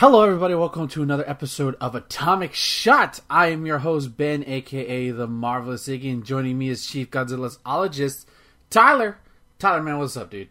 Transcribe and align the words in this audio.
Hello, 0.00 0.22
everybody. 0.22 0.54
Welcome 0.54 0.88
to 0.88 1.02
another 1.02 1.28
episode 1.28 1.76
of 1.78 1.94
Atomic 1.94 2.54
Shot. 2.54 3.20
I 3.28 3.48
am 3.48 3.66
your 3.66 3.80
host, 3.80 4.16
Ben, 4.16 4.42
aka 4.46 5.10
The 5.10 5.26
Marvelous 5.26 5.88
Iggy, 5.88 6.10
and 6.10 6.24
joining 6.24 6.56
me 6.56 6.70
is 6.70 6.86
Chief 6.86 7.10
Godzilla's 7.10 7.58
ologist, 7.66 8.24
Tyler. 8.70 9.18
Tyler, 9.58 9.82
man, 9.82 9.98
what's 9.98 10.16
up, 10.16 10.30
dude? 10.30 10.48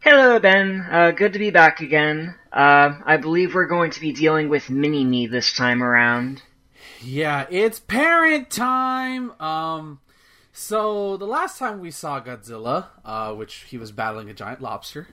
Hello, 0.00 0.38
Ben. 0.38 0.80
Uh, 0.90 1.10
good 1.10 1.34
to 1.34 1.38
be 1.38 1.50
back 1.50 1.80
again. 1.80 2.36
Uh, 2.50 3.00
I 3.04 3.18
believe 3.18 3.54
we're 3.54 3.66
going 3.66 3.90
to 3.90 4.00
be 4.00 4.12
dealing 4.14 4.48
with 4.48 4.70
Mini 4.70 5.04
Me 5.04 5.26
this 5.26 5.52
time 5.52 5.82
around. 5.82 6.40
Yeah, 7.02 7.44
it's 7.50 7.80
parent 7.80 8.48
time. 8.48 9.38
Um, 9.42 10.00
so 10.54 11.18
the 11.18 11.26
last 11.26 11.58
time 11.58 11.80
we 11.80 11.90
saw 11.90 12.18
Godzilla, 12.18 12.86
uh, 13.04 13.34
which 13.34 13.66
he 13.68 13.76
was 13.76 13.92
battling 13.92 14.30
a 14.30 14.32
giant 14.32 14.62
lobster, 14.62 15.08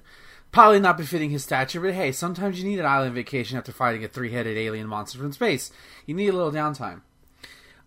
probably 0.51 0.79
not 0.79 0.97
befitting 0.97 1.29
his 1.29 1.43
stature, 1.43 1.81
but 1.81 1.93
hey, 1.93 2.11
sometimes 2.11 2.59
you 2.59 2.67
need 2.67 2.79
an 2.79 2.85
island 2.85 3.13
vacation 3.13 3.57
after 3.57 3.71
fighting 3.71 4.03
a 4.03 4.07
three-headed 4.07 4.57
alien 4.57 4.87
monster 4.87 5.17
from 5.17 5.31
space. 5.33 5.71
You 6.05 6.15
need 6.15 6.29
a 6.29 6.33
little 6.33 6.51
downtime. 6.51 7.01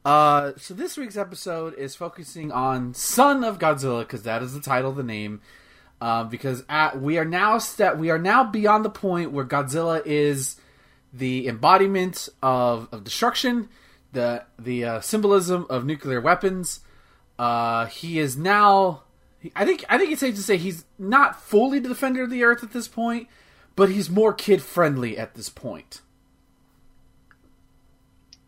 Uh, 0.04 0.52
so 0.56 0.74
this 0.74 0.96
week's 0.96 1.16
episode 1.16 1.74
is 1.74 1.94
focusing 1.94 2.52
on 2.52 2.94
Son 2.94 3.44
of 3.44 3.58
Godzilla 3.58 4.00
because 4.00 4.22
that 4.22 4.42
is 4.42 4.54
the 4.54 4.60
title 4.60 4.92
the 4.92 5.02
name. 5.02 5.40
Uh, 6.00 6.24
because 6.24 6.64
at, 6.68 7.00
we 7.00 7.18
are 7.18 7.24
now 7.24 7.58
step 7.58 7.96
we 7.96 8.08
are 8.08 8.18
now 8.18 8.44
beyond 8.44 8.84
the 8.84 8.90
point 8.90 9.32
where 9.32 9.44
Godzilla 9.44 10.00
is 10.06 10.56
the 11.12 11.48
embodiment 11.48 12.28
of, 12.42 12.88
of 12.92 13.02
destruction, 13.02 13.68
the 14.12 14.44
the 14.58 14.84
uh, 14.84 15.00
symbolism 15.00 15.66
of 15.68 15.84
nuclear 15.84 16.20
weapons. 16.20 16.80
Uh, 17.38 17.86
he 17.86 18.18
is 18.18 18.36
now 18.36 19.02
I 19.54 19.64
think 19.64 19.84
I 19.88 19.98
think 19.98 20.10
it's 20.10 20.20
safe 20.20 20.34
to 20.34 20.42
say 20.42 20.56
he's 20.56 20.84
not 20.98 21.40
fully 21.40 21.78
the 21.78 21.88
defender 21.88 22.24
of 22.24 22.30
the 22.30 22.44
earth 22.44 22.62
at 22.62 22.72
this 22.72 22.88
point, 22.88 23.28
but 23.76 23.90
he's 23.90 24.10
more 24.10 24.32
kid 24.32 24.62
friendly 24.62 25.16
at 25.16 25.34
this 25.34 25.48
point. 25.48 26.00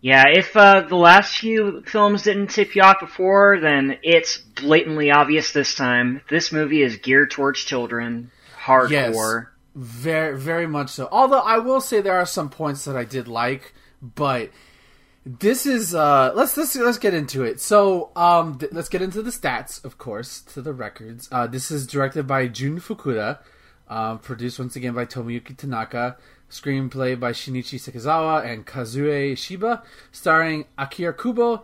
Yeah, 0.01 0.25
if 0.29 0.57
uh, 0.57 0.87
the 0.89 0.97
last 0.97 1.39
few 1.39 1.83
films 1.83 2.23
didn't 2.23 2.49
tip 2.49 2.75
you 2.75 2.83
off 2.83 3.01
before, 3.01 3.59
then 3.61 3.99
it's 4.03 4.39
blatantly 4.39 5.11
obvious 5.11 5.53
this 5.53 5.75
time. 5.75 6.23
This 6.31 6.53
movie 6.53 6.83
is 6.83 6.97
geared 6.97 7.31
towards 7.31 7.61
children, 7.61 8.31
hardcore. 8.65 8.91
Yes, 8.91 9.47
very 9.75 10.39
very 10.39 10.67
much 10.67 10.91
so. 10.91 11.09
Although 11.13 11.41
I 11.41 11.59
will 11.59 11.81
say 11.81 12.01
there 12.01 12.19
are 12.19 12.27
some 12.27 12.49
points 12.49 12.87
that 12.87 12.97
I 12.97 13.05
did 13.05 13.29
like, 13.29 13.75
but 14.03 14.51
this 15.39 15.65
is 15.65 15.95
uh 15.95 16.33
let's 16.35 16.57
let's 16.57 16.75
let's 16.75 16.99
get 16.99 17.15
into 17.15 17.45
it. 17.45 17.61
So 17.61 18.11
um 18.17 18.59
th- 18.59 18.73
let's 18.73 18.89
get 18.89 19.01
into 19.03 19.23
the 19.23 19.31
stats 19.31 19.85
of 19.85 19.97
course 19.99 20.41
to 20.55 20.61
the 20.63 20.73
records. 20.73 21.29
Uh 21.31 21.47
this 21.47 21.71
is 21.71 21.87
directed 21.87 22.27
by 22.27 22.49
jun 22.49 22.81
fukuda 22.81 23.39
um 23.89 24.19
produced 24.19 24.59
once 24.59 24.75
again 24.75 24.95
by 24.95 25.07
tomoyuki 25.07 25.57
tanaka 25.57 26.17
screenplay 26.51 27.19
by 27.19 27.33
shinichi 27.33 27.79
sekizawa 27.79 28.45
and 28.45 28.67
kazue 28.67 29.37
shiba 29.39 29.83
starring 30.11 30.65
akira 30.77 31.13
kubo 31.13 31.63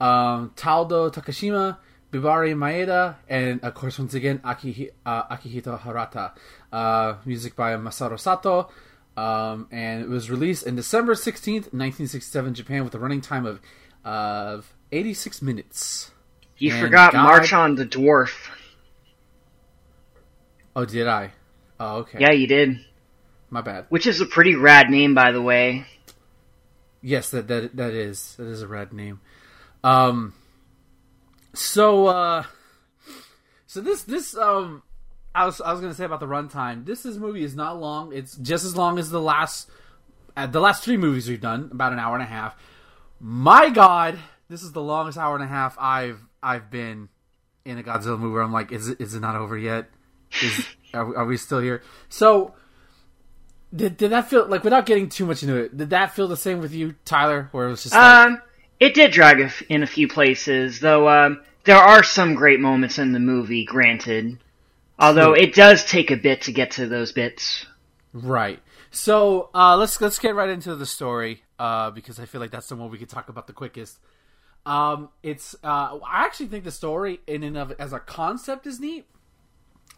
um 0.00 0.52
tadao 0.54 1.10
takashima 1.10 1.78
bibari 2.12 2.54
maeda 2.54 3.16
and 3.28 3.64
of 3.64 3.74
course 3.74 3.98
once 3.98 4.14
again 4.14 4.40
Aki, 4.44 4.90
uh, 5.04 5.24
akihito 5.24 5.76
harata. 5.80 6.32
Uh 6.72 7.14
music 7.24 7.56
by 7.56 7.72
masaru 7.76 8.18
sato 8.18 8.68
um, 9.18 9.66
and 9.72 10.00
it 10.00 10.08
was 10.08 10.30
released 10.30 10.64
in 10.64 10.76
December 10.76 11.14
16th, 11.14 11.72
1967, 11.74 12.54
Japan, 12.54 12.84
with 12.84 12.94
a 12.94 13.00
running 13.00 13.20
time 13.20 13.46
of 13.46 13.60
of 14.04 14.72
86 14.92 15.42
minutes. 15.42 16.12
You 16.56 16.72
and 16.72 16.80
forgot 16.80 17.12
God... 17.12 17.24
March 17.24 17.52
on 17.52 17.74
the 17.74 17.84
Dwarf. 17.84 18.30
Oh, 20.76 20.84
did 20.84 21.08
I? 21.08 21.32
Oh, 21.80 21.96
okay. 21.98 22.18
Yeah, 22.20 22.30
you 22.30 22.46
did. 22.46 22.78
My 23.50 23.60
bad. 23.60 23.86
Which 23.88 24.06
is 24.06 24.20
a 24.20 24.26
pretty 24.26 24.54
rad 24.54 24.88
name, 24.88 25.16
by 25.16 25.32
the 25.32 25.42
way. 25.42 25.84
Yes, 27.02 27.30
that 27.30 27.48
that 27.48 27.74
that 27.74 27.94
is 27.94 28.36
that 28.36 28.46
is 28.46 28.62
a 28.62 28.68
rad 28.68 28.92
name. 28.92 29.20
Um. 29.82 30.34
So, 31.54 32.06
uh, 32.06 32.44
so 33.66 33.80
this 33.80 34.02
this 34.02 34.36
um 34.36 34.82
I 35.34 35.46
was 35.46 35.60
I 35.60 35.72
was 35.72 35.80
gonna 35.80 35.94
say 35.94 36.04
about 36.04 36.20
the 36.20 36.26
runtime. 36.26 36.84
This 36.84 37.04
is 37.06 37.18
movie 37.18 37.44
is 37.44 37.54
not 37.54 37.80
long. 37.80 38.12
It's 38.12 38.36
just 38.36 38.64
as 38.64 38.76
long 38.76 38.98
as 38.98 39.10
the 39.10 39.20
last 39.20 39.70
uh, 40.36 40.46
the 40.46 40.60
last 40.60 40.84
three 40.84 40.96
movies 40.96 41.28
we've 41.28 41.40
done, 41.40 41.68
about 41.72 41.92
an 41.92 41.98
hour 41.98 42.14
and 42.14 42.22
a 42.22 42.26
half. 42.26 42.56
My 43.20 43.70
God, 43.70 44.18
this 44.48 44.62
is 44.62 44.72
the 44.72 44.82
longest 44.82 45.18
hour 45.18 45.34
and 45.34 45.44
a 45.44 45.48
half 45.48 45.76
I've 45.78 46.20
I've 46.42 46.70
been 46.70 47.08
in 47.64 47.78
a 47.78 47.82
Godzilla 47.82 48.18
movie. 48.18 48.34
Where 48.34 48.42
I'm 48.42 48.52
like, 48.52 48.72
is 48.72 48.88
it 48.88 49.00
is 49.00 49.14
it 49.14 49.20
not 49.20 49.36
over 49.36 49.56
yet? 49.56 49.88
Is 50.42 50.66
are, 50.94 51.16
are 51.18 51.26
we 51.26 51.36
still 51.36 51.60
here? 51.60 51.82
So 52.08 52.54
did 53.74 53.96
did 53.96 54.12
that 54.12 54.30
feel 54.30 54.46
like 54.46 54.64
without 54.64 54.86
getting 54.86 55.08
too 55.08 55.26
much 55.26 55.42
into 55.42 55.56
it? 55.56 55.76
Did 55.76 55.90
that 55.90 56.14
feel 56.14 56.28
the 56.28 56.36
same 56.36 56.60
with 56.60 56.72
you, 56.72 56.94
Tyler? 57.04 57.48
Where 57.52 57.66
it 57.66 57.70
was 57.70 57.82
just 57.82 57.94
like, 57.94 58.26
um, 58.28 58.42
it 58.80 58.94
did 58.94 59.12
drag 59.12 59.52
in 59.68 59.82
a 59.82 59.86
few 59.86 60.08
places, 60.08 60.80
though. 60.80 61.08
Um, 61.08 61.42
there 61.64 61.76
are 61.76 62.02
some 62.02 62.34
great 62.34 62.60
moments 62.60 62.98
in 62.98 63.12
the 63.12 63.20
movie. 63.20 63.64
Granted. 63.64 64.38
Although 64.98 65.34
it 65.34 65.54
does 65.54 65.84
take 65.84 66.10
a 66.10 66.16
bit 66.16 66.42
to 66.42 66.52
get 66.52 66.72
to 66.72 66.86
those 66.86 67.12
bits. 67.12 67.66
Right. 68.12 68.60
So 68.90 69.50
uh, 69.54 69.76
let's 69.76 70.00
let's 70.00 70.18
get 70.18 70.34
right 70.34 70.48
into 70.48 70.74
the 70.74 70.86
story 70.86 71.42
uh, 71.58 71.90
because 71.90 72.18
I 72.18 72.24
feel 72.24 72.40
like 72.40 72.50
that's 72.50 72.68
the 72.68 72.76
one 72.76 72.90
we 72.90 72.98
could 72.98 73.08
talk 73.08 73.28
about 73.28 73.46
the 73.46 73.52
quickest. 73.52 73.98
Um, 74.66 75.10
it's 75.22 75.54
uh, 75.62 75.98
I 76.04 76.24
actually 76.24 76.46
think 76.46 76.64
the 76.64 76.70
story 76.70 77.20
in 77.26 77.42
and 77.42 77.56
of 77.56 77.72
as 77.78 77.92
a 77.92 78.00
concept 78.00 78.66
is 78.66 78.80
neat. 78.80 79.06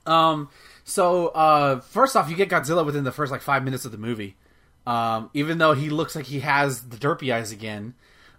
Um, 0.06 0.50
so 0.84 1.28
uh, 1.28 1.80
first 1.80 2.16
off, 2.16 2.28
you 2.28 2.36
get 2.36 2.48
Godzilla 2.48 2.84
within 2.84 3.04
the 3.04 3.12
first 3.12 3.32
like 3.32 3.42
five 3.42 3.64
minutes 3.64 3.84
of 3.84 3.92
the 3.92 3.98
movie. 3.98 4.36
Um, 4.86 5.30
even 5.34 5.58
though 5.58 5.72
he 5.72 5.90
looks 5.90 6.16
like 6.16 6.26
he 6.26 6.40
has 6.40 6.88
the 6.88 6.96
derpy 6.96 7.32
eyes 7.32 7.52
again, 7.52 7.94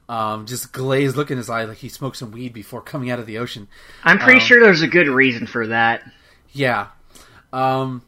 um, 0.09 0.45
just 0.45 0.73
glazed 0.73 1.15
look 1.15 1.31
in 1.31 1.37
his 1.37 1.49
eye 1.49 1.63
like 1.63 1.77
he 1.77 1.87
smoked 1.87 2.17
some 2.17 2.31
weed 2.31 2.51
before 2.51 2.81
coming 2.81 3.09
out 3.09 3.19
of 3.19 3.25
the 3.25 3.37
ocean. 3.37 3.67
I'm 4.03 4.17
pretty 4.17 4.39
um, 4.39 4.45
sure 4.45 4.59
there's 4.59 4.81
a 4.81 4.87
good 4.87 5.07
reason 5.07 5.47
for 5.47 5.67
that. 5.67 6.03
Yeah. 6.51 6.87
Um, 7.53 8.03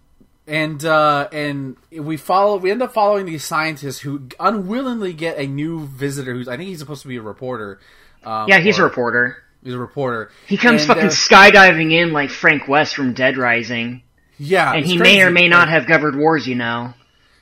and 0.48 0.84
uh, 0.84 1.30
and 1.32 1.78
we 1.92 2.18
follow. 2.18 2.58
We 2.58 2.72
end 2.72 2.82
up 2.82 2.94
following 2.94 3.26
these 3.26 3.46
scientists 3.46 4.00
who 4.00 4.28
unwillingly 4.40 5.14
get 5.14 5.38
a 5.38 5.48
new 5.48 5.86
visitor. 5.88 6.34
Who's 6.34 6.48
I 6.48 6.58
think 6.58 6.70
he's 6.70 6.80
supposed 6.80 7.02
to 7.04 7.08
be 7.08 7.18
a 7.18 7.22
reporter. 7.22 7.80
Um, 8.24 8.50
yeah, 8.50 8.60
he's 8.60 8.80
a 8.80 8.84
reporter. 8.84 9.38
He's 9.64 9.74
a 9.74 9.80
reporter. 9.80 10.32
He 10.48 10.58
comes 10.58 10.82
and, 10.82 10.88
fucking 10.88 11.04
uh, 11.06 11.08
skydiving 11.08 11.94
in 11.94 12.12
like 12.12 12.30
Frank 12.30 12.68
West 12.68 12.96
from 12.96 13.14
Dead 13.14 13.38
Rising. 13.38 14.04
Yeah, 14.38 14.74
and 14.74 14.86
he 14.86 14.98
crazy. 14.98 15.18
may 15.18 15.24
or 15.24 15.32
may 15.32 15.48
not 15.48 15.70
have 15.70 15.88
governed 15.88 16.20
wars. 16.20 16.46
You 16.46 16.56
know. 16.56 16.94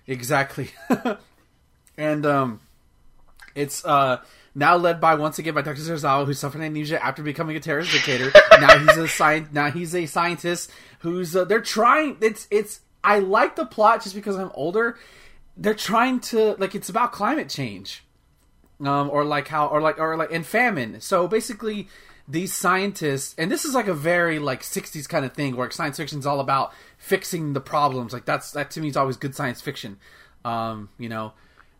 Exactly. 0.07 0.69
and 1.97 2.25
um, 2.25 2.59
it's 3.55 3.83
uh 3.85 4.21
now 4.53 4.75
led 4.75 4.99
by 4.99 5.15
once 5.15 5.39
again 5.39 5.53
by 5.53 5.61
Dr. 5.61 5.81
Serizawa, 5.81 6.25
who 6.25 6.33
suffered 6.33 6.61
amnesia 6.61 7.03
after 7.03 7.23
becoming 7.23 7.55
a 7.55 7.59
terrorist 7.59 7.91
dictator. 7.91 8.31
now 8.59 8.77
he's 8.77 8.97
a 8.97 9.07
sci- 9.07 9.47
now 9.51 9.71
he's 9.71 9.95
a 9.95 10.05
scientist 10.05 10.71
who's 10.99 11.35
uh, 11.35 11.45
they're 11.45 11.61
trying. 11.61 12.17
It's 12.21 12.47
it's 12.51 12.81
I 13.03 13.19
like 13.19 13.55
the 13.55 13.65
plot 13.65 14.03
just 14.03 14.15
because 14.15 14.35
I'm 14.35 14.51
older. 14.53 14.97
They're 15.55 15.73
trying 15.73 16.19
to 16.21 16.55
like 16.59 16.75
it's 16.75 16.89
about 16.89 17.13
climate 17.13 17.49
change, 17.49 18.03
um, 18.81 19.09
or 19.09 19.23
like 19.23 19.47
how 19.47 19.67
or 19.67 19.81
like 19.81 19.99
or 19.99 20.17
like 20.17 20.31
and 20.31 20.45
famine. 20.45 20.99
So 20.99 21.29
basically, 21.29 21.87
these 22.27 22.53
scientists 22.53 23.33
and 23.37 23.49
this 23.49 23.63
is 23.63 23.73
like 23.73 23.87
a 23.87 23.93
very 23.93 24.37
like 24.37 24.63
60s 24.63 25.07
kind 25.07 25.23
of 25.23 25.33
thing 25.33 25.55
where 25.55 25.71
science 25.71 25.95
fiction 25.95 26.19
is 26.19 26.25
all 26.25 26.41
about 26.41 26.73
fixing 26.97 27.53
the 27.53 27.61
problems. 27.61 28.11
Like 28.11 28.25
that's 28.25 28.51
that 28.51 28.69
to 28.71 28.81
me 28.81 28.89
is 28.89 28.97
always 28.97 29.15
good 29.15 29.33
science 29.33 29.61
fiction. 29.61 29.97
Um, 30.43 30.89
you 30.97 31.07
know 31.07 31.33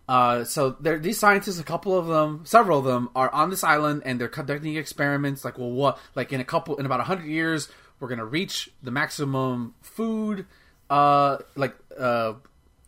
uh, 0.08 0.44
so 0.44 0.72
these 0.72 1.20
scientists, 1.20 1.60
a 1.60 1.64
couple 1.64 1.98
of 1.98 2.08
them, 2.08 2.42
several 2.44 2.80
of 2.80 2.86
them, 2.86 3.10
are 3.16 3.30
on 3.32 3.50
this 3.50 3.64
island 3.64 4.02
and 4.06 4.20
they're 4.20 4.28
conducting 4.28 4.76
experiments. 4.76 5.46
Like, 5.46 5.58
well, 5.58 5.72
what? 5.72 6.00
Like 6.16 6.34
in 6.34 6.42
a 6.42 6.46
couple, 6.46 6.76
in 6.78 6.86
about 6.86 7.02
hundred 7.02 7.28
years, 7.28 7.70
we're 8.00 8.10
gonna 8.10 8.26
reach 8.26 8.70
the 8.84 8.92
maximum 8.92 9.76
food, 9.82 10.48
uh, 10.90 11.38
like 11.56 11.76
uh, 11.98 12.34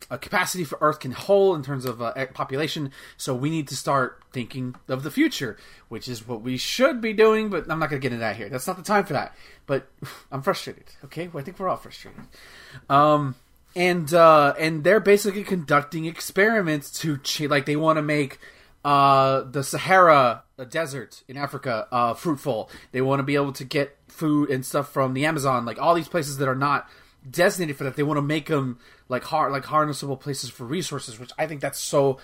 a 0.10 0.18
capacity 0.18 0.64
for 0.64 0.78
Earth 0.82 1.00
can 1.00 1.12
hold 1.12 1.56
in 1.56 1.64
terms 1.64 1.86
of 1.86 2.02
uh, 2.02 2.26
population. 2.34 2.92
So 3.16 3.34
we 3.34 3.50
need 3.50 3.68
to 3.70 3.76
start 3.76 4.22
thinking 4.34 4.76
of 4.90 5.04
the 5.04 5.12
future, 5.12 5.58
which 5.88 6.08
is 6.08 6.28
what 6.28 6.42
we 6.42 6.58
should 6.58 7.00
be 7.00 7.14
doing. 7.14 7.50
But 7.50 7.72
I'm 7.72 7.80
not 7.80 7.90
gonna 7.90 8.00
get 8.00 8.12
into 8.12 8.20
that 8.20 8.36
here. 8.36 8.50
That's 8.50 8.68
not 8.68 8.76
the 8.76 8.84
time 8.84 9.06
for 9.06 9.14
that. 9.14 9.36
But 9.66 9.88
I'm 10.32 10.42
frustrated. 10.42 10.86
Okay, 11.06 11.28
well, 11.28 11.42
I 11.42 11.46
think 11.46 11.60
we're 11.60 11.70
all 11.70 11.78
frustrated. 11.78 12.24
Um, 12.90 13.36
and 13.76 14.14
uh, 14.14 14.54
and 14.60 14.84
they're 14.84 15.00
basically 15.00 15.44
conducting 15.44 16.06
experiments 16.06 16.92
to 17.02 17.20
like 17.48 17.66
they 17.66 17.76
want 17.76 17.98
to 17.98 18.02
make 18.02 18.40
uh, 18.86 19.42
the 19.44 19.64
Sahara 19.64 20.44
the 20.58 20.66
desert 20.66 21.24
in 21.28 21.38
Africa 21.38 21.88
uh, 21.92 22.14
fruitful. 22.14 22.70
They 22.92 23.02
want 23.02 23.20
to 23.20 23.24
be 23.24 23.36
able 23.36 23.54
to 23.54 23.64
get 23.64 23.98
food 24.08 24.50
and 24.50 24.66
stuff 24.66 24.92
from 24.92 25.14
the 25.14 25.26
Amazon, 25.26 25.66
like 25.66 25.82
all 25.82 25.96
these 25.96 26.08
places 26.08 26.38
that 26.38 26.48
are 26.48 26.56
not 26.56 26.88
designated 27.30 27.78
for 27.78 27.86
that. 27.86 27.96
They 27.96 28.04
want 28.04 28.18
to 28.18 28.22
make 28.22 28.48
them 28.48 28.80
like 29.10 29.24
hard, 29.24 29.52
like 29.52 29.64
harnessable 29.64 30.20
places 30.20 30.50
for 30.50 30.66
resources, 30.66 31.20
which 31.20 31.32
I 31.38 31.48
think 31.48 31.62
that's 31.62 31.80
so. 31.80 32.20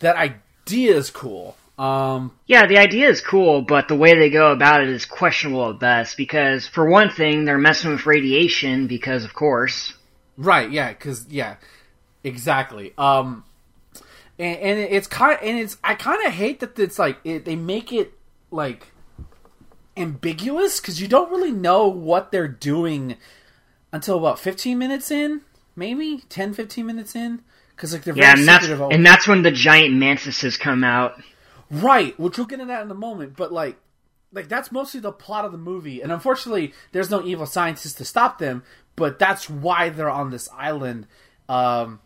That 0.00 0.16
idea 0.16 0.96
is 0.96 1.10
cool. 1.10 1.56
Um, 1.78 2.32
yeah, 2.46 2.66
the 2.66 2.78
idea 2.78 3.08
is 3.08 3.20
cool, 3.20 3.62
but 3.62 3.88
the 3.88 3.96
way 3.96 4.16
they 4.16 4.30
go 4.30 4.52
about 4.52 4.82
it 4.82 4.88
is 4.88 5.04
questionable 5.04 5.70
at 5.70 5.80
best. 5.80 6.16
Because 6.16 6.66
for 6.66 6.88
one 6.88 7.10
thing, 7.10 7.44
they're 7.44 7.58
messing 7.58 7.90
with 7.90 8.06
radiation 8.06 8.86
because, 8.86 9.24
of 9.24 9.34
course. 9.34 9.94
Right. 10.36 10.70
Yeah. 10.70 10.92
Because 10.92 11.26
yeah, 11.28 11.56
Exactly. 12.24 12.94
Um, 12.96 13.44
and, 14.38 14.58
and 14.58 14.78
it's 14.80 15.06
kind 15.06 15.38
and 15.42 15.58
it's 15.58 15.76
I 15.84 15.94
kind 15.94 16.26
of 16.26 16.32
hate 16.32 16.60
that 16.60 16.78
it's 16.78 16.98
like 16.98 17.18
it, 17.22 17.44
they 17.44 17.54
make 17.54 17.92
it 17.92 18.14
like 18.50 18.88
ambiguous 19.96 20.80
because 20.80 21.00
you 21.00 21.06
don't 21.06 21.30
really 21.30 21.52
know 21.52 21.86
what 21.86 22.32
they're 22.32 22.48
doing 22.48 23.16
until 23.92 24.18
about 24.18 24.40
15 24.40 24.76
minutes 24.76 25.10
in, 25.10 25.42
maybe 25.76 26.24
10, 26.30 26.54
15 26.54 26.84
minutes 26.84 27.14
in. 27.14 27.42
Because 27.76 27.92
like 27.92 28.02
they're 28.02 28.16
yeah, 28.16 28.32
and 28.32 28.48
that's 28.48 28.66
and 28.66 29.04
that's 29.04 29.28
when 29.28 29.42
the 29.42 29.50
giant 29.50 29.94
mantises 29.94 30.56
come 30.56 30.82
out. 30.82 31.20
Right, 31.70 32.18
which 32.18 32.38
we'll 32.38 32.46
get 32.46 32.60
into 32.60 32.72
that 32.72 32.84
in 32.84 32.90
a 32.90 32.94
moment. 32.94 33.36
But 33.36 33.52
like, 33.52 33.76
like 34.34 34.48
that's 34.48 34.72
mostly 34.72 35.00
the 35.00 35.12
plot 35.12 35.44
of 35.44 35.52
the 35.52 35.58
movie, 35.58 36.02
and 36.02 36.12
unfortunately, 36.12 36.74
there's 36.92 37.10
no 37.10 37.24
evil 37.24 37.46
scientists 37.46 37.94
to 37.94 38.04
stop 38.04 38.38
them. 38.38 38.62
But 38.96 39.18
that's 39.18 39.50
why 39.50 39.88
they're 39.88 40.10
on 40.10 40.30
this 40.30 40.48
island. 40.56 41.06
Um, 41.48 42.00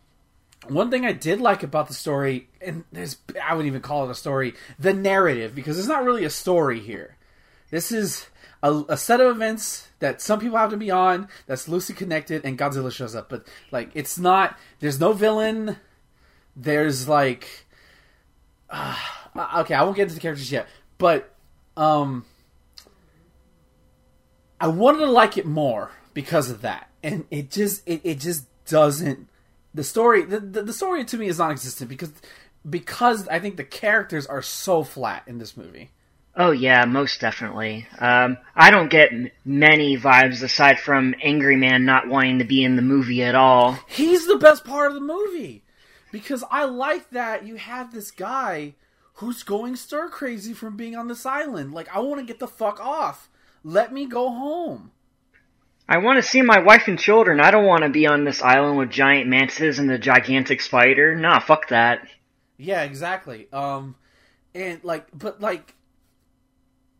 one 0.66 0.90
thing 0.90 1.04
I 1.04 1.12
did 1.12 1.40
like 1.40 1.62
about 1.62 1.88
the 1.88 1.94
story, 1.94 2.48
and 2.60 2.84
there's 2.92 3.16
I 3.42 3.54
wouldn't 3.54 3.68
even 3.68 3.80
call 3.80 4.04
it 4.04 4.10
a 4.10 4.14
story, 4.14 4.54
the 4.78 4.92
narrative, 4.92 5.54
because 5.54 5.78
it's 5.78 5.88
not 5.88 6.04
really 6.04 6.24
a 6.24 6.30
story 6.30 6.80
here. 6.80 7.16
This 7.70 7.92
is 7.92 8.26
a, 8.62 8.82
a, 8.88 8.96
set 8.96 9.20
of 9.20 9.34
events 9.34 9.88
that 9.98 10.20
some 10.22 10.40
people 10.40 10.56
have 10.58 10.70
to 10.70 10.76
be 10.76 10.90
on 10.90 11.28
that's 11.46 11.68
loosely 11.68 11.94
connected, 11.94 12.44
and 12.44 12.58
Godzilla 12.58 12.90
shows 12.90 13.14
up. 13.14 13.28
But 13.28 13.46
like, 13.70 13.90
it's 13.94 14.18
not. 14.18 14.58
There's 14.80 14.98
no 14.98 15.12
villain. 15.12 15.76
There's 16.56 17.08
like, 17.08 17.66
uh, 18.70 18.96
okay, 19.58 19.74
I 19.74 19.82
won't 19.82 19.96
get 19.96 20.04
into 20.04 20.14
the 20.14 20.20
characters 20.20 20.50
yet, 20.50 20.66
but 20.98 21.34
um, 21.78 22.26
I 24.60 24.66
wanted 24.66 24.98
to 24.98 25.10
like 25.10 25.38
it 25.38 25.46
more 25.46 25.92
because 26.12 26.50
of 26.50 26.62
that, 26.62 26.90
and 27.02 27.24
it 27.30 27.50
just 27.50 27.82
it, 27.86 28.00
it 28.04 28.18
just 28.18 28.46
doesn't. 28.66 29.28
The 29.72 29.84
story 29.84 30.24
the, 30.24 30.40
the, 30.40 30.62
the 30.64 30.72
story 30.72 31.04
to 31.04 31.16
me 31.16 31.28
is 31.28 31.38
non-existent 31.38 31.88
because 31.88 32.12
because 32.68 33.28
I 33.28 33.38
think 33.38 33.56
the 33.56 33.64
characters 33.64 34.26
are 34.26 34.42
so 34.42 34.82
flat 34.82 35.22
in 35.28 35.38
this 35.38 35.56
movie. 35.56 35.90
Oh 36.34 36.50
yeah, 36.50 36.84
most 36.84 37.20
definitely. 37.20 37.86
Um, 37.98 38.38
I 38.56 38.72
don't 38.72 38.90
get 38.90 39.12
many 39.44 39.96
vibes 39.96 40.42
aside 40.42 40.80
from 40.80 41.14
Angry 41.22 41.56
Man 41.56 41.84
not 41.84 42.08
wanting 42.08 42.40
to 42.40 42.44
be 42.44 42.64
in 42.64 42.74
the 42.74 42.82
movie 42.82 43.22
at 43.22 43.36
all. 43.36 43.78
He's 43.86 44.26
the 44.26 44.36
best 44.36 44.64
part 44.64 44.88
of 44.88 44.94
the 44.94 45.00
movie 45.00 45.62
because 46.10 46.42
I 46.50 46.64
like 46.64 47.10
that 47.10 47.46
you 47.46 47.54
have 47.54 47.92
this 47.92 48.10
guy 48.10 48.74
who's 49.18 49.42
going 49.42 49.74
stir 49.74 50.08
crazy 50.08 50.52
from 50.52 50.76
being 50.76 50.94
on 50.96 51.08
this 51.08 51.26
island. 51.26 51.72
Like 51.72 51.94
I 51.94 52.00
want 52.00 52.20
to 52.20 52.26
get 52.26 52.38
the 52.38 52.48
fuck 52.48 52.80
off. 52.80 53.28
Let 53.64 53.92
me 53.92 54.06
go 54.06 54.30
home. 54.30 54.92
I 55.88 55.98
want 55.98 56.22
to 56.22 56.28
see 56.28 56.42
my 56.42 56.60
wife 56.60 56.86
and 56.86 56.98
children. 56.98 57.40
I 57.40 57.50
don't 57.50 57.64
want 57.64 57.82
to 57.82 57.88
be 57.88 58.06
on 58.06 58.24
this 58.24 58.42
island 58.42 58.78
with 58.78 58.90
giant 58.90 59.28
mantises 59.28 59.78
and 59.78 59.88
the 59.88 59.98
gigantic 59.98 60.60
spider. 60.60 61.14
Nah, 61.14 61.40
fuck 61.40 61.68
that. 61.68 62.06
Yeah, 62.58 62.82
exactly. 62.82 63.48
Um, 63.52 63.96
and 64.54 64.84
like, 64.84 65.06
but 65.12 65.40
like 65.40 65.74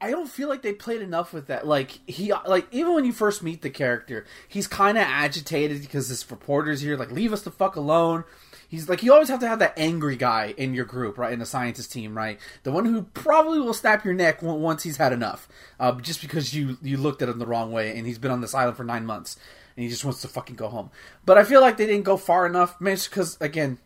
I 0.01 0.11
don't 0.11 0.29
feel 0.29 0.49
like 0.49 0.63
they 0.63 0.73
played 0.73 1.03
enough 1.03 1.33
with 1.33 1.49
that. 1.49 1.67
Like 1.67 2.01
he, 2.07 2.33
like 2.47 2.67
even 2.71 2.95
when 2.95 3.05
you 3.05 3.13
first 3.13 3.43
meet 3.43 3.63
the 3.63 3.71
character, 3.71 4.25
he's 4.49 4.67
kind 4.67 4.97
of 4.97 5.05
agitated 5.05 5.81
because 5.81 6.09
this 6.09 6.29
reporter's 6.31 6.81
here. 6.81 6.97
Like, 6.97 7.11
leave 7.11 7.33
us 7.33 7.43
the 7.43 7.51
fuck 7.51 7.77
alone. 7.77 8.25
He's 8.69 8.89
like, 8.89 9.03
you 9.03 9.15
always 9.15 9.31
have 9.31 9.41
to 9.41 9.49
have 9.49 9.61
that 9.61 9.79
angry 9.79 10.17
guy 10.17 10.53
in 10.57 10.75
your 10.75 10.85
group, 10.85 11.17
right? 11.17 11.33
In 11.33 11.39
the 11.39 11.47
scientist 11.47 11.91
team, 11.91 12.15
right? 12.15 12.39
The 12.65 12.71
one 12.71 12.85
who 12.85 13.03
probably 13.03 13.59
will 13.59 13.73
snap 13.73 14.05
your 14.05 14.13
neck 14.13 14.43
once 14.43 14.83
he's 14.83 14.99
had 14.99 15.13
enough, 15.13 15.49
uh, 15.81 15.93
just 15.93 16.21
because 16.21 16.53
you 16.53 16.77
you 16.83 16.99
looked 16.99 17.23
at 17.23 17.31
him 17.31 17.39
the 17.39 17.47
wrong 17.47 17.73
way 17.73 17.97
and 17.97 18.07
he's 18.07 18.19
been 18.19 18.31
on 18.31 18.43
this 18.43 18.55
island 18.55 18.77
for 18.77 18.85
nine 18.85 19.07
months 19.07 19.39
and 19.79 19.85
he 19.85 19.89
just 19.89 20.05
wants 20.05 20.21
to 20.23 20.29
fucking 20.29 20.57
go 20.57 20.69
home. 20.69 20.91
But 21.25 21.39
I 21.39 21.45
feel 21.45 21.61
like 21.61 21.77
they 21.77 21.87
didn't 21.87 22.03
go 22.03 22.17
far 22.17 22.47
enough, 22.47 22.81
maybe 22.81 23.01
because 23.09 23.39
again, 23.41 23.79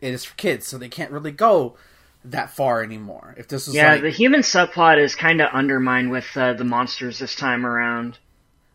it 0.00 0.12
is 0.12 0.22
for 0.22 0.34
kids, 0.36 0.66
so 0.66 0.76
they 0.76 0.90
can't 0.90 1.10
really 1.10 1.32
go 1.32 1.76
that 2.26 2.50
far 2.50 2.82
anymore. 2.82 3.34
If 3.38 3.48
this 3.48 3.66
was 3.66 3.74
yeah, 3.74 3.92
like, 3.92 4.02
the 4.02 4.10
human 4.10 4.40
subplot 4.40 5.02
is 5.02 5.14
kind 5.14 5.40
of 5.40 5.48
undermined 5.50 6.10
with 6.10 6.26
uh, 6.36 6.52
the 6.52 6.64
monsters 6.64 7.18
this 7.18 7.34
time 7.34 7.64
around. 7.64 8.18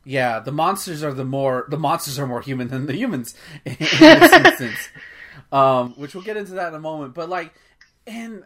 Yeah, 0.03 0.39
the 0.39 0.51
monsters 0.51 1.03
are 1.03 1.13
the 1.13 1.24
more 1.24 1.68
the 1.69 1.77
monsters 1.77 2.18
are 2.18 2.25
more 2.25 2.42
human 2.42 2.69
than 2.69 2.88
the 2.88 2.95
humans 2.95 3.35
in, 3.63 3.75
this 3.80 4.01
instance, 4.01 4.89
um, 5.51 5.94
which 5.94 6.15
we'll 6.15 6.24
get 6.24 6.38
into 6.38 6.53
that 6.53 6.69
in 6.69 6.75
a 6.75 6.80
moment. 6.80 7.13
But 7.13 7.30
like, 7.30 7.53
and 8.07 8.44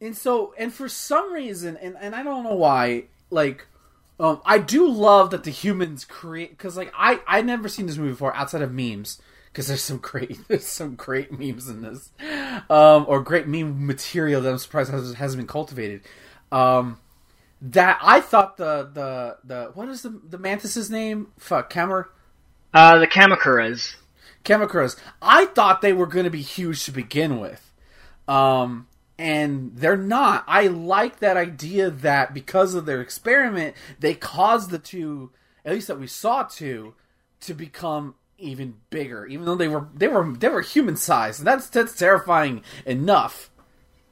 and 0.00 0.16
so 0.16 0.54
and 0.58 0.72
for 0.72 0.88
some 0.88 1.32
reason, 1.32 1.76
and 1.76 1.96
and 2.00 2.14
I 2.14 2.22
don't 2.22 2.44
know 2.44 2.54
why, 2.54 3.04
like. 3.30 3.66
Um, 4.18 4.40
I 4.46 4.56
do 4.56 4.88
love 4.88 5.28
that 5.32 5.44
the 5.44 5.50
humans 5.50 6.06
create 6.06 6.48
because, 6.48 6.74
like, 6.74 6.90
I 6.96 7.20
I 7.26 7.42
never 7.42 7.68
seen 7.68 7.84
this 7.84 7.98
movie 7.98 8.12
before 8.12 8.34
outside 8.34 8.62
of 8.62 8.72
memes 8.72 9.20
because 9.56 9.68
there's 9.68 9.82
some 9.82 9.96
great 9.96 10.38
there's 10.48 10.66
some 10.66 10.96
great 10.96 11.32
memes 11.32 11.68
in 11.68 11.80
this, 11.80 12.10
um, 12.68 13.06
or 13.08 13.22
great 13.22 13.46
meme 13.46 13.86
material 13.86 14.42
that 14.42 14.50
I'm 14.50 14.58
surprised 14.58 14.90
has, 14.90 15.14
hasn't 15.14 15.40
been 15.40 15.46
cultivated. 15.46 16.02
Um, 16.52 17.00
that 17.62 17.98
I 18.02 18.20
thought 18.20 18.58
the 18.58 18.90
the 18.92 19.38
the 19.44 19.70
what 19.72 19.88
is 19.88 20.02
the 20.02 20.20
the 20.28 20.36
mantis's 20.38 20.90
name? 20.90 21.28
Fuck, 21.38 21.72
Kamer. 21.72 22.06
Uh, 22.74 22.98
the 22.98 23.06
Kamacuras. 23.06 23.96
Kamacuras. 24.46 24.96
I 25.20 25.46
thought 25.46 25.82
they 25.82 25.92
were 25.92 26.06
going 26.06 26.24
to 26.24 26.30
be 26.30 26.42
huge 26.42 26.84
to 26.84 26.92
begin 26.92 27.38
with, 27.38 27.72
um, 28.26 28.86
and 29.18 29.72
they're 29.74 29.96
not. 29.96 30.44
I 30.46 30.68
like 30.68 31.18
that 31.18 31.36
idea 31.36 31.90
that 31.90 32.32
because 32.32 32.74
of 32.74 32.86
their 32.86 33.00
experiment, 33.00 33.76
they 33.98 34.14
caused 34.14 34.70
the 34.70 34.78
two, 34.78 35.32
at 35.64 35.74
least 35.74 35.88
that 35.88 36.00
we 36.00 36.06
saw 36.06 36.44
two, 36.44 36.94
to 37.40 37.54
become 37.54 38.14
even 38.38 38.74
bigger, 38.90 39.26
even 39.26 39.46
though 39.46 39.54
they 39.54 39.68
were 39.68 39.88
they 39.94 40.08
were 40.08 40.32
they 40.32 40.48
were 40.48 40.62
human 40.62 40.96
sized. 40.96 41.44
That's 41.44 41.68
that's 41.68 41.96
terrifying 41.96 42.62
enough. 42.84 43.50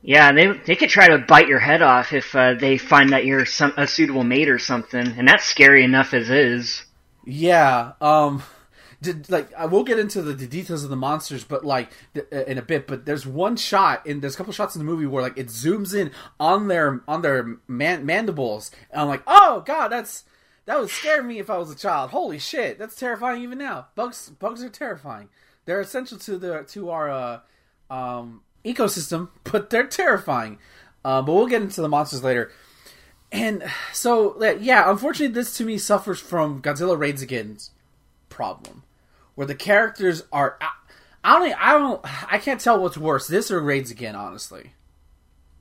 Yeah, 0.02 0.32
they 0.32 0.52
they 0.66 0.76
could 0.76 0.90
try 0.90 1.08
to 1.08 1.19
bite 1.19 1.48
your 1.48 1.58
head 1.58 1.82
off 1.82 2.12
if 2.12 2.34
uh, 2.34 2.54
they 2.54 2.76
find 2.76 3.10
that 3.12 3.25
you're 3.25 3.46
some 3.46 3.72
a 3.76 3.86
suitable 3.86 4.25
mate 4.25 4.48
or 4.48 4.58
something, 4.58 5.06
and 5.06 5.26
that's 5.26 5.44
scary 5.44 5.84
enough 5.84 6.12
as 6.12 6.31
is. 6.31 6.84
Yeah, 7.25 7.92
um, 8.00 8.42
did 9.05 9.31
like 9.31 9.53
I 9.55 9.67
will 9.67 9.85
get 9.85 9.99
into 9.99 10.23
the, 10.23 10.33
the 10.33 10.47
details 10.47 10.83
of 10.85 10.91
the 10.91 10.97
monsters, 10.97 11.45
but 11.45 11.65
like 11.65 11.91
uh, 12.17 12.45
in 12.45 12.59
a 12.59 12.62
bit. 12.62 12.87
But 12.87 13.05
there's 13.06 13.27
one 13.27 13.56
shot, 13.56 14.06
and 14.06 14.23
there's 14.23 14.35
a 14.35 14.37
couple 14.37 14.53
shots 14.53 14.75
in 14.75 14.81
the 14.81 14.85
movie 14.85 15.06
where 15.06 15.23
like 15.23 15.39
it 15.39 15.49
zooms 15.49 15.95
in 15.95 16.11
on 16.41 16.69
their 16.69 17.03
on 17.06 17.23
their 17.23 17.59
man, 17.69 18.05
mandibles, 18.05 18.71
and 18.91 19.01
I'm 19.01 19.09
like, 19.09 19.23
oh 19.27 19.62
god, 19.67 19.89
that's 19.89 20.25
that 20.67 20.81
would 20.81 20.91
scare 20.91 21.23
me 21.23 21.39
if 21.39 21.51
I 21.51 21.59
was 21.59 21.71
a 21.71 21.77
child. 21.77 22.11
Holy 22.11 22.39
shit, 22.39 22.79
that's 22.79 22.97
terrifying 22.97 23.43
even 23.43 23.58
now. 23.58 23.89
Bugs 23.94 24.31
bugs 24.31 24.63
are 24.63 24.70
terrifying. 24.70 25.29
They're 25.67 25.81
essential 25.81 26.19
to 26.19 26.37
the 26.37 26.63
to 26.69 26.91
our 26.91 27.11
uh, 27.11 27.41
um, 27.91 28.43
ecosystem, 28.65 29.29
but 29.44 29.70
they're 29.70 29.87
terrifying. 29.87 30.58
Uh, 31.05 31.20
but 31.20 31.34
we'll 31.34 31.46
get 31.46 31.63
into 31.63 31.82
the 31.82 31.89
monsters 31.89 32.25
later. 32.25 32.51
And 33.31 33.65
so, 33.93 34.41
yeah, 34.61 34.89
unfortunately, 34.89 35.34
this 35.34 35.56
to 35.56 35.65
me 35.65 35.77
suffers 35.77 36.20
from 36.20 36.63
Godzilla 36.63 36.96
Raids 36.96 37.20
Again's 37.20 37.73
problem, 38.29 38.84
where 39.34 39.46
the 39.46 39.55
characters 39.55 40.22
are. 40.32 40.58
I, 40.60 40.69
I 41.24 41.38
don't. 41.38 41.60
I 41.60 41.72
don't. 41.72 42.32
I 42.32 42.38
can't 42.38 42.60
tell 42.60 42.81
what's 42.81 42.98
worse, 42.98 43.26
this 43.26 43.50
or 43.50 43.60
Raids 43.60 43.91
Again. 43.91 44.14
Honestly, 44.14 44.72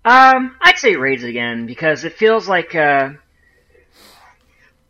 um, 0.05 0.55
I'd 0.61 0.77
say 0.77 0.95
Raids 0.95 1.23
Again 1.23 1.65
because 1.65 2.03
it 2.03 2.13
feels 2.13 2.47
like 2.47 2.75
uh, 2.75 3.11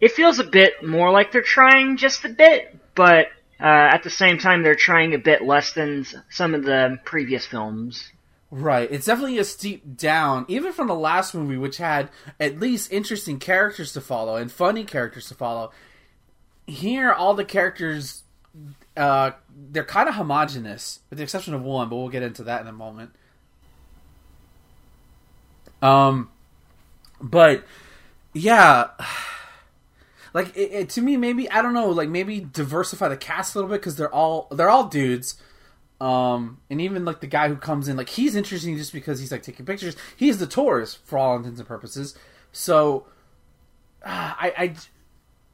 it 0.01 0.11
feels 0.11 0.39
a 0.39 0.43
bit 0.43 0.83
more 0.85 1.11
like 1.11 1.31
they're 1.31 1.41
trying 1.41 1.97
just 1.97 2.25
a 2.25 2.29
bit, 2.29 2.77
but 2.95 3.27
uh, 3.59 3.89
at 3.93 4.03
the 4.03 4.09
same 4.09 4.37
time 4.37 4.63
they're 4.63 4.75
trying 4.75 5.13
a 5.13 5.19
bit 5.19 5.41
less 5.43 5.73
than 5.73 6.05
some 6.29 6.53
of 6.55 6.63
the 6.63 6.99
previous 7.05 7.45
films. 7.45 8.11
Right. 8.51 8.91
It's 8.91 9.07
definitely 9.07 9.39
a 9.39 9.43
steep 9.43 9.97
down, 9.97 10.45
even 10.47 10.73
from 10.73 10.87
the 10.87 10.93
last 10.93 11.33
movie, 11.33 11.57
which 11.57 11.77
had 11.77 12.09
at 12.39 12.59
least 12.59 12.91
interesting 12.91 13.39
characters 13.39 13.93
to 13.93 14.01
follow 14.01 14.35
and 14.35 14.51
funny 14.51 14.83
characters 14.83 15.27
to 15.29 15.35
follow. 15.35 15.71
Here, 16.67 17.11
all 17.11 17.33
the 17.33 17.45
characters, 17.45 18.22
uh, 18.95 19.31
they're 19.71 19.83
kind 19.83 20.07
of 20.07 20.15
homogenous, 20.15 20.99
with 21.09 21.17
the 21.17 21.23
exception 21.23 21.53
of 21.53 21.63
one, 21.63 21.89
but 21.89 21.95
we'll 21.95 22.09
get 22.09 22.23
into 22.23 22.43
that 22.43 22.61
in 22.61 22.67
a 22.67 22.73
moment. 22.73 23.11
Um, 25.81 26.29
but 27.23 27.63
yeah 28.33 28.89
like 30.33 30.55
it, 30.57 30.71
it, 30.71 30.89
to 30.89 31.01
me 31.01 31.15
maybe 31.15 31.49
i 31.49 31.61
don't 31.61 31.73
know 31.73 31.89
like 31.89 32.09
maybe 32.09 32.39
diversify 32.39 33.07
the 33.07 33.17
cast 33.17 33.55
a 33.55 33.57
little 33.57 33.69
bit 33.69 33.79
because 33.79 33.95
they're 33.95 34.13
all 34.13 34.47
they're 34.51 34.69
all 34.69 34.87
dudes. 34.87 35.35
Um 36.01 36.59
and 36.69 36.81
even 36.81 37.05
like 37.05 37.21
the 37.21 37.27
guy 37.27 37.47
who 37.47 37.55
comes 37.55 37.87
in 37.87 37.95
like 37.95 38.09
he's 38.09 38.35
interesting 38.35 38.75
just 38.75 38.91
because 38.91 39.19
he's 39.19 39.31
like 39.31 39.43
taking 39.43 39.65
pictures. 39.65 39.95
He's 40.17 40.37
the 40.37 40.47
tours 40.47 40.95
for 41.05 41.17
all 41.17 41.37
intents 41.37 41.59
and 41.59 41.67
purposes. 41.67 42.15
So 42.51 43.05
uh, 44.03 44.33
i 44.37 44.53
i 44.57 44.75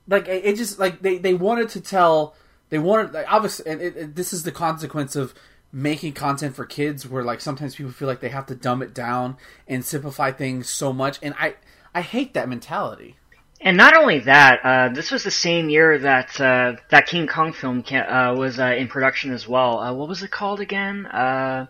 like 0.07 0.27
it, 0.27 0.55
just 0.55 0.79
like 0.79 1.01
they 1.01 1.19
they 1.19 1.35
wanted 1.35 1.69
to 1.69 1.81
tell 1.81 2.35
they 2.69 2.79
wanted 2.79 3.13
like 3.13 3.25
obviously 3.31 3.71
and 3.71 3.81
it, 3.81 4.15
this 4.15 4.33
is 4.33 4.43
the 4.43 4.51
consequence 4.51 5.15
of 5.15 5.33
making 5.71 6.13
content 6.13 6.55
for 6.55 6.65
kids 6.65 7.07
where 7.07 7.23
like 7.23 7.39
sometimes 7.41 7.75
people 7.75 7.91
feel 7.91 8.07
like 8.07 8.21
they 8.21 8.29
have 8.29 8.45
to 8.47 8.55
dumb 8.55 8.81
it 8.81 8.93
down 8.93 9.37
and 9.67 9.85
simplify 9.85 10.31
things 10.31 10.67
so 10.69 10.91
much 10.91 11.19
and 11.21 11.33
i 11.39 11.53
i 11.93 12.01
hate 12.01 12.33
that 12.33 12.49
mentality 12.49 13.15
And 13.61 13.75
not 13.75 13.93
only 13.97 14.19
that, 14.19 14.59
uh, 14.63 14.89
this 14.95 15.11
was 15.11 15.23
the 15.25 15.31
same 15.31 15.69
year 15.69 15.99
that 15.99 16.39
uh, 16.39 16.77
that 16.91 17.07
King 17.07 17.27
Kong 17.27 17.51
film 17.51 17.83
uh, 17.91 18.33
was 18.37 18.57
uh, 18.57 18.67
in 18.81 18.87
production 18.87 19.33
as 19.33 19.45
well. 19.49 19.79
Uh, 19.79 19.91
what 19.93 20.07
was 20.07 20.23
it 20.23 20.31
called 20.31 20.61
again? 20.61 21.05
Uh, 21.05 21.67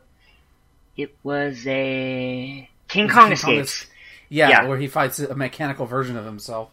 it 0.96 1.16
was 1.24 1.66
a 1.66 2.70
King 2.88 3.06
Was 3.08 3.14
Kong 3.16 3.30
King 3.30 3.38
Kong 3.38 3.60
Escapes. 3.60 3.88
Yeah, 4.30 4.50
Yeah. 4.50 4.66
where 4.68 4.78
he 4.78 4.88
fights 4.88 5.18
a 5.20 5.36
mechanical 5.36 5.88
version 5.88 6.16
of 6.16 6.26
himself. 6.26 6.70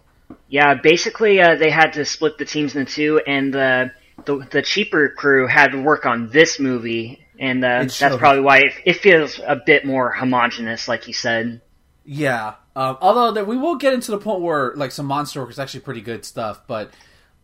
Yeah, 0.49 0.75
basically 0.75 1.40
uh, 1.40 1.54
they 1.56 1.71
had 1.71 1.92
to 1.95 2.04
split 2.04 2.37
the 2.37 2.45
teams 2.45 2.76
into 2.76 2.92
two, 2.92 3.21
and 3.26 3.56
uh, 3.56 3.85
the 4.25 4.47
the 4.51 4.63
cheaper 4.63 5.09
crew 5.09 5.47
had 5.47 5.73
to 5.73 5.81
work 5.81 6.07
on 6.07 6.31
this 6.31 6.59
movie, 6.59 7.25
and 7.39 7.65
uh, 7.65 7.83
that's 7.83 7.95
showed. 7.95 8.19
probably 8.19 8.43
why 8.43 8.59
it, 8.59 8.73
it 8.85 8.97
feels 8.97 9.39
a 9.39 9.57
bit 9.57 9.85
more 9.85 10.11
homogenous, 10.11 10.89
like 10.89 11.07
you 11.07 11.15
said. 11.15 11.61
Yeah. 12.05 12.55
Um, 12.75 12.99
although 13.01 13.33
that 13.33 13.47
we 13.47 13.57
will 13.57 13.77
get 13.77 13.95
into 13.95 14.11
the 14.11 14.19
point 14.19 14.41
where 14.41 14.75
like 14.77 14.93
some 14.93 15.07
monster 15.07 15.41
work 15.41 15.51
is 15.51 15.59
actually 15.59 15.81
pretty 15.81 16.03
good 16.03 16.25
stuff, 16.25 16.63
but 16.67 16.91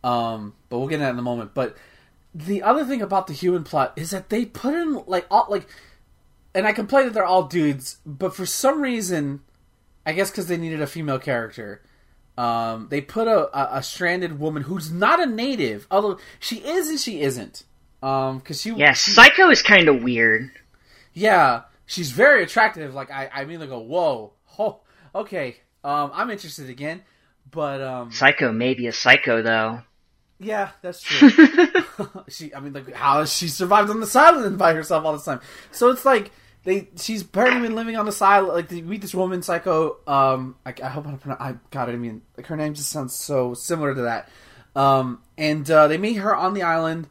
um, 0.03 0.55
but 0.69 0.79
we'll 0.79 0.87
get 0.87 0.95
into 0.95 1.05
that 1.05 1.13
in 1.13 1.19
a 1.19 1.23
moment. 1.23 1.53
But 1.53 1.75
the 2.33 2.63
other 2.63 2.85
thing 2.85 3.01
about 3.01 3.27
the 3.27 3.33
human 3.33 3.63
plot 3.63 3.93
is 3.95 4.11
that 4.11 4.29
they 4.29 4.45
put 4.45 4.73
in 4.73 5.03
like 5.05 5.25
all 5.29 5.47
like, 5.49 5.67
and 6.53 6.65
I 6.65 6.71
complain 6.71 7.05
that 7.05 7.13
they're 7.13 7.25
all 7.25 7.43
dudes, 7.43 7.97
but 8.05 8.35
for 8.35 8.45
some 8.45 8.81
reason, 8.81 9.41
I 10.05 10.13
guess 10.13 10.31
because 10.31 10.47
they 10.47 10.57
needed 10.57 10.81
a 10.81 10.87
female 10.87 11.19
character, 11.19 11.81
um, 12.37 12.87
they 12.89 13.01
put 13.01 13.27
a, 13.27 13.55
a, 13.57 13.77
a 13.79 13.83
stranded 13.83 14.39
woman 14.39 14.63
who's 14.63 14.91
not 14.91 15.19
a 15.21 15.25
native, 15.25 15.87
although 15.91 16.17
she 16.39 16.57
is 16.57 16.89
and 16.89 16.99
she 16.99 17.21
isn't, 17.21 17.63
um, 18.01 18.39
because 18.39 18.61
she 18.61 18.71
Yeah, 18.71 18.91
Saeko 18.91 19.51
is 19.51 19.61
kind 19.61 19.87
of 19.87 20.01
weird. 20.03 20.49
yeah, 21.13 21.63
she's 21.85 22.11
very 22.11 22.43
attractive. 22.43 22.93
Like 22.93 23.11
I, 23.11 23.29
I 23.33 23.45
mean, 23.45 23.59
like, 23.59 23.69
whoa, 23.69 24.33
oh, 24.57 24.79
okay, 25.13 25.57
um, 25.83 26.11
I'm 26.13 26.29
interested 26.31 26.69
again. 26.69 27.01
But 27.51 27.81
um, 27.81 28.09
Saeko 28.11 28.55
may 28.55 28.73
be 28.73 28.87
a 28.87 28.91
psycho 28.91 29.41
though. 29.43 29.81
yeah, 30.39 30.71
that's 30.81 31.01
true. 31.01 31.29
she, 32.29 32.53
I 32.55 32.59
mean, 32.59 32.73
like, 32.73 32.91
how 32.93 33.19
has 33.19 33.31
she 33.31 33.47
survived 33.47 33.91
on 33.91 33.99
this 33.99 34.15
island 34.15 34.57
by 34.57 34.73
herself 34.73 35.05
all 35.05 35.13
this 35.13 35.25
time? 35.25 35.39
So 35.71 35.89
it's 35.91 36.03
like 36.05 36.31
they, 36.63 36.89
she's 36.97 37.21
apparently 37.21 37.61
been 37.67 37.75
living 37.75 37.95
on 37.95 38.05
the 38.05 38.11
side. 38.11 38.41
Like, 38.41 38.69
they 38.69 38.81
meet 38.81 39.01
this 39.01 39.15
woman, 39.15 39.41
Saeko. 39.41 40.07
Um, 40.07 40.55
I, 40.65 40.73
I 40.83 40.89
hope 40.89 41.07
I 41.07 41.15
pronounce. 41.15 41.41
I 41.41 41.55
got 41.71 41.89
it. 41.89 41.93
I 41.93 41.97
mean, 41.97 42.21
like, 42.37 42.47
her 42.47 42.55
name 42.55 42.73
just 42.73 42.89
sounds 42.89 43.15
so 43.15 43.53
similar 43.53 43.93
to 43.95 44.01
that. 44.03 44.29
Um, 44.75 45.21
and 45.37 45.69
uh, 45.69 45.87
they 45.87 45.97
meet 45.97 46.15
her 46.15 46.35
on 46.35 46.53
the 46.53 46.63
island. 46.63 47.07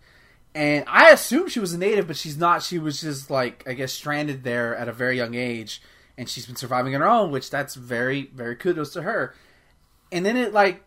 And 0.55 0.85
I 0.87 1.11
assume 1.11 1.49
she 1.49 1.61
was 1.61 1.73
a 1.73 1.79
native, 1.79 2.07
but 2.07 2.17
she's 2.17 2.37
not. 2.37 2.63
She 2.63 2.79
was 2.79 3.01
just 3.01 3.31
like 3.31 3.65
I 3.67 3.73
guess 3.73 3.93
stranded 3.93 4.45
there 4.45 4.77
at 4.77 4.87
a 4.89 4.93
very 4.93 5.17
young 5.17 5.35
age, 5.35 5.81
and 6.19 6.29
she's 6.29 6.45
been 6.45 6.57
surviving 6.57 6.95
on 6.95 7.01
her 7.01 7.09
own, 7.09 7.31
which 7.31 7.49
that's 7.49 7.75
very 7.75 8.31
very 8.35 8.55
kudos 8.57 8.93
to 8.93 9.03
her. 9.03 9.35
And 10.11 10.27
then 10.27 10.37
it 10.37 10.53
like 10.53 10.85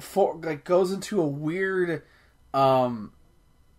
for 0.00 0.34
like 0.42 0.64
goes 0.64 0.92
into 0.92 1.20
a 1.20 1.26
weird 1.26 2.02
um 2.54 3.12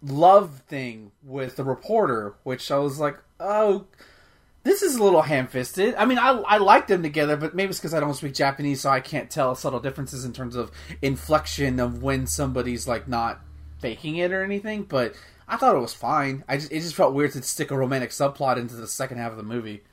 love 0.04 0.62
thing 0.68 1.12
with 1.24 1.56
the 1.56 1.64
reporter, 1.64 2.36
which 2.44 2.70
I 2.70 2.78
was 2.78 3.00
like, 3.00 3.18
oh, 3.42 3.86
this 4.64 4.84
is 4.84 4.96
a 4.96 5.04
little 5.04 5.24
ham-fisted. 5.24 5.96
I 5.96 6.06
mean, 6.06 6.20
I 6.20 6.30
I 6.30 6.58
like 6.58 6.88
them 6.88 7.02
together, 7.02 7.36
but 7.36 7.56
maybe 7.56 7.72
it's 7.72 7.80
because 7.80 7.94
I 7.94 8.00
don't 8.00 8.14
speak 8.14 8.34
Japanese, 8.34 8.82
so 8.82 8.90
I 8.90 9.00
can't 9.00 9.30
tell 9.30 9.56
subtle 9.56 9.80
differences 9.80 10.24
in 10.24 10.34
terms 10.34 10.56
of 10.56 10.72
inflection 11.02 11.80
of 11.80 12.04
when 12.04 12.28
somebody's 12.28 12.88
like 12.88 13.08
not 13.08 13.42
faking 13.80 14.18
it 14.18 14.32
or 14.32 14.44
anything. 14.44 14.84
But 14.84 15.16
I 15.48 15.58
thought 15.58 15.76
it 15.76 15.80
was 15.80 15.94
fine. 15.94 16.44
I 16.48 16.58
just 16.58 16.72
it 16.72 16.82
just 16.82 16.96
felt 16.96 17.14
weird 17.14 17.34
to 17.34 17.42
stick 17.42 17.72
a 17.72 17.78
romantic 17.78 18.12
subplot 18.12 18.58
into 18.58 18.76
the 18.76 18.88
second 18.88 19.18
half 19.18 19.32
of 19.32 19.38
the 19.38 19.44
movie. 19.44 19.84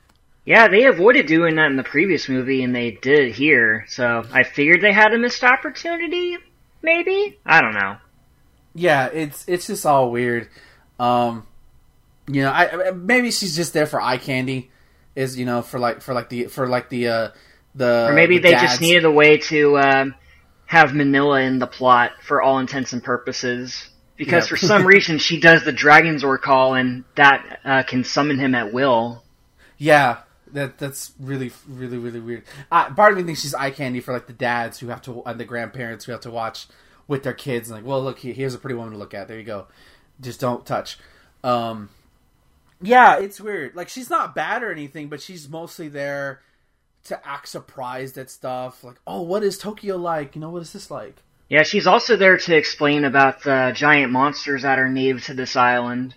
Yeah, 0.45 0.67
they 0.67 0.85
avoided 0.85 1.25
doing 1.25 1.55
that 1.55 1.69
in 1.69 1.75
the 1.75 1.83
previous 1.83 2.29
movie, 2.29 2.63
and 2.63 2.73
they 2.73 2.91
did 2.91 3.33
here. 3.33 3.85
So 3.87 4.23
I 4.31 4.43
figured 4.43 4.81
they 4.81 4.93
had 4.93 5.13
a 5.13 5.17
missed 5.17 5.43
opportunity. 5.43 6.37
Maybe 6.81 7.39
I 7.45 7.61
don't 7.61 7.73
know. 7.73 7.97
Yeah, 8.75 9.07
it's 9.07 9.45
it's 9.47 9.67
just 9.67 9.85
all 9.85 10.11
weird. 10.11 10.47
Um, 10.99 11.45
you 12.31 12.43
know, 12.43 12.51
I 12.51 12.91
maybe 12.91 13.31
she's 13.31 13.55
just 13.55 13.73
there 13.73 13.85
for 13.87 13.99
eye 14.01 14.17
candy, 14.17 14.69
is 15.15 15.37
you 15.37 15.45
know 15.45 15.61
for 15.61 15.79
like 15.79 16.01
for 16.01 16.13
like 16.13 16.29
the 16.29 16.45
for 16.45 16.67
like 16.67 16.89
the 16.89 17.07
uh 17.07 17.29
the 17.75 18.07
Or 18.09 18.13
maybe 18.13 18.37
the 18.37 18.43
they 18.43 18.51
dads. 18.51 18.63
just 18.63 18.81
needed 18.81 19.05
a 19.05 19.11
way 19.11 19.37
to 19.37 19.77
um, 19.79 20.15
have 20.65 20.91
Minilla 20.91 21.45
in 21.45 21.59
the 21.59 21.67
plot 21.67 22.11
for 22.23 22.41
all 22.41 22.59
intents 22.59 22.93
and 22.93 23.03
purposes. 23.03 23.89
Because 24.17 24.45
Yeah. 24.45 24.49
for 24.49 24.57
some 24.57 24.85
reason 24.95 25.17
she 25.17 25.39
does 25.39 25.63
the 25.63 25.71
Dragon's 25.71 26.23
War 26.23 26.37
call, 26.37 26.75
and 26.75 27.03
that 27.15 27.59
uh, 27.65 27.83
can 27.83 28.03
summon 28.03 28.37
him 28.39 28.53
at 28.55 28.71
will. 28.73 29.23
Yeah, 29.77 30.17
that 30.53 30.77
that's 30.77 31.13
really 31.19 31.51
really 31.67 31.97
really 31.97 32.19
weird. 32.19 32.43
Uh, 32.71 32.91
part 32.93 33.13
of 33.13 33.17
me 33.17 33.23
thinks 33.23 33.41
she's 33.41 33.53
eye 33.55 33.71
candy 33.71 34.01
for 34.01 34.13
like 34.13 34.27
the 34.27 34.33
dads 34.33 34.77
who 34.79 34.87
have 34.89 35.01
to 35.03 35.23
and 35.25 35.39
the 35.39 35.45
grandparents 35.45 36.05
who 36.05 36.11
have 36.11 36.21
to 36.21 36.31
watch 36.31 36.67
with 37.07 37.23
their 37.23 37.33
kids. 37.33 37.69
And 37.69 37.77
like, 37.77 37.85
well, 37.89 38.03
look, 38.03 38.19
here's 38.19 38.53
a 38.53 38.59
pretty 38.59 38.75
woman 38.75 38.91
to 38.93 38.99
look 38.99 39.13
at. 39.13 39.27
There 39.27 39.37
you 39.39 39.43
go. 39.45 39.67
Just 40.21 40.39
don't 40.41 40.65
touch. 40.65 40.99
Um, 41.43 41.89
yeah, 42.81 43.19
it's 43.19 43.41
weird. 43.41 43.75
Like 43.75 43.89
she's 43.89 44.09
not 44.09 44.35
bad 44.35 44.63
or 44.63 44.71
anything, 44.71 45.07
but 45.09 45.21
she's 45.21 45.49
mostly 45.49 45.87
there 45.87 46.41
to 47.05 47.27
act 47.27 47.47
surprised 47.47 48.17
at 48.17 48.29
stuff. 48.29 48.83
Like, 48.83 48.97
oh, 49.07 49.21
what 49.21 49.43
is 49.43 49.57
Tokyo 49.57 49.97
like? 49.97 50.35
You 50.35 50.41
know, 50.41 50.49
what 50.49 50.61
is 50.61 50.73
this 50.73 50.91
like? 50.91 51.17
Yeah, 51.49 51.63
she's 51.63 51.87
also 51.87 52.15
there 52.15 52.37
to 52.37 52.55
explain 52.55 53.05
about 53.05 53.43
the 53.43 53.71
giant 53.75 54.11
monsters 54.11 54.61
that 54.61 54.77
are 54.77 54.87
native 54.89 55.23
to 55.25 55.33
this 55.33 55.55
island. 55.55 56.13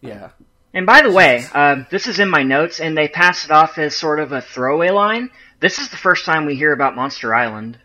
Yeah. 0.00 0.30
And 0.74 0.86
by 0.86 1.02
the 1.02 1.12
way, 1.12 1.44
uh, 1.52 1.84
this 1.90 2.06
is 2.06 2.18
in 2.18 2.28
my 2.28 2.42
notes, 2.42 2.80
and 2.80 2.96
they 2.96 3.06
pass 3.06 3.44
it 3.44 3.50
off 3.50 3.78
as 3.78 3.94
sort 3.94 4.18
of 4.18 4.32
a 4.32 4.40
throwaway 4.40 4.90
line. 4.90 5.30
This 5.60 5.78
is 5.78 5.90
the 5.90 5.96
first 5.96 6.24
time 6.24 6.46
we 6.46 6.56
hear 6.56 6.72
about 6.72 6.96
Monster 6.96 7.34
Island. 7.34 7.78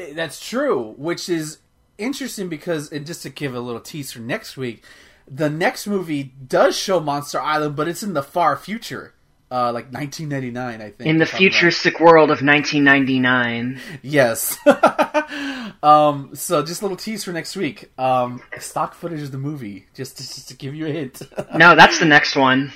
Eh, 0.00 0.12
That's 0.14 0.40
true, 0.44 0.94
which 0.96 1.28
is 1.28 1.58
interesting 1.98 2.48
because, 2.48 2.90
and 2.90 3.06
just 3.06 3.22
to 3.22 3.30
give 3.30 3.54
a 3.54 3.60
little 3.60 3.80
tease 3.80 4.10
for 4.10 4.20
next 4.20 4.56
week, 4.56 4.82
the 5.28 5.50
next 5.50 5.86
movie 5.86 6.22
does 6.24 6.76
show 6.76 7.00
Monster 7.00 7.40
Island, 7.40 7.76
but 7.76 7.88
it's 7.88 8.02
in 8.02 8.14
the 8.14 8.22
far 8.22 8.56
future, 8.56 9.14
uh, 9.50 9.72
like 9.72 9.92
1999, 9.92 10.80
I 10.80 10.90
think. 10.90 11.00
In 11.00 11.18
the 11.18 11.26
futuristic 11.26 12.00
world 12.00 12.30
of 12.30 12.42
1999. 12.42 13.80
Yes. 14.02 14.58
um, 15.82 16.30
so 16.34 16.62
just 16.62 16.80
a 16.82 16.84
little 16.84 16.96
tease 16.96 17.24
for 17.24 17.32
next 17.32 17.56
week. 17.56 17.90
Um, 17.98 18.42
stock 18.58 18.94
footage 18.94 19.22
of 19.22 19.32
the 19.32 19.38
movie, 19.38 19.86
just 19.94 20.18
to, 20.18 20.22
just 20.22 20.48
to 20.48 20.54
give 20.54 20.74
you 20.74 20.86
a 20.86 20.90
hint. 20.90 21.22
No, 21.56 21.74
that's 21.74 21.98
the 21.98 22.04
next 22.04 22.36
one. 22.36 22.72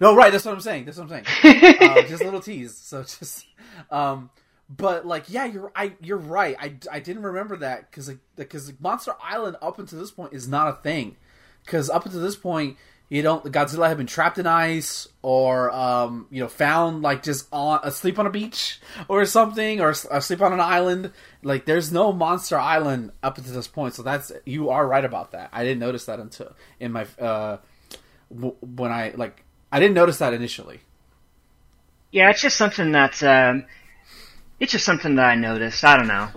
no, 0.00 0.14
right, 0.14 0.30
that's 0.30 0.44
what 0.44 0.54
I'm 0.54 0.60
saying. 0.60 0.84
That's 0.84 0.98
what 0.98 1.10
I'm 1.10 1.24
saying. 1.24 1.76
uh, 1.80 2.02
just 2.02 2.22
a 2.22 2.24
little 2.24 2.40
tease. 2.40 2.76
So 2.76 3.02
just, 3.02 3.46
um, 3.90 4.30
but 4.68 5.06
like, 5.06 5.24
yeah, 5.28 5.44
you're 5.44 5.72
I 5.74 5.92
you're 6.00 6.16
right. 6.18 6.56
I, 6.58 6.74
I 6.90 7.00
didn't 7.00 7.22
remember 7.22 7.56
that 7.58 7.90
because 7.90 8.08
like 8.08 8.18
because 8.36 8.72
Monster 8.80 9.12
Island 9.22 9.56
up 9.60 9.78
until 9.78 9.98
this 9.98 10.10
point 10.10 10.32
is 10.32 10.48
not 10.48 10.68
a 10.68 10.72
thing. 10.82 11.16
Because 11.64 11.90
up 11.90 12.04
until 12.06 12.20
this 12.20 12.36
point, 12.36 12.76
you 13.08 13.22
don't 13.22 13.44
Godzilla 13.44 13.88
had 13.88 13.98
been 13.98 14.06
trapped 14.06 14.38
in 14.38 14.46
ice 14.46 15.06
or 15.20 15.70
um 15.70 16.26
you 16.30 16.42
know 16.42 16.48
found 16.48 17.02
like 17.02 17.22
just 17.22 17.46
on 17.52 17.80
asleep 17.82 18.18
on 18.18 18.26
a 18.26 18.30
beach 18.30 18.80
or 19.06 19.24
something 19.26 19.80
or 19.80 19.90
asleep 19.90 20.40
on 20.40 20.52
an 20.52 20.60
island. 20.60 21.12
Like 21.42 21.66
there's 21.66 21.92
no 21.92 22.12
Monster 22.12 22.58
Island 22.58 23.12
up 23.22 23.36
until 23.36 23.52
this 23.52 23.68
point. 23.68 23.94
So 23.94 24.02
that's 24.02 24.32
you 24.46 24.70
are 24.70 24.86
right 24.86 25.04
about 25.04 25.32
that. 25.32 25.50
I 25.52 25.62
didn't 25.62 25.80
notice 25.80 26.06
that 26.06 26.20
until 26.20 26.54
in 26.80 26.92
my 26.92 27.06
uh 27.20 27.58
w- 28.34 28.56
when 28.60 28.90
I 28.90 29.12
like 29.14 29.44
I 29.70 29.80
didn't 29.80 29.94
notice 29.94 30.18
that 30.18 30.34
initially. 30.34 30.80
Yeah, 32.12 32.28
it's 32.28 32.42
just 32.42 32.58
something 32.58 32.92
that, 32.92 33.22
um, 33.22 33.64
it's 34.60 34.72
just 34.72 34.84
something 34.84 35.14
that 35.16 35.24
I 35.24 35.34
noticed. 35.34 35.82
I 35.82 35.96
don't 35.96 36.06
know. 36.06 36.28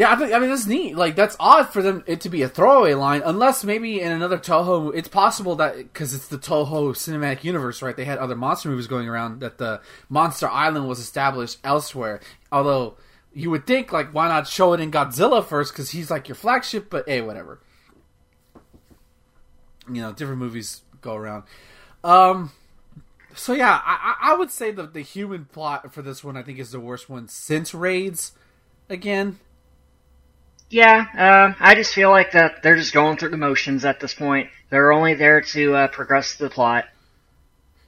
Yeah, 0.00 0.12
I 0.12 0.16
think 0.16 0.32
I 0.32 0.38
mean 0.38 0.48
that's 0.48 0.66
neat. 0.66 0.96
Like 0.96 1.14
that's 1.14 1.36
odd 1.38 1.64
for 1.64 1.82
them 1.82 2.02
it 2.06 2.22
to 2.22 2.30
be 2.30 2.40
a 2.40 2.48
throwaway 2.48 2.94
line, 2.94 3.20
unless 3.22 3.64
maybe 3.64 4.00
in 4.00 4.10
another 4.10 4.38
Toho. 4.38 4.90
It's 4.94 5.08
possible 5.08 5.56
that 5.56 5.76
because 5.76 6.14
it's 6.14 6.28
the 6.28 6.38
Toho 6.38 6.92
cinematic 6.92 7.44
universe, 7.44 7.82
right? 7.82 7.94
They 7.94 8.06
had 8.06 8.16
other 8.16 8.34
monster 8.34 8.70
movies 8.70 8.86
going 8.86 9.10
around 9.10 9.40
that 9.40 9.58
the 9.58 9.82
Monster 10.08 10.48
Island 10.48 10.88
was 10.88 11.00
established 11.00 11.58
elsewhere. 11.62 12.20
Although 12.50 12.96
you 13.34 13.50
would 13.50 13.66
think 13.66 13.92
like 13.92 14.14
why 14.14 14.26
not 14.28 14.48
show 14.48 14.72
it 14.72 14.80
in 14.80 14.90
Godzilla 14.90 15.44
first 15.44 15.74
because 15.74 15.90
he's 15.90 16.10
like 16.10 16.28
your 16.28 16.34
flagship, 16.34 16.88
but 16.88 17.06
hey, 17.06 17.20
whatever. 17.20 17.60
You 19.86 20.00
know, 20.00 20.14
different 20.14 20.38
movies 20.38 20.80
go 21.02 21.14
around. 21.14 21.42
Um, 22.02 22.52
so 23.34 23.52
yeah, 23.52 23.82
I, 23.84 24.16
I 24.18 24.34
would 24.34 24.50
say 24.50 24.70
the 24.70 24.86
the 24.86 25.02
human 25.02 25.44
plot 25.44 25.92
for 25.92 26.00
this 26.00 26.24
one 26.24 26.38
I 26.38 26.42
think 26.42 26.58
is 26.58 26.70
the 26.70 26.80
worst 26.80 27.10
one 27.10 27.28
since 27.28 27.74
Raids. 27.74 28.32
Again, 28.88 29.38
Yeah, 30.70 31.04
uh, 31.18 31.54
I 31.60 31.74
just 31.74 31.92
feel 31.92 32.10
like 32.10 32.32
that 32.32 32.62
they're 32.62 32.76
just 32.76 32.92
going 32.92 33.16
through 33.16 33.30
the 33.30 33.36
motions 33.36 33.84
at 33.84 33.98
this 34.00 34.14
point. 34.14 34.48
They're 34.70 34.92
only 34.92 35.14
there 35.14 35.40
to 35.40 35.74
uh, 35.74 35.88
progress 35.88 36.36
the 36.36 36.48
plot. 36.48 36.84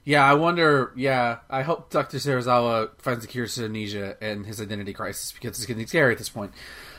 Yeah, 0.03 0.23
I 0.25 0.33
wonder. 0.33 0.91
Yeah, 0.97 1.39
I 1.49 1.61
hope 1.61 1.89
Dr. 1.89 2.17
Serizawa 2.17 2.89
finds 2.99 3.25
the 3.25 3.31
cure 3.31 3.47
to 3.47 3.63
amnesia 3.65 4.17
and 4.21 4.45
his 4.45 4.59
identity 4.59 4.91
crisis 4.91 5.31
because 5.31 5.57
it's 5.57 5.65
getting 5.65 5.87
scary 5.87 6.11
at 6.11 6.17
this 6.17 6.27
point. 6.29 6.51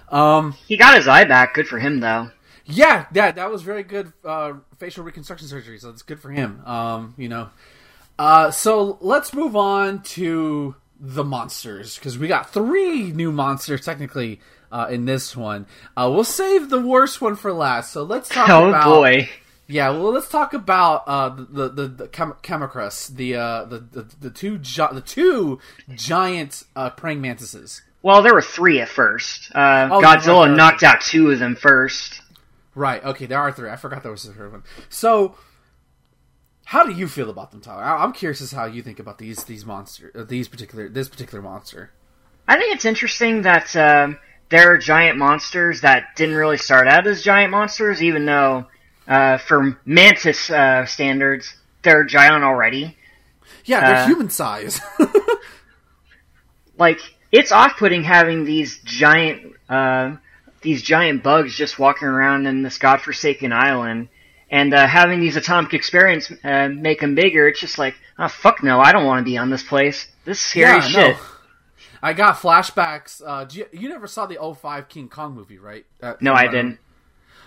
Um, 0.08 0.52
He 0.66 0.78
got 0.78 0.96
his 0.96 1.06
eye 1.06 1.24
back. 1.24 1.52
Good 1.54 1.68
for 1.68 1.78
him, 1.78 2.00
though. 2.00 2.30
yeah, 2.64 3.04
yeah, 3.12 3.30
that 3.32 3.50
was 3.50 3.60
very 3.60 3.82
good 3.82 4.10
uh, 4.24 4.54
facial 4.78 5.04
reconstruction 5.04 5.48
surgery, 5.48 5.78
so 5.78 5.90
it's 5.90 6.00
good 6.02 6.18
for 6.20 6.30
him. 6.30 6.62
Um, 6.64 7.14
you 7.18 7.28
know. 7.28 7.50
Uh, 8.18 8.50
so 8.50 8.96
let's 9.02 9.34
move 9.34 9.54
on 9.54 10.00
to 10.02 10.74
the 10.98 11.24
monsters 11.24 11.96
because 11.98 12.16
we 12.16 12.26
got 12.28 12.50
three 12.54 13.12
new 13.12 13.30
monsters 13.32 13.84
technically 13.84 14.40
uh, 14.74 14.88
in 14.90 15.04
this 15.06 15.34
one. 15.36 15.66
Uh, 15.96 16.10
we'll 16.12 16.24
save 16.24 16.68
the 16.68 16.80
worst 16.80 17.20
one 17.22 17.36
for 17.36 17.52
last. 17.52 17.92
So 17.92 18.02
let's 18.02 18.28
talk 18.28 18.48
Oh 18.50 18.68
about. 18.68 18.84
boy. 18.84 19.28
Yeah, 19.66 19.88
well, 19.90 20.12
let's 20.12 20.28
talk 20.28 20.52
about 20.52 21.04
uh, 21.06 21.30
the 21.30 21.70
the 21.70 21.88
the 21.88 22.08
Chem- 22.08 22.34
Chemicrus, 22.42 23.08
the, 23.08 23.36
uh, 23.36 23.64
the 23.64 23.78
the 23.78 24.06
the 24.20 24.30
two 24.30 24.58
gi- 24.58 24.92
the 24.92 25.00
two 25.00 25.58
giant 25.94 26.64
uh, 26.76 26.90
praying 26.90 27.22
mantises. 27.22 27.80
Well, 28.02 28.20
there 28.20 28.34
were 28.34 28.42
three 28.42 28.80
at 28.82 28.90
first. 28.90 29.50
Uh, 29.54 29.88
Oh, 29.90 30.02
Godzilla 30.02 30.48
right, 30.48 30.54
knocked 30.56 30.82
out 30.82 31.00
two 31.00 31.30
of 31.30 31.38
them 31.38 31.56
first. 31.56 32.20
Right. 32.74 33.02
Okay, 33.02 33.24
there 33.24 33.38
are 33.40 33.50
three. 33.52 33.70
I 33.70 33.76
forgot 33.76 34.02
there 34.02 34.12
was 34.12 34.24
the 34.24 34.34
third 34.34 34.52
one. 34.52 34.64
So, 34.90 35.36
how 36.66 36.84
do 36.84 36.92
you 36.92 37.08
feel 37.08 37.30
about 37.30 37.50
them, 37.50 37.62
Tyler? 37.62 37.82
I- 37.84 38.02
I'm 38.04 38.12
curious 38.12 38.42
as 38.42 38.50
to 38.50 38.56
how 38.56 38.66
you 38.66 38.82
think 38.82 38.98
about 38.98 39.16
these 39.16 39.44
these 39.44 39.64
monster 39.64 40.12
uh, 40.14 40.24
these 40.24 40.48
particular 40.48 40.90
this 40.90 41.08
particular 41.08 41.40
monster. 41.42 41.90
I 42.46 42.58
think 42.58 42.74
it's 42.74 42.84
interesting 42.84 43.42
that 43.42 43.74
um, 43.76 44.18
there 44.50 44.72
are 44.72 44.78
giant 44.78 45.18
monsters 45.18 45.80
that 45.82 46.14
didn't 46.16 46.34
really 46.36 46.58
start 46.58 46.86
out 46.88 47.06
as 47.06 47.22
giant 47.22 47.50
monsters, 47.50 48.02
even 48.02 48.24
though, 48.26 48.66
uh, 49.08 49.38
for 49.38 49.78
Mantis 49.84 50.50
uh, 50.50 50.86
standards, 50.86 51.54
they're 51.82 52.04
giant 52.04 52.44
already. 52.44 52.96
Yeah, 53.64 53.80
they're 53.80 53.96
Uh, 53.96 54.06
human 54.06 54.30
size. 54.30 54.80
Like, 56.76 56.98
it's 57.30 57.52
off-putting 57.52 58.02
having 58.02 58.44
these 58.44 58.78
giant, 58.84 59.52
uh, 59.68 60.16
these 60.62 60.82
giant 60.82 61.22
bugs 61.22 61.54
just 61.56 61.78
walking 61.78 62.08
around 62.08 62.46
in 62.46 62.62
this 62.62 62.78
godforsaken 62.78 63.52
island, 63.52 64.08
and 64.50 64.74
uh, 64.74 64.86
having 64.86 65.20
these 65.20 65.36
atomic 65.36 65.72
experiments 65.74 66.32
uh, 66.42 66.68
make 66.68 67.00
them 67.00 67.14
bigger. 67.14 67.46
It's 67.48 67.60
just 67.60 67.78
like, 67.78 67.94
oh 68.18 68.28
fuck 68.28 68.62
no, 68.62 68.80
I 68.80 68.92
don't 68.92 69.06
want 69.06 69.20
to 69.20 69.24
be 69.24 69.38
on 69.38 69.50
this 69.50 69.62
place. 69.62 70.08
This 70.24 70.38
is 70.38 70.44
scary 70.44 70.78
Yeah, 70.78 70.80
shit. 70.80 71.16
no. 71.16 71.22
I 72.04 72.12
got 72.12 72.36
flashbacks. 72.36 73.22
Uh, 73.24 73.44
do 73.44 73.60
you, 73.60 73.66
you 73.72 73.88
never 73.88 74.06
saw 74.06 74.26
the 74.26 74.36
05 74.60 74.90
King 74.90 75.08
Kong 75.08 75.34
movie, 75.34 75.58
right? 75.58 75.86
Uh, 76.02 76.14
No, 76.20 76.34
I 76.34 76.48
didn't. 76.48 76.78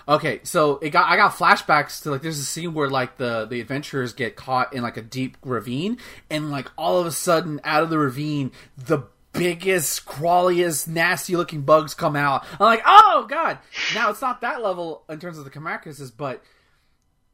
Okay, 0.09 0.39
so 0.43 0.77
it 0.77 0.89
got 0.91 1.05
I 1.11 1.15
got 1.17 1.33
flashbacks 1.33 2.01
to 2.03 2.11
like 2.11 2.21
there's 2.21 2.39
a 2.39 2.45
scene 2.45 2.73
where 2.73 2.89
like 2.89 3.17
the 3.17 3.45
the 3.45 3.59
adventurers 3.61 4.13
get 4.13 4.35
caught 4.35 4.73
in 4.73 4.81
like 4.81 4.95
a 4.97 5.01
deep 5.01 5.37
ravine 5.43 5.97
and 6.29 6.49
like 6.49 6.71
all 6.77 6.99
of 6.99 7.05
a 7.05 7.11
sudden 7.11 7.59
out 7.65 7.83
of 7.83 7.89
the 7.89 7.99
ravine 7.99 8.51
the 8.77 9.03
biggest 9.33 10.05
crawliest 10.05 10.87
nasty 10.87 11.35
looking 11.35 11.61
bugs 11.61 11.93
come 11.93 12.15
out. 12.15 12.45
I'm 12.53 12.65
like, 12.65 12.83
"Oh 12.85 13.27
god." 13.29 13.59
Now 13.93 14.09
it's 14.09 14.21
not 14.21 14.41
that 14.41 14.63
level 14.63 15.03
in 15.09 15.19
terms 15.19 15.37
of 15.37 15.43
the 15.43 15.51
Kamakases, 15.51 16.11
but 16.15 16.41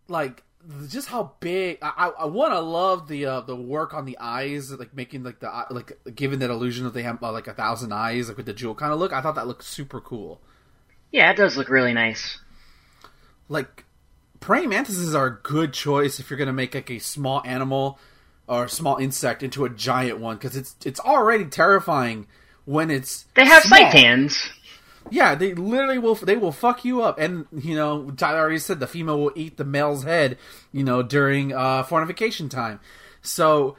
like 0.08 0.44
just 0.90 1.08
how 1.10 1.34
big 1.40 1.78
I 1.82 1.92
I, 1.98 2.08
I 2.24 2.26
want 2.26 2.54
to 2.54 2.60
love 2.60 3.08
the 3.08 3.26
uh, 3.26 3.42
the 3.42 3.56
work 3.56 3.94
on 3.94 4.06
the 4.06 4.18
eyes 4.20 4.72
like 4.72 4.94
making 4.96 5.24
like 5.24 5.40
the 5.40 5.50
like 5.70 5.98
giving 6.16 6.40
that 6.40 6.50
illusion 6.50 6.86
that 6.86 6.94
they 6.94 7.04
have 7.04 7.22
uh, 7.22 7.32
like 7.32 7.48
a 7.48 7.54
thousand 7.54 7.94
eyes 7.94 8.28
like 8.30 8.38
with 8.38 8.46
the 8.46 8.54
jewel 8.54 8.76
kind 8.76 8.94
of 8.94 9.00
look. 9.00 9.12
I 9.14 9.22
thought 9.22 9.36
that 9.36 9.48
looked 9.48 9.64
super 9.64 10.00
cool. 10.02 10.42
Yeah, 11.12 11.32
it 11.32 11.38
does 11.38 11.58
look 11.58 11.70
really 11.70 11.94
nice. 11.94 12.40
like 13.50 13.86
praying 14.40 14.70
mantises 14.70 15.14
are 15.16 15.28
a 15.28 15.40
good 15.44 15.74
choice 15.74 16.20
if 16.20 16.30
you're 16.30 16.40
gonna 16.40 16.54
make 16.54 16.74
like 16.76 16.90
a 16.90 17.00
small 17.00 17.42
animal 17.46 18.00
or 18.48 18.66
a 18.66 18.70
small 18.70 18.98
insect 18.98 19.42
into 19.44 19.64
a 19.66 19.70
giant 19.70 20.20
one 20.20 20.36
because 20.38 20.56
it's 20.56 20.76
it's 20.86 21.00
already 21.00 21.46
terrifying 21.46 22.28
when 22.66 22.90
it's 22.90 23.26
They 23.36 23.46
have 23.46 23.64
small. 23.64 23.86
hands. 23.92 24.50
Yeah, 25.10 25.36
they 25.36 25.54
literally 25.54 26.00
will. 26.00 26.16
They 26.16 26.38
will 26.38 26.52
fuck 26.52 26.86
you 26.86 27.02
up, 27.02 27.20
and 27.20 27.46
you 27.52 27.76
know 27.76 28.12
Tyler 28.12 28.40
already 28.40 28.60
said 28.60 28.80
the 28.80 28.88
female 28.88 29.20
will 29.20 29.34
eat 29.36 29.58
the 29.58 29.66
male's 29.66 30.04
head. 30.04 30.38
You 30.72 30.84
know 30.84 31.04
during 31.04 31.54
uh, 31.54 31.84
fornication 31.84 32.50
time. 32.50 32.80
So 33.22 33.78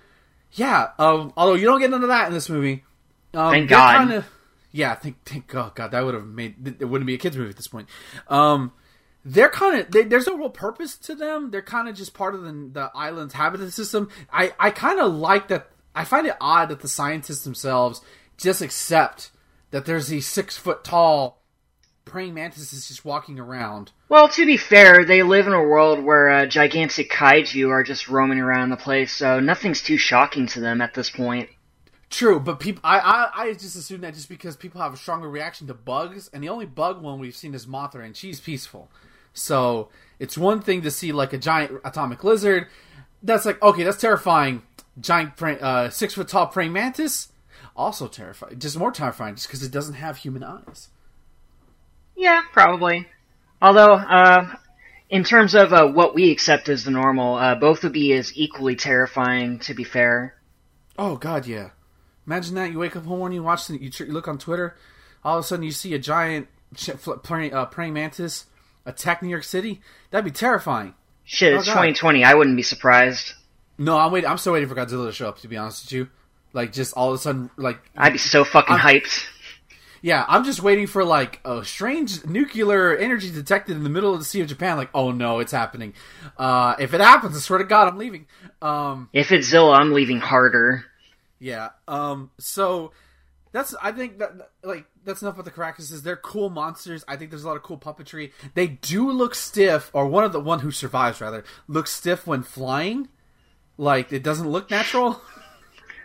yeah, 0.53 0.91
um, 0.99 1.33
although 1.37 1.55
you 1.55 1.67
don't 1.67 1.81
get 1.81 1.91
none 1.91 2.03
of 2.03 2.09
that 2.09 2.29
in 2.29 2.35
this 2.35 2.49
movie. 2.49 2.85
Um, 3.33 3.51
Thank 3.51 3.71
God. 3.71 3.99
Kinda, 3.99 4.27
yeah, 4.71 4.95
thank 4.95 5.23
thank 5.25 5.47
God. 5.47 5.75
God, 5.75 5.91
that 5.93 6.05
would 6.05 6.15
have 6.15 6.27
made 6.27 6.77
it 6.81 6.85
wouldn't 6.85 7.07
be 7.07 7.15
a 7.15 7.19
kids 7.19 7.37
movie 7.37 7.51
at 7.51 7.57
this 7.57 7.69
point. 7.69 7.89
Um, 8.29 8.73
they're 9.25 9.49
kind 9.49 9.81
of 9.81 9.91
they, 9.91 10.03
there's 10.03 10.27
no 10.27 10.37
real 10.37 10.51
purpose 10.51 10.97
to 10.99 11.15
them. 11.15 11.51
They're 11.51 11.63
kind 11.63 11.89
of 11.89 11.97
just 11.97 12.15
part 12.15 12.35
of 12.35 12.43
the, 12.43 12.71
the 12.73 12.91
island's 12.95 13.35
habitat 13.35 13.73
system. 13.73 14.09
I 14.33 14.53
I 14.59 14.71
kind 14.71 15.01
of 15.01 15.13
like 15.15 15.49
that. 15.49 15.71
I 15.95 16.05
find 16.05 16.27
it 16.27 16.37
odd 16.41 16.71
that 16.71 16.81
the 16.81 16.89
scientists 16.89 17.45
themselves 17.45 18.01
just 18.37 18.63
accept 18.63 19.31
that 19.75 19.87
there's 19.87 20.07
these 20.07 20.25
six 20.25 20.57
foot 20.57 20.85
tall 20.85 21.43
praying 22.05 22.33
mantises 22.33 22.87
just 22.87 23.05
walking 23.05 23.41
around. 23.41 23.91
Well, 24.09 24.29
to 24.29 24.47
be 24.47 24.57
fair, 24.57 25.05
they 25.05 25.25
live 25.25 25.49
in 25.49 25.53
a 25.53 25.65
world 25.65 26.05
where 26.05 26.31
uh, 26.31 26.47
gigantic 26.47 27.11
kaiju 27.11 27.69
are 27.71 27.83
just 27.83 28.09
roaming 28.09 28.39
around 28.39 28.71
the 28.71 28.77
place, 28.77 29.13
so 29.13 29.41
nothing's 29.41 29.83
too 29.83 29.97
shocking 29.97 30.47
to 30.47 30.61
them 30.61 30.81
at 30.81 30.95
this 30.95 31.11
point. 31.11 31.49
True, 32.09 32.39
but 32.39 32.61
people, 32.61 32.83
I, 32.85 33.01
I, 33.01 33.43
I 33.43 33.53
just 33.55 33.75
assume 33.75 34.03
that 34.03 34.15
just 34.15 34.29
because 34.29 34.55
people 34.55 34.81
have 34.81 34.95
a 34.95 34.97
stronger 34.97 35.29
reaction 35.29 35.67
to 35.67 35.75
bugs, 35.75 36.31
and 36.33 36.41
the 36.41 36.51
only 36.51 36.67
bug 36.67 37.03
one 37.03 37.19
we've 37.19 37.35
seen 37.35 37.53
is 37.53 37.67
Mothra, 37.67 38.05
and 38.05 38.17
she's 38.17 38.39
peaceful. 38.39 38.89
So 39.33 39.89
it's 40.21 40.39
one 40.39 40.63
thing 40.63 40.83
to 40.83 40.91
see 40.93 41.11
like 41.11 41.33
a 41.33 41.39
giant 41.39 41.81
atomic 41.85 42.23
lizard. 42.23 42.69
That's 43.25 43.45
like 43.45 43.61
okay, 43.61 43.83
that's 43.83 44.01
terrifying. 44.01 44.63
Giant, 45.01 45.43
uh, 45.43 45.91
six 45.91 46.15
foot 46.15 46.29
tall 46.29 46.47
praying 46.47 46.73
mantis, 46.73 47.33
also 47.77 48.07
terrifying. 48.09 48.59
Just 48.59 48.79
more 48.79 48.91
terrifying, 48.93 49.35
just 49.37 49.49
because 49.49 49.63
it 49.63 49.73
doesn't 49.73 49.95
have 49.95 50.17
human 50.19 50.43
eyes. 50.45 50.89
Yeah, 52.17 52.43
probably. 52.53 53.07
Although, 53.61 53.95
uh, 53.95 54.55
in 55.11 55.25
terms 55.25 55.55
of 55.55 55.73
uh, 55.73 55.87
what 55.89 56.15
we 56.15 56.31
accept 56.31 56.69
as 56.69 56.85
the 56.85 56.91
normal, 56.91 57.35
uh, 57.37 57.55
both 57.55 57.83
would 57.83 57.93
be 57.93 58.13
as 58.13 58.37
equally 58.37 58.77
terrifying, 58.77 59.59
to 59.61 59.75
be 59.75 59.85
fair. 59.85 60.35
Oh 60.99 61.17
God, 61.17 61.47
yeah. 61.47 61.71
Imagine 62.27 62.55
that 62.55 62.71
you 62.73 62.79
wake 62.79 62.97
up 62.97 63.05
one 63.05 63.19
morning, 63.19 63.37
you 63.37 63.43
watch, 63.43 63.67
the, 63.67 63.81
you, 63.83 63.91
you 63.99 64.13
look 64.13 64.29
on 64.29 64.39
Twitter, 64.39 64.77
all 65.25 65.39
of 65.39 65.45
a 65.45 65.47
sudden 65.47 65.65
you 65.65 65.73
see 65.73 65.93
a 65.95 65.99
giant 65.99 66.49
praying, 67.23 67.53
uh, 67.53 67.67
praying 67.67 67.93
mantis 67.93 68.47
attack 68.87 69.23
New 69.23 69.29
York 69.29 69.45
City. 69.45 69.81
That'd 70.11 70.25
be 70.25 70.31
terrifying. 70.31 70.95
Shit, 71.25 71.55
Oh, 71.55 71.59
it's 71.59 71.67
God. 71.67 71.73
2020, 71.75 72.25
I 72.25 72.35
wouldn't 72.35 72.57
be 72.57 72.63
surprised. 72.63 73.33
No, 73.79 73.97
I'm 73.99 74.13
waiting. 74.13 74.29
I'm 74.31 74.39
still 74.39 74.53
waiting 74.53 74.69
for 74.69 74.75
Godzilla 74.75 75.07
to 75.07 75.13
show 75.13 75.29
up. 75.29 75.39
To 75.41 75.49
be 75.49 75.57
honest 75.57 75.85
with 75.87 75.93
you, 75.93 76.09
like 76.55 76.73
just 76.73 76.95
all 76.95 77.11
of 77.11 77.17
a 77.17 77.19
sudden, 77.19 77.51
like 77.59 77.79
I'd 77.97 78.13
be 78.15 78.19
so 78.19 78.45
fucking 78.45 78.75
I'm- 78.77 78.81
hyped. 79.03 79.27
yeah, 80.01 80.25
I'm 80.27 80.45
just 80.45 80.63
waiting 80.63 80.87
for 80.87 81.05
like 81.05 81.41
a 81.45 81.63
strange 81.65 82.25
nuclear 82.25 82.97
energy 82.97 83.31
detected 83.31 83.77
in 83.77 83.83
the 83.85 83.91
middle 83.91 84.13
of 84.15 84.19
the 84.21 84.25
Sea 84.25 84.41
of 84.41 84.49
Japan. 84.49 84.77
Like, 84.79 84.91
oh 84.95 85.11
no, 85.11 85.41
it's 85.41 85.53
happening. 85.53 85.93
Uh, 86.39 86.75
if 86.79 86.95
it 86.95 87.01
happens, 87.03 87.37
I 87.37 87.41
swear 87.41 87.59
to 87.59 87.65
God, 87.65 87.89
I'm 87.89 87.99
leaving. 87.99 88.27
Um, 88.63 89.11
If 89.13 89.33
it's 89.33 89.49
Zilla, 89.49 89.73
I'm 89.75 89.93
leaving 89.93 90.21
harder. 90.21 90.85
yeah. 91.39 91.71
Um, 91.89 92.31
so 92.39 92.93
that's 93.53 93.75
I 93.83 93.93
think 93.93 94.19
that 94.19 94.33
like 94.63 94.87
that's 95.05 95.23
enough 95.23 95.35
about 95.35 95.45
the 95.45 95.51
Caracases. 95.51 96.03
They're 96.03 96.17
cool 96.17 96.51
monsters. 96.51 97.05
I 97.07 97.17
think 97.17 97.31
there's 97.31 97.45
a 97.45 97.49
lot 97.49 97.57
of 97.57 97.63
cool 97.63 97.79
puppetry. 97.79 98.33
They 98.55 98.67
do 98.69 99.11
look 99.11 99.35
stiff, 99.35 99.91
or 99.93 100.07
one 100.07 100.25
of 100.25 100.33
the 100.33 100.41
one 100.41 100.61
who 100.61 100.71
survives 100.71 101.21
rather 101.21 101.45
looks 101.69 101.93
stiff 101.93 102.27
when 102.27 102.43
flying. 102.43 103.09
Like 103.77 104.13
it 104.13 104.23
doesn't 104.23 104.49
look 104.49 104.71
natural. 104.71 105.21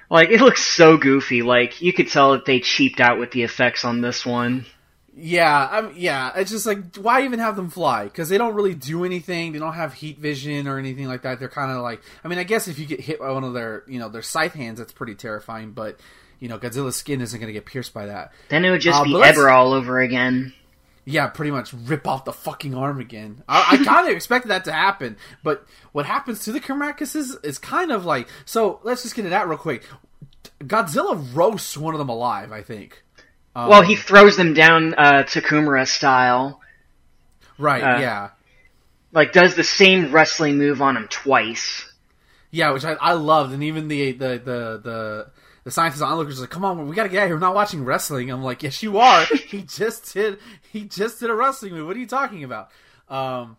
Like, 0.09 0.29
it 0.29 0.41
looks 0.41 0.63
so 0.63 0.97
goofy. 0.97 1.41
Like, 1.41 1.81
you 1.81 1.93
could 1.93 2.09
tell 2.09 2.31
that 2.31 2.45
they 2.45 2.59
cheaped 2.59 2.99
out 2.99 3.19
with 3.19 3.31
the 3.31 3.43
effects 3.43 3.85
on 3.85 4.01
this 4.01 4.25
one. 4.25 4.65
Yeah, 5.15 5.67
I'm, 5.69 5.93
yeah. 5.97 6.31
It's 6.35 6.49
just 6.49 6.65
like, 6.65 6.95
why 6.95 7.23
even 7.25 7.39
have 7.39 7.55
them 7.55 7.69
fly? 7.69 8.05
Because 8.05 8.29
they 8.29 8.37
don't 8.37 8.55
really 8.55 8.73
do 8.73 9.03
anything. 9.03 9.51
They 9.51 9.59
don't 9.59 9.73
have 9.73 9.93
heat 9.93 10.17
vision 10.17 10.67
or 10.67 10.77
anything 10.77 11.07
like 11.07 11.23
that. 11.23 11.39
They're 11.39 11.49
kind 11.49 11.71
of 11.71 11.81
like, 11.81 12.01
I 12.23 12.27
mean, 12.27 12.39
I 12.39 12.43
guess 12.43 12.67
if 12.67 12.79
you 12.79 12.85
get 12.85 13.01
hit 13.01 13.19
by 13.19 13.31
one 13.31 13.43
of 13.43 13.53
their, 13.53 13.83
you 13.87 13.99
know, 13.99 14.07
their 14.09 14.21
scythe 14.21 14.53
hands, 14.53 14.79
that's 14.79 14.93
pretty 14.93 15.15
terrifying. 15.15 15.71
But 15.71 15.99
you 16.39 16.47
know, 16.47 16.57
Godzilla's 16.57 16.95
skin 16.95 17.19
isn't 17.21 17.37
going 17.37 17.47
to 17.47 17.53
get 17.53 17.65
pierced 17.65 17.93
by 17.93 18.05
that. 18.05 18.31
Then 18.47 18.63
it 18.63 18.71
would 18.71 18.81
just 18.81 19.01
Uh, 19.01 19.03
be 19.03 19.11
Ebirah 19.11 19.53
all 19.53 19.73
over 19.73 19.99
again. 19.99 20.53
Yeah, 21.05 21.27
pretty 21.27 21.51
much 21.51 21.73
rip 21.73 22.07
off 22.07 22.25
the 22.25 22.33
fucking 22.33 22.75
arm 22.75 22.99
again. 22.99 23.43
I, 23.47 23.69
I 23.79 23.83
kind 23.83 24.07
of 24.07 24.15
expected 24.15 24.49
that 24.49 24.65
to 24.65 24.71
happen, 24.71 25.17
but 25.43 25.65
what 25.91 26.05
happens 26.05 26.43
to 26.45 26.51
the 26.51 26.59
Karacases 26.59 27.43
is 27.43 27.57
kind 27.57 27.91
of 27.91 28.05
like. 28.05 28.27
So 28.45 28.79
let's 28.83 29.03
just 29.03 29.15
get 29.15 29.23
to 29.23 29.29
that 29.29 29.47
real 29.47 29.57
quick. 29.57 29.83
Godzilla 30.59 31.17
roasts 31.35 31.75
one 31.77 31.93
of 31.93 31.99
them 31.99 32.09
alive. 32.09 32.51
I 32.51 32.61
think. 32.61 33.03
Um, 33.55 33.69
Well, 33.69 33.81
he 33.81 33.95
throws 33.95 34.37
them 34.37 34.53
down 34.53 34.93
uh, 34.93 35.23
Takumura 35.23 35.87
style. 35.87 36.61
right. 37.57 37.81
uh, 37.81 37.99
yeah. 37.99 38.29
Like, 39.11 39.33
does 39.33 39.55
the 39.55 39.63
same 39.63 40.11
wrestling 40.11 40.59
move 40.59 40.81
on 40.83 40.95
him 40.95 41.07
twice. 41.09 41.91
Yeah, 42.51 42.71
which 42.71 42.85
I, 42.85 42.93
I 42.93 43.13
loved, 43.13 43.53
and 43.53 43.63
even 43.63 43.87
the 43.87 44.11
the 44.11 44.27
the 44.27 44.81
the, 44.83 45.31
the 45.69 45.73
scientists 45.73 46.01
and 46.01 46.11
onlookers 46.11 46.41
like, 46.41 46.49
"Come 46.49 46.65
on, 46.65 46.87
we 46.87 46.95
gotta 46.95 47.09
get 47.09 47.23
out 47.23 47.27
here. 47.27 47.35
We're 47.35 47.41
not 47.41 47.55
watching 47.55 47.85
wrestling." 47.85 48.29
I'm 48.31 48.43
like, 48.43 48.63
"Yes, 48.63 48.81
you 48.81 48.97
are. 48.97 49.25
he 49.47 49.61
just 49.61 50.13
did 50.13 50.39
he 50.71 50.85
just 50.85 51.19
did 51.19 51.29
a 51.29 51.35
wrestling 51.35 51.73
move. 51.73 51.87
What 51.87 51.95
are 51.95 51.99
you 51.99 52.07
talking 52.07 52.43
about?" 52.43 52.71
Um, 53.07 53.57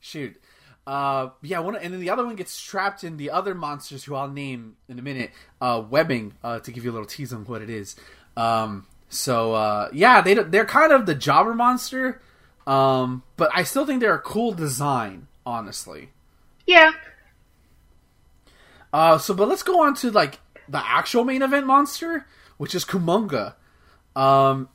shoot. 0.00 0.40
Uh, 0.86 1.30
yeah, 1.42 1.58
one 1.58 1.76
and 1.76 1.92
then 1.92 2.00
the 2.00 2.10
other 2.10 2.24
one 2.24 2.36
gets 2.36 2.60
trapped 2.60 3.02
in 3.02 3.16
the 3.16 3.30
other 3.30 3.54
monsters 3.54 4.04
who 4.04 4.14
I'll 4.14 4.28
name 4.28 4.76
in 4.88 4.98
a 4.98 5.02
minute. 5.02 5.30
Uh, 5.60 5.82
webbing 5.88 6.34
uh, 6.44 6.60
to 6.60 6.70
give 6.70 6.84
you 6.84 6.90
a 6.90 6.94
little 6.94 7.06
tease 7.06 7.32
on 7.32 7.44
what 7.44 7.62
it 7.62 7.70
is. 7.70 7.96
Um, 8.36 8.86
so 9.08 9.54
uh, 9.54 9.88
yeah, 9.92 10.20
they 10.20 10.34
they're 10.34 10.66
kind 10.66 10.92
of 10.92 11.06
the 11.06 11.14
jobber 11.14 11.54
monster, 11.54 12.20
um, 12.66 13.22
but 13.36 13.50
I 13.54 13.64
still 13.64 13.86
think 13.86 14.00
they're 14.00 14.14
a 14.14 14.20
cool 14.20 14.52
design, 14.52 15.26
honestly. 15.44 16.10
Yeah. 16.66 16.92
Uh, 18.92 19.18
so, 19.18 19.34
but 19.34 19.48
let's 19.48 19.62
go 19.62 19.82
on 19.82 19.94
to 19.94 20.10
like 20.10 20.38
the 20.68 20.84
actual 20.84 21.24
main 21.24 21.42
event 21.42 21.66
monster, 21.66 22.26
which 22.56 22.74
is 22.74 22.84
Kumonga. 22.84 23.54
Um, 24.14 24.68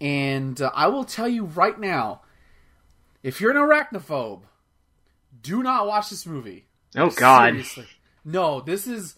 and 0.00 0.60
uh, 0.60 0.70
I 0.74 0.88
will 0.88 1.04
tell 1.04 1.28
you 1.28 1.44
right 1.44 1.78
now, 1.78 2.22
if 3.22 3.40
you're 3.40 3.50
an 3.50 3.56
arachnophobe, 3.56 4.42
do 5.40 5.62
not 5.62 5.86
watch 5.86 6.10
this 6.10 6.26
movie. 6.26 6.66
Oh 6.96 7.10
God! 7.10 7.50
Seriously. 7.50 7.86
No, 8.24 8.60
this 8.60 8.86
is 8.86 9.14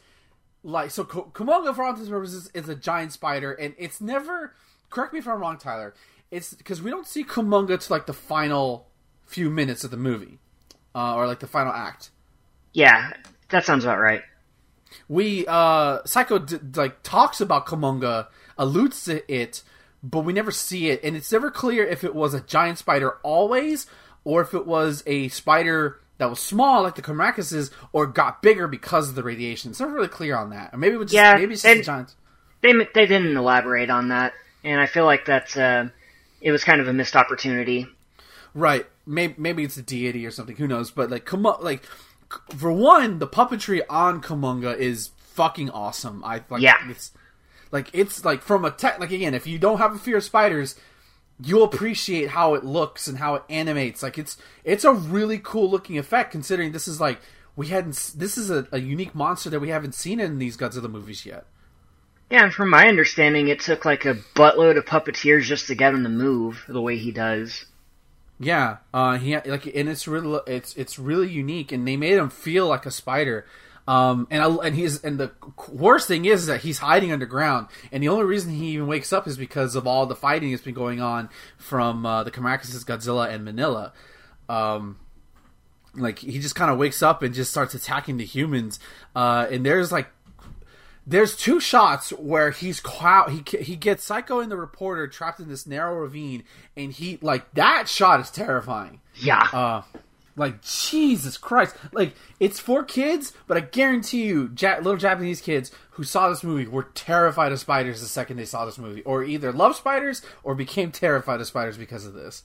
like 0.62 0.90
so. 0.90 1.04
Kumonga, 1.04 1.74
for 1.74 1.82
all 1.82 1.90
intents 1.90 2.08
and 2.08 2.10
purposes, 2.10 2.50
is 2.54 2.68
a 2.68 2.74
giant 2.74 3.12
spider, 3.12 3.52
and 3.52 3.74
it's 3.78 4.00
never. 4.00 4.54
Correct 4.90 5.12
me 5.12 5.18
if 5.18 5.28
I'm 5.28 5.40
wrong, 5.40 5.58
Tyler. 5.58 5.94
It's 6.30 6.54
because 6.54 6.82
we 6.82 6.90
don't 6.90 7.06
see 7.06 7.24
Kumonga 7.24 7.78
to 7.78 7.92
like 7.92 8.06
the 8.06 8.12
final 8.12 8.88
few 9.26 9.50
minutes 9.50 9.84
of 9.84 9.90
the 9.90 9.96
movie, 9.96 10.38
uh, 10.94 11.14
or 11.14 11.26
like 11.26 11.40
the 11.40 11.46
final 11.46 11.72
act. 11.72 12.10
Yeah, 12.72 13.12
that 13.50 13.64
sounds 13.64 13.84
about 13.84 13.98
right. 13.98 14.22
We 15.08 15.46
uh 15.46 16.00
Saeko 16.02 16.46
d- 16.46 16.80
like 16.80 17.02
talks 17.02 17.40
about 17.40 17.66
Kumonga, 17.66 18.28
alludes 18.56 19.04
to 19.04 19.30
it, 19.32 19.62
but 20.02 20.20
we 20.20 20.32
never 20.32 20.50
see 20.50 20.90
it, 20.90 21.00
and 21.02 21.16
it's 21.16 21.32
never 21.32 21.50
clear 21.50 21.84
if 21.84 22.04
it 22.04 22.14
was 22.14 22.34
a 22.34 22.40
giant 22.40 22.78
spider 22.78 23.12
always, 23.22 23.86
or 24.24 24.40
if 24.42 24.54
it 24.54 24.66
was 24.66 25.02
a 25.06 25.28
spider 25.28 26.00
that 26.18 26.28
was 26.28 26.40
small 26.40 26.82
like 26.82 26.96
the 26.96 27.02
Karakuses, 27.02 27.70
or 27.92 28.06
got 28.06 28.42
bigger 28.42 28.66
because 28.68 29.08
of 29.08 29.14
the 29.14 29.22
radiation. 29.22 29.70
It's 29.70 29.80
never 29.80 29.94
really 29.94 30.08
clear 30.08 30.36
on 30.36 30.50
that. 30.50 30.74
Or 30.74 30.78
maybe 30.78 30.94
it 30.94 30.98
was 30.98 31.10
just, 31.10 31.14
Yeah, 31.14 31.36
maybe 31.36 31.54
it's 31.54 31.62
just 31.62 31.84
giant. 31.84 32.14
They 32.60 32.72
they 32.72 33.06
didn't 33.06 33.36
elaborate 33.36 33.88
on 33.88 34.08
that, 34.08 34.32
and 34.64 34.80
I 34.80 34.86
feel 34.86 35.04
like 35.04 35.24
that's 35.24 35.56
uh, 35.56 35.88
it 36.40 36.50
was 36.50 36.64
kind 36.64 36.80
of 36.80 36.88
a 36.88 36.92
missed 36.92 37.16
opportunity. 37.16 37.86
Right. 38.54 38.86
Maybe 39.06 39.34
maybe 39.38 39.64
it's 39.64 39.76
a 39.76 39.82
deity 39.82 40.26
or 40.26 40.30
something. 40.30 40.56
Who 40.56 40.66
knows? 40.66 40.90
But 40.90 41.10
like, 41.10 41.24
Kumo- 41.24 41.58
like 41.60 41.84
for 42.56 42.72
one, 42.72 43.18
the 43.18 43.26
puppetry 43.26 43.82
on 43.88 44.22
Kumonga 44.22 44.76
is 44.76 45.10
fucking 45.18 45.70
awesome. 45.70 46.22
I 46.24 46.42
like. 46.50 46.62
Yeah. 46.62 46.76
It's 46.88 47.12
like 47.70 47.90
it's 47.92 48.24
like 48.24 48.42
from 48.42 48.64
a 48.64 48.70
tech. 48.70 48.98
Like 48.98 49.12
again, 49.12 49.34
if 49.34 49.46
you 49.46 49.58
don't 49.58 49.78
have 49.78 49.94
a 49.94 49.98
fear 49.98 50.18
of 50.18 50.24
spiders, 50.24 50.76
you'll 51.40 51.64
appreciate 51.64 52.30
how 52.30 52.54
it 52.54 52.64
looks 52.64 53.06
and 53.06 53.18
how 53.18 53.34
it 53.36 53.42
animates. 53.48 54.02
Like 54.02 54.18
it's 54.18 54.36
it's 54.64 54.84
a 54.84 54.92
really 54.92 55.38
cool 55.38 55.70
looking 55.70 55.98
effect 55.98 56.32
considering 56.32 56.72
this 56.72 56.88
is 56.88 57.00
like 57.00 57.20
we 57.56 57.68
hadn't. 57.68 58.12
This 58.16 58.36
is 58.36 58.50
a, 58.50 58.66
a 58.72 58.80
unique 58.80 59.14
monster 59.14 59.50
that 59.50 59.60
we 59.60 59.70
haven't 59.70 59.94
seen 59.94 60.20
in 60.20 60.38
these 60.38 60.56
Godzilla 60.56 60.90
movies 60.90 61.24
yet. 61.24 61.46
Yeah, 62.30 62.44
and 62.44 62.52
from 62.52 62.68
my 62.68 62.88
understanding, 62.88 63.48
it 63.48 63.60
took 63.60 63.86
like 63.86 64.04
a 64.04 64.14
buttload 64.34 64.76
of 64.76 64.84
puppeteers 64.84 65.42
just 65.42 65.66
to 65.68 65.74
get 65.74 65.94
him 65.94 66.02
to 66.02 66.10
move 66.10 66.62
the 66.68 66.82
way 66.82 66.98
he 66.98 67.10
does. 67.10 67.64
Yeah, 68.40 68.78
uh, 68.94 69.18
he 69.18 69.36
like, 69.36 69.66
and 69.66 69.88
it's 69.88 70.06
really 70.06 70.40
it's 70.46 70.74
it's 70.76 70.98
really 70.98 71.28
unique, 71.28 71.72
and 71.72 71.86
they 71.86 71.96
made 71.96 72.14
him 72.14 72.30
feel 72.30 72.66
like 72.68 72.86
a 72.86 72.90
spider. 72.90 73.46
Um, 73.88 74.28
and 74.30 74.42
I, 74.42 74.46
and 74.66 74.76
he's 74.76 75.02
and 75.02 75.18
the 75.18 75.32
worst 75.68 76.06
thing 76.06 76.24
is 76.24 76.46
that 76.46 76.60
he's 76.60 76.78
hiding 76.78 77.10
underground, 77.10 77.68
and 77.90 78.02
the 78.02 78.08
only 78.08 78.24
reason 78.24 78.52
he 78.52 78.68
even 78.68 78.86
wakes 78.86 79.12
up 79.12 79.26
is 79.26 79.36
because 79.36 79.74
of 79.74 79.86
all 79.86 80.06
the 80.06 80.14
fighting 80.14 80.50
that's 80.50 80.62
been 80.62 80.74
going 80.74 81.00
on 81.00 81.30
from 81.56 82.06
uh, 82.06 82.22
the 82.22 82.30
Kamakuses, 82.30 82.84
Godzilla, 82.84 83.28
and 83.32 83.48
Minilla. 83.48 83.92
Um, 84.48 84.98
like 85.94 86.18
he 86.18 86.38
just 86.38 86.54
kind 86.54 86.70
of 86.70 86.78
wakes 86.78 87.02
up 87.02 87.22
and 87.22 87.34
just 87.34 87.50
starts 87.50 87.74
attacking 87.74 88.18
the 88.18 88.24
humans. 88.24 88.78
Uh, 89.16 89.46
and 89.50 89.64
there's 89.64 89.90
like 89.90 90.08
there's 91.08 91.34
two 91.34 91.58
shots 91.58 92.10
where 92.10 92.50
he's 92.50 92.82
he 93.30 93.42
he 93.62 93.76
gets 93.76 94.06
Saeko 94.08 94.42
and 94.42 94.52
the 94.52 94.56
reporter 94.56 95.08
trapped 95.08 95.40
in 95.40 95.48
this 95.48 95.66
narrow 95.66 95.94
ravine, 95.94 96.44
and 96.76 96.92
he 96.92 97.18
like 97.22 97.52
that 97.54 97.88
shot 97.88 98.20
is 98.20 98.30
terrifying. 98.30 99.00
Yeah, 99.16 99.48
Uh, 99.52 99.82
like 100.36 100.62
Jesus 100.62 101.36
Christ, 101.38 101.74
like 101.92 102.12
it's 102.38 102.60
for 102.60 102.84
kids, 102.84 103.32
but 103.46 103.56
I 103.56 103.60
guarantee 103.60 104.24
you, 104.26 104.50
ja- 104.60 104.76
little 104.76 104.96
Japanese 104.96 105.40
kids 105.40 105.72
who 105.92 106.04
saw 106.04 106.28
this 106.28 106.44
movie 106.44 106.66
were 106.68 106.84
terrified 106.94 107.50
of 107.52 107.58
spiders 107.58 108.00
the 108.00 108.06
second 108.06 108.36
they 108.36 108.44
saw 108.44 108.64
this 108.66 108.78
movie, 108.78 109.02
or 109.02 109.24
either 109.24 109.50
love 109.50 109.74
spiders 109.76 110.22
or 110.44 110.54
became 110.54 110.92
terrified 110.92 111.40
of 111.40 111.46
spiders 111.46 111.76
because 111.78 112.04
of 112.06 112.12
this. 112.12 112.44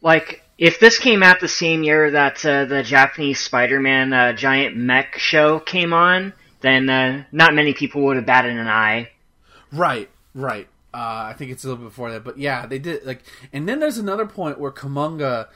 like 0.00 0.42
if 0.56 0.78
this 0.80 0.98
came 0.98 1.22
out 1.22 1.40
the 1.40 1.48
same 1.48 1.82
year 1.82 2.10
that 2.12 2.44
uh, 2.46 2.64
the 2.64 2.82
Japanese 2.82 3.40
Spider-Man 3.40 4.12
uh, 4.12 4.32
giant 4.32 4.76
mech 4.76 5.18
show 5.18 5.58
came 5.60 5.92
on, 5.92 6.32
then 6.60 6.88
uh, 6.88 7.24
not 7.32 7.54
many 7.54 7.74
people 7.74 8.02
would 8.04 8.16
have 8.16 8.26
batted 8.26 8.56
an 8.56 8.68
eye. 8.68 9.10
Right, 9.72 10.10
right. 10.34 10.68
Uh, 10.92 11.30
I 11.30 11.34
think 11.36 11.50
it's 11.50 11.64
a 11.64 11.68
little 11.68 11.84
bit 11.84 11.90
before 11.90 12.10
that, 12.12 12.24
but 12.24 12.38
yeah, 12.38 12.66
they 12.66 12.78
did 12.78 13.04
like. 13.04 13.22
And 13.52 13.68
then 13.68 13.78
there's 13.78 13.98
another 13.98 14.26
point 14.26 14.58
where 14.58 14.72
Kumonga 14.72 15.48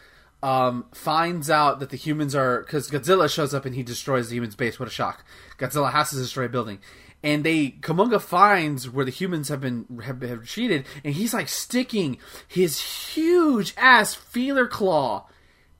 um, 0.43 0.85
finds 0.93 1.49
out 1.49 1.81
that 1.81 1.91
the 1.91 1.97
humans 1.97 2.35
are 2.35 2.61
because 2.61 2.91
Godzilla 2.91 3.33
shows 3.33 3.55
up 3.55 3.65
and 3.65 3.75
he 3.75 3.83
destroys 3.83 4.29
the 4.29 4.37
humans' 4.37 4.57
base. 4.57 4.79
What 4.79 4.89
a 4.89 4.93
shock! 4.93 5.25
Godzilla 5.59 5.91
has 5.91 6.11
to 6.11 6.17
destroy 6.17 6.45
a 6.45 6.49
building, 6.51 6.81
and 7.23 7.45
they 7.45 7.71
Kumonga 7.71 8.21
finds 8.21 8.91
where 8.91 9.07
the 9.07 9.11
humans 9.11 9.49
have 9.49 9.63
been 9.63 9.87
have, 10.05 10.21
have 10.21 10.41
retreated, 10.41 10.85
and 11.03 11.15
he's 11.15 11.33
like 11.33 11.49
sticking 11.49 12.19
his 12.47 12.81
huge 12.81 13.73
ass 13.79 14.15
feeler 14.15 14.67
claw 14.67 15.27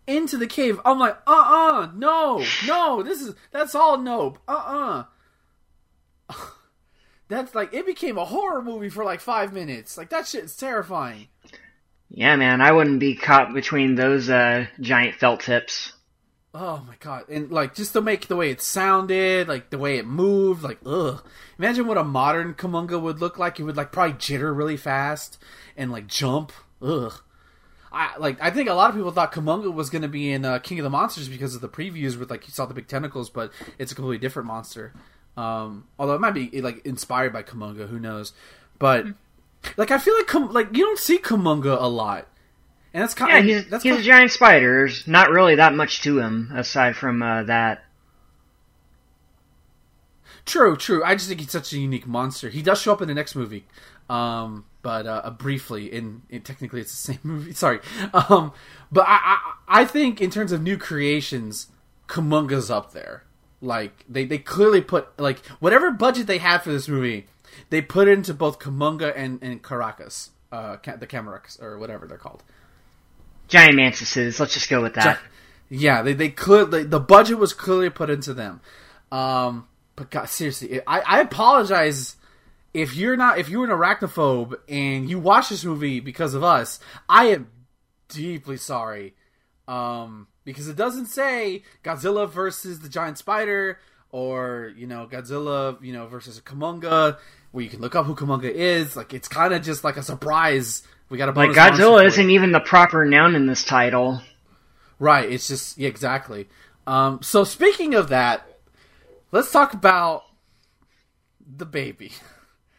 into 0.07 0.37
the 0.37 0.47
cave. 0.47 0.81
I'm 0.85 0.99
like, 0.99 1.17
uh 1.27 1.31
uh 1.31 1.89
no, 1.95 2.45
no, 2.67 3.03
this 3.03 3.21
is 3.21 3.35
that's 3.51 3.75
all 3.75 3.99
nope, 3.99 4.39
uh 4.49 5.05
uh 6.29 6.37
That's 7.29 7.55
like 7.55 7.73
it 7.73 7.87
became 7.87 8.19
a 8.19 8.27
horror 8.27 8.63
movie 8.63 8.91
for 8.91 9.05
like 9.05 9.21
five 9.21 9.53
minutes. 9.53 9.97
Like 9.97 10.11
that 10.11 10.27
shit's 10.27 10.57
terrifying. 10.57 11.29
Yeah, 12.11 12.37
man, 12.37 12.61
I 12.61 12.73
wouldn't 12.73 13.01
be 13.01 13.15
caught 13.15 13.55
between 13.55 13.95
those 13.95 14.29
uh, 14.29 14.67
giant 14.81 15.15
felt 15.15 15.41
tips. 15.41 15.95
Oh 16.53 16.85
my 16.87 16.95
god! 17.01 17.31
And 17.31 17.51
like 17.51 17.75
just 17.75 17.95
to 17.95 18.03
make 18.03 18.27
the 18.27 18.37
way 18.37 18.51
it 18.51 18.61
sounded, 18.61 19.49
like 19.49 19.71
the 19.71 19.79
way 19.79 19.97
it 19.97 20.07
moved, 20.07 20.63
like 20.63 20.79
ugh. 20.85 21.25
Imagine 21.59 21.87
what 21.87 21.97
a 21.97 22.05
modern 22.05 22.53
Kumonga 22.53 23.01
would 23.01 23.21
look 23.21 23.39
like. 23.39 23.59
It 23.59 23.63
would 23.63 23.79
like 23.79 23.93
probably 23.93 24.13
jitter 24.15 24.55
really 24.55 24.77
fast 24.77 25.43
and 25.75 25.91
like 25.91 26.07
jump. 26.07 26.53
Ugh. 26.83 27.15
I 27.93 28.17
like. 28.19 28.41
I 28.41 28.51
think 28.51 28.69
a 28.69 28.75
lot 28.75 28.91
of 28.91 28.97
people 28.97 29.11
thought 29.11 29.33
Kumonga 29.33 29.73
was 29.73 29.91
going 29.91 30.03
to 30.03 30.09
be 30.09 30.33
in 30.33 30.45
uh, 30.45 30.59
King 30.59 30.79
of 30.79 30.85
the 30.85 30.91
Monsters 30.91 31.29
because 31.29 31.55
of 31.55 31.61
the 31.61 31.69
previews 31.69 32.19
with 32.19 32.31
like 32.31 32.47
you 32.47 32.53
saw 32.53 32.67
the 32.67 32.75
big 32.75 32.89
tentacles, 32.89 33.31
but 33.31 33.53
it's 33.79 33.93
a 33.93 33.95
completely 33.95 34.19
different 34.19 34.47
monster. 34.47 34.93
Um, 35.37 35.87
although 35.99 36.15
it 36.15 36.21
might 36.21 36.33
be 36.35 36.61
like 36.61 36.85
inspired 36.87 37.33
by 37.33 37.43
Kumonga, 37.43 37.89
who 37.89 37.99
knows? 37.99 38.33
But 38.79 39.07
like 39.77 39.91
I 39.91 39.99
feel 39.99 40.15
like 40.15 40.35
like 40.53 40.77
you 40.77 40.85
don't 40.85 40.99
see 40.99 41.19
Kumonga 41.19 41.77
a 41.81 41.89
lot, 41.89 42.29
and 42.95 43.03
that's 43.03 43.15
kind 43.15 43.31
Yeah, 43.31 43.39
of 43.39 43.45
he's, 43.45 43.69
that's 43.69 43.83
he's 43.83 43.93
kind 43.93 44.01
a 44.01 44.05
giant 44.05 44.31
spider. 44.31 44.73
There's 44.87 45.07
not 45.07 45.31
really 45.31 45.55
that 45.57 45.75
much 45.75 46.01
to 46.03 46.19
him 46.19 46.51
aside 46.55 46.97
from 46.97 47.23
uh, 47.23 47.45
that. 47.45 47.85
True, 50.45 50.77
true. 50.77 51.05
I 51.05 51.15
just 51.15 51.29
think 51.29 51.41
he's 51.41 51.51
such 51.51 51.73
a 51.73 51.79
unique 51.79 52.07
monster. 52.07 52.49
He 52.49 52.63
does 52.63 52.81
show 52.81 52.93
up 52.93 53.03
in 53.03 53.09
the 53.09 53.15
next 53.15 53.35
movie, 53.37 53.65
um, 54.13 54.67
but 54.83 55.07
uh, 55.07 55.31
briefly. 55.31 55.91
In, 55.93 56.23
in 56.29 56.43
technically, 56.43 56.81
it's 56.81 56.91
the 56.91 57.13
same 57.15 57.21
movie. 57.23 57.53
Sorry, 57.55 57.81
um, 58.13 58.53
but 58.91 59.07
I, 59.09 59.19
I 59.23 59.81
I 59.81 59.85
think 59.85 60.21
in 60.21 60.31
terms 60.31 60.53
of 60.53 60.63
new 60.63 60.77
creations, 60.77 61.69
Kumonga's 62.09 62.71
up 62.71 62.93
there. 62.93 63.25
Like 63.61 64.05
they, 64.09 64.25
they 64.25 64.39
clearly 64.39 64.81
put 64.81 65.19
like 65.19 65.39
whatever 65.61 65.93
budget 65.93 66.27
they 66.27 66.39
had 66.39 66.59
for 66.59 66.73
this 66.73 66.89
movie, 66.89 67.27
they 67.71 67.81
put 67.81 68.09
into 68.09 68.35
both 68.35 68.59
Kumonga 68.59 69.13
and 69.17 69.39
and 69.41 69.63
Caracas, 69.63 70.31
uh, 70.51 70.77
the 70.99 71.07
Camaracas 71.07 71.63
or 71.63 71.79
whatever 71.79 72.07
they're 72.07 72.19
called. 72.19 72.43
Giant 73.49 73.77
mantises. 73.77 74.41
Let's 74.41 74.55
just 74.55 74.69
go 74.69 74.83
with 74.83 74.95
that. 74.95 75.21
Yeah, 75.71 76.03
they 76.03 76.13
they 76.13 76.29
clearly 76.29 76.83
the 76.83 77.01
budget 77.01 77.39
was 77.39 77.55
clearly 77.55 77.89
put 77.89 78.11
into 78.11 78.35
them. 78.35 78.61
Um, 79.13 79.69
but 79.95 80.11
God, 80.11 80.29
seriously, 80.29 80.81
I, 80.87 81.01
I 81.01 81.21
apologize 81.21 82.17
if 82.75 82.95
you're 82.95 83.17
not 83.17 83.39
if 83.39 83.49
you're 83.49 83.65
an 83.65 83.71
arachnophobe 83.71 84.55
and 84.69 85.09
you 85.09 85.19
watch 85.19 85.49
this 85.49 85.65
movie 85.65 86.01
because 86.01 86.35
of 86.35 86.43
us. 86.43 86.81
I 87.09 87.27
am 87.27 87.51
deeply 88.09 88.57
sorry, 88.57 89.15
um, 89.69 90.29
because 90.45 90.69
it 90.69 90.77
doesn't 90.77 91.07
say 91.07 91.63
Godzilla 91.83 92.29
versus 92.29 92.81
the 92.81 92.89
giant 92.89 93.19
spider 93.19 93.79
or 94.11 94.73
you 94.77 94.87
know 94.87 95.09
Godzilla 95.11 95.83
you 95.83 95.93
know 95.93 96.07
versus 96.07 96.41
Kumonga 96.41 97.19
where 97.53 97.65
you 97.65 97.71
can 97.71 97.81
look 97.81 97.95
up 97.95 98.07
who 98.07 98.15
Kumonga 98.15 98.51
is. 98.51 98.97
Like 98.97 99.15
it's 99.15 99.29
kind 99.29 99.53
of 99.53 99.63
just 99.63 99.85
like 99.85 99.97
a 99.97 100.03
surprise. 100.03 100.83
We 101.09 101.19
got 101.19 101.29
a 101.29 101.33
Like 101.33 101.51
Godzilla 101.51 102.05
isn't 102.07 102.31
even 102.31 102.53
the 102.53 102.61
proper 102.61 103.05
noun 103.05 103.35
in 103.35 103.47
this 103.47 103.65
title. 103.65 104.21
Right. 104.99 105.31
It's 105.31 105.49
just 105.49 105.79
yeah, 105.79 105.89
exactly. 105.89 106.49
Um, 106.87 107.23
so 107.23 107.45
speaking 107.45 107.95
of 107.95 108.09
that, 108.09 108.49
let's 109.31 109.53
talk 109.53 109.75
about 109.75 110.25
the 111.57 111.67
baby. 111.67 112.13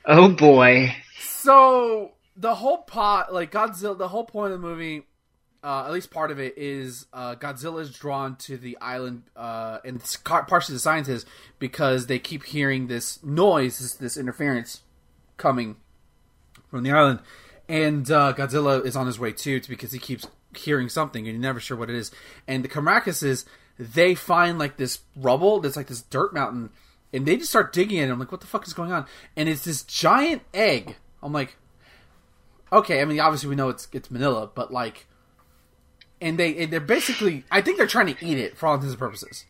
Oh 0.05 0.29
boy. 0.29 0.95
So 1.19 2.13
the 2.35 2.55
whole 2.55 2.79
pot, 2.79 3.33
like 3.33 3.51
Godzilla, 3.51 3.97
the 3.97 4.07
whole 4.07 4.25
point 4.25 4.53
of 4.53 4.61
the 4.61 4.67
movie, 4.67 5.03
uh, 5.63 5.85
at 5.85 5.91
least 5.91 6.11
part 6.11 6.31
of 6.31 6.39
it, 6.39 6.57
is 6.57 7.05
uh, 7.13 7.35
Godzilla 7.35 7.81
is 7.81 7.91
drawn 7.97 8.35
to 8.37 8.57
the 8.57 8.77
island, 8.79 9.23
uh, 9.35 9.79
and 9.85 9.97
it's 9.97 10.17
partially 10.17 10.75
the 10.75 10.79
scientists 10.79 11.25
because 11.59 12.07
they 12.07 12.19
keep 12.19 12.43
hearing 12.43 12.87
this 12.87 13.23
noise, 13.23 13.79
this, 13.79 13.93
this 13.95 14.17
interference 14.17 14.81
coming 15.37 15.77
from 16.69 16.83
the 16.83 16.91
island, 16.91 17.19
and 17.69 18.09
uh, 18.11 18.33
Godzilla 18.33 18.85
is 18.85 18.95
on 18.95 19.07
his 19.07 19.19
way 19.19 19.31
too, 19.31 19.61
because 19.69 19.93
he 19.93 19.99
keeps 19.99 20.27
hearing 20.55 20.89
something 20.89 21.27
and 21.27 21.35
you're 21.35 21.41
never 21.41 21.59
sure 21.59 21.77
what 21.77 21.89
it 21.89 21.95
is. 21.95 22.11
And 22.47 22.63
the 22.63 22.69
Karakuses, 22.69 23.45
they 23.79 24.15
find 24.15 24.59
like 24.59 24.77
this 24.77 24.99
rubble, 25.15 25.59
there's 25.59 25.77
like 25.77 25.87
this 25.87 26.01
dirt 26.01 26.33
mountain, 26.33 26.71
and 27.13 27.25
they 27.25 27.37
just 27.37 27.51
start 27.51 27.71
digging 27.71 27.99
in. 27.99 28.09
I'm 28.09 28.19
like, 28.19 28.31
what 28.31 28.41
the 28.41 28.47
fuck 28.47 28.67
is 28.67 28.73
going 28.73 28.91
on? 28.91 29.05
And 29.37 29.47
it's 29.47 29.63
this 29.63 29.83
giant 29.83 30.41
egg. 30.53 30.95
I'm 31.21 31.31
like, 31.31 31.55
okay. 32.71 33.01
I 33.01 33.05
mean, 33.05 33.19
obviously 33.19 33.49
we 33.49 33.55
know 33.55 33.69
it's 33.69 33.87
it's 33.93 34.09
Minilla, 34.09 34.49
but 34.53 34.73
like, 34.73 35.05
and 36.19 36.37
they 36.37 36.57
and 36.57 36.73
they're 36.73 36.79
basically, 36.79 37.45
I 37.51 37.61
think 37.61 37.77
they're 37.77 37.87
trying 37.87 38.13
to 38.13 38.25
eat 38.25 38.37
it 38.37 38.57
for 38.57 38.67
all 38.67 38.75
intents 38.75 38.93
and 38.93 38.99
purposes. 38.99 39.45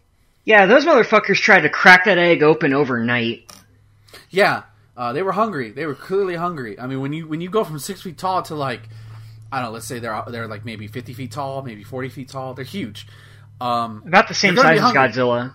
Yeah, 0.46 0.66
those 0.66 0.86
motherfuckers 0.86 1.38
tried 1.38 1.62
to 1.62 1.70
crack 1.70 2.04
that 2.06 2.18
egg 2.18 2.44
open 2.44 2.74
overnight. 2.74 3.50
Yeah, 4.30 4.64
uh, 4.98 5.14
they 5.14 5.24
were 5.24 5.32
hungry. 5.32 5.72
They 5.72 5.86
were 5.86 5.96
clearly 5.96 6.36
hungry. 6.36 6.78
I 6.78 6.86
mean, 6.88 7.00
when 7.00 7.14
you 7.14 7.28
when 7.28 7.40
you 7.40 7.50
go 7.50 7.64
from 7.64 7.80
six 7.80 8.02
feet 8.02 8.18
tall 8.18 8.42
to 8.44 8.56
like, 8.56 8.82
I 9.52 9.60
don't 9.60 9.70
know, 9.70 9.72
let's 9.72 9.88
say 9.88 10.00
they're 10.00 10.22
they're 10.28 10.48
like 10.48 10.66
maybe 10.66 10.88
fifty 10.88 11.14
feet 11.14 11.32
tall, 11.32 11.62
maybe 11.62 11.84
forty 11.84 12.10
feet 12.10 12.28
tall. 12.28 12.54
They're 12.54 12.66
huge. 12.66 13.08
Um, 13.62 14.04
About 14.06 14.28
the 14.28 14.34
same 14.34 14.58
size 14.58 14.82
as. 14.82 14.92
Godzilla. 14.92 15.54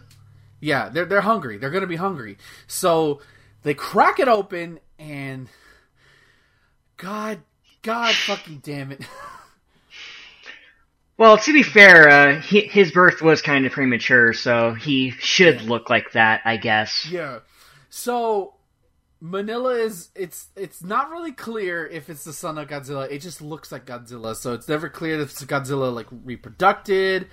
Yeah, 0.60 0.88
they're 0.88 1.04
they're 1.04 1.20
hungry. 1.20 1.58
They're 1.58 1.70
going 1.70 1.82
to 1.82 1.86
be 1.86 1.96
hungry. 1.96 2.38
So 2.66 3.20
they 3.62 3.74
crack 3.74 4.18
it 4.18 4.28
open, 4.28 4.80
and 4.98 5.48
God, 6.96 7.40
God, 7.82 8.14
fucking 8.14 8.60
damn 8.62 8.92
it! 8.92 9.02
Well, 11.16 11.36
to 11.36 11.52
be 11.52 11.64
fair, 11.64 12.08
uh, 12.08 12.40
he, 12.40 12.60
his 12.60 12.92
birth 12.92 13.20
was 13.20 13.42
kind 13.42 13.66
of 13.66 13.72
premature, 13.72 14.32
so 14.32 14.74
he 14.74 15.10
should 15.10 15.62
look 15.62 15.90
like 15.90 16.12
that, 16.12 16.42
I 16.44 16.56
guess. 16.58 17.08
yeah. 17.10 17.40
So 17.90 18.54
Minilla 19.20 19.80
is 19.80 20.10
it's 20.14 20.46
it's 20.54 20.80
not 20.84 21.10
really 21.10 21.32
clear 21.32 21.84
if 21.86 22.08
it's 22.08 22.22
the 22.22 22.32
son 22.32 22.56
of 22.56 22.68
Godzilla. 22.68 23.10
It 23.10 23.18
just 23.18 23.42
looks 23.42 23.72
like 23.72 23.84
Godzilla. 23.84 24.36
So 24.36 24.52
it's 24.52 24.68
never 24.68 24.88
clear 24.88 25.20
if 25.20 25.30
it's 25.32 25.44
Godzilla 25.44 25.92
like 25.92 26.06
reproducted 26.24 27.26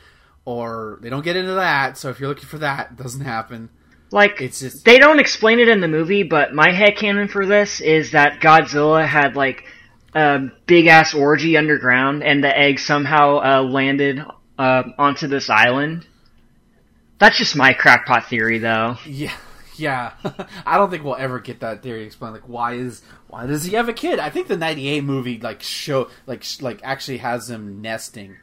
or 0.45 0.99
they 1.01 1.09
don't 1.09 1.23
get 1.23 1.35
into 1.35 1.55
that. 1.55 1.97
So 1.97 2.09
if 2.09 2.19
you're 2.19 2.29
looking 2.29 2.45
for 2.45 2.59
that, 2.59 2.91
it 2.91 2.97
doesn't 2.97 3.21
happen. 3.21 3.69
Like, 4.11 4.39
It's 4.39 4.59
just 4.59 4.85
they 4.85 4.99
don't 4.99 5.19
explain 5.19 5.59
it 5.59 5.67
in 5.67 5.81
the 5.81 5.87
movie, 5.87 6.23
but 6.23 6.53
my 6.53 6.69
headcanon 6.69 7.29
for 7.29 7.45
this 7.45 7.81
is 7.81 8.11
that 8.11 8.39
Godzilla 8.39 9.05
had, 9.05 9.35
like, 9.35 9.65
a 10.13 10.39
big 10.67 10.87
ass 10.87 11.13
orgy 11.13 11.57
underground, 11.57 12.23
and 12.23 12.43
the 12.43 12.57
egg 12.57 12.79
somehow 12.79 13.39
uh, 13.43 13.63
landed 13.63 14.23
uh, 14.57 14.83
onto 14.97 15.27
this 15.27 15.49
island. 15.49 16.07
That's 17.17 17.37
just 17.37 17.55
my 17.55 17.73
crackpot 17.73 18.29
theory, 18.29 18.59
though. 18.59 18.97
Yeah, 19.05 19.35
yeah. 19.75 20.13
I 20.65 20.77
don't 20.77 20.89
think 20.91 21.03
we'll 21.03 21.15
ever 21.17 21.39
get 21.39 21.59
that 21.61 21.81
theory 21.81 22.05
explained. 22.05 22.35
Like, 22.35 22.47
why 22.47 22.73
is 22.73 23.01
why 23.27 23.47
does 23.47 23.65
he 23.65 23.75
have 23.75 23.89
a 23.89 23.93
kid? 23.93 24.19
I 24.19 24.29
think 24.29 24.47
the 24.47 24.55
'98 24.55 25.03
movie 25.03 25.39
like 25.39 25.61
show 25.61 26.09
like 26.25 26.43
sh- 26.43 26.61
like 26.61 26.79
actually 26.83 27.17
has 27.17 27.49
him 27.49 27.81
nesting. 27.81 28.37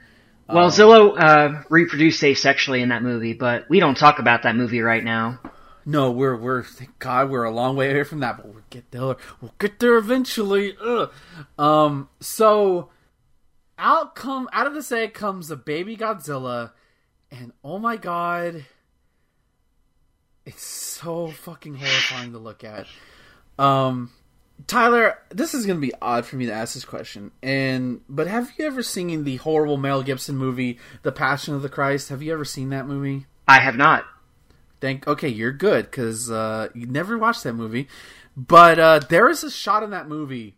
Well, 0.48 0.66
Um, 0.66 0.70
Zilla 0.70 1.08
uh, 1.08 1.62
reproduced 1.70 2.22
asexually 2.22 2.80
in 2.80 2.90
that 2.90 3.02
movie, 3.02 3.32
but 3.32 3.68
we 3.68 3.80
don't 3.80 3.96
talk 3.96 4.18
about 4.18 4.42
that 4.42 4.56
movie 4.56 4.80
right 4.80 5.02
now. 5.02 5.40
No, 5.84 6.10
we're 6.12 6.36
we're 6.36 6.62
thank 6.62 6.98
God 6.98 7.30
we're 7.30 7.44
a 7.44 7.50
long 7.50 7.74
way 7.74 7.90
away 7.90 8.04
from 8.04 8.20
that, 8.20 8.36
but 8.36 8.46
we'll 8.46 8.62
get 8.70 8.90
there. 8.92 9.16
We'll 9.40 9.54
get 9.58 9.80
there 9.80 9.96
eventually. 9.96 10.76
Ugh. 10.80 11.10
Um, 11.58 12.08
so 12.20 12.90
out 13.78 14.14
come 14.14 14.48
out 14.52 14.66
of 14.68 14.74
this 14.74 14.92
egg 14.92 15.12
comes 15.12 15.50
a 15.50 15.56
baby 15.56 15.96
Godzilla, 15.96 16.72
and 17.32 17.52
oh 17.64 17.78
my 17.80 17.96
God, 17.96 18.64
it's 20.46 20.64
so 20.64 21.28
fucking 21.28 21.74
horrifying 21.74 22.32
to 22.32 22.38
look 22.38 22.62
at. 22.62 22.86
Um, 23.58 24.12
Tyler, 24.66 25.18
this 25.30 25.54
is 25.54 25.66
gonna 25.66 25.80
be 25.80 25.92
odd 26.00 26.26
for 26.26 26.36
me 26.36 26.46
to 26.46 26.52
ask 26.52 26.74
this 26.74 26.84
question, 26.84 27.30
and 27.42 28.00
but 28.08 28.26
have 28.26 28.52
you 28.58 28.66
ever 28.66 28.82
seen 28.82 29.24
the 29.24 29.36
horrible 29.36 29.76
Mel 29.76 30.02
Gibson 30.02 30.36
movie, 30.36 30.78
The 31.02 31.12
Passion 31.12 31.54
of 31.54 31.62
the 31.62 31.68
Christ? 31.68 32.10
Have 32.10 32.22
you 32.22 32.32
ever 32.32 32.44
seen 32.44 32.70
that 32.70 32.86
movie? 32.86 33.26
I 33.48 33.60
have 33.60 33.76
not. 33.76 34.04
Thank. 34.80 35.06
Okay, 35.06 35.28
you're 35.28 35.52
good 35.52 35.86
because 35.86 36.30
uh, 36.30 36.68
you 36.74 36.86
never 36.86 37.16
watched 37.16 37.44
that 37.44 37.54
movie, 37.54 37.88
but 38.36 38.78
uh, 38.78 39.00
there 39.08 39.28
is 39.28 39.44
a 39.44 39.50
shot 39.50 39.82
in 39.82 39.90
that 39.90 40.08
movie. 40.08 40.56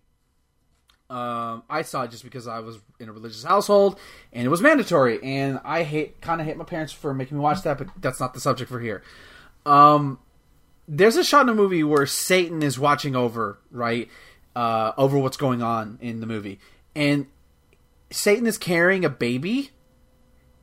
Um, 1.10 1.62
I 1.68 1.82
saw 1.82 2.04
it 2.04 2.10
just 2.10 2.24
because 2.24 2.48
I 2.48 2.60
was 2.60 2.78
in 2.98 3.08
a 3.10 3.12
religious 3.12 3.44
household 3.44 4.00
and 4.32 4.46
it 4.46 4.48
was 4.48 4.62
mandatory, 4.62 5.22
and 5.22 5.60
I 5.64 5.82
hate 5.82 6.20
kind 6.20 6.40
of 6.40 6.46
hate 6.46 6.56
my 6.56 6.64
parents 6.64 6.92
for 6.92 7.14
making 7.14 7.36
me 7.36 7.42
watch 7.42 7.62
that, 7.62 7.78
but 7.78 7.88
that's 8.00 8.18
not 8.18 8.34
the 8.34 8.40
subject 8.40 8.70
for 8.70 8.80
here. 8.80 9.02
Um, 9.66 10.18
there's 10.88 11.16
a 11.16 11.24
shot 11.24 11.42
in 11.42 11.46
the 11.48 11.54
movie 11.54 11.84
where 11.84 12.06
Satan 12.06 12.62
is 12.62 12.78
watching 12.78 13.16
over, 13.16 13.58
right, 13.70 14.08
uh, 14.54 14.92
over 14.96 15.18
what's 15.18 15.36
going 15.36 15.62
on 15.62 15.98
in 16.00 16.20
the 16.20 16.26
movie, 16.26 16.58
and 16.94 17.26
Satan 18.10 18.46
is 18.46 18.58
carrying 18.58 19.04
a 19.04 19.10
baby, 19.10 19.70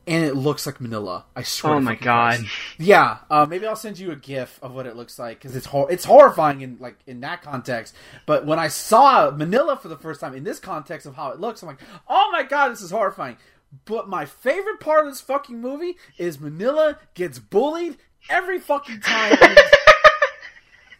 and 0.06 0.24
it 0.24 0.34
looks 0.34 0.66
like 0.66 0.78
Minilla. 0.78 1.24
I 1.36 1.42
swear. 1.42 1.74
Oh 1.74 1.80
my 1.80 1.94
god. 1.94 2.40
Yeah, 2.78 3.18
uh, 3.30 3.46
maybe 3.48 3.66
I'll 3.66 3.76
send 3.76 3.98
you 3.98 4.10
a 4.10 4.16
GIF 4.16 4.58
of 4.62 4.74
what 4.74 4.86
it 4.86 4.96
looks 4.96 5.18
like 5.18 5.38
because 5.38 5.54
it's 5.54 5.66
hor- 5.66 5.90
it's 5.90 6.04
horrifying 6.04 6.60
in 6.62 6.76
like 6.80 6.96
in 7.06 7.20
that 7.20 7.42
context. 7.42 7.94
But 8.26 8.46
when 8.46 8.58
I 8.58 8.68
saw 8.68 9.30
Minilla 9.30 9.80
for 9.80 9.88
the 9.88 9.96
first 9.96 10.20
time 10.20 10.34
in 10.34 10.44
this 10.44 10.58
context 10.58 11.06
of 11.06 11.14
how 11.14 11.30
it 11.30 11.40
looks, 11.40 11.62
I'm 11.62 11.68
like, 11.68 11.80
oh 12.08 12.30
my 12.32 12.42
god, 12.42 12.70
this 12.70 12.80
is 12.82 12.90
horrifying. 12.90 13.36
But 13.84 14.08
my 14.08 14.26
favorite 14.26 14.80
part 14.80 15.06
of 15.06 15.12
this 15.12 15.20
fucking 15.20 15.60
movie 15.60 15.96
is 16.18 16.38
Minilla 16.38 16.98
gets 17.14 17.38
bullied 17.38 17.96
every 18.28 18.58
fucking 18.58 19.00
time. 19.00 19.38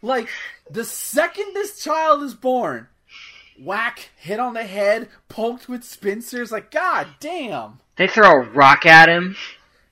like 0.03 0.27
the 0.69 0.83
second 0.83 1.53
this 1.53 1.81
child 1.81 2.21
is 2.21 2.35
born, 2.35 2.87
whack, 3.59 4.11
hit 4.17 4.39
on 4.39 4.53
the 4.53 4.65
head, 4.65 5.09
poked 5.29 5.67
with 5.67 5.81
spincers. 5.81 6.51
Like, 6.51 6.69
god 6.69 7.07
damn. 7.19 7.79
They 7.95 8.07
throw 8.07 8.31
a 8.31 8.49
rock 8.49 8.85
at 8.85 9.09
him. 9.09 9.35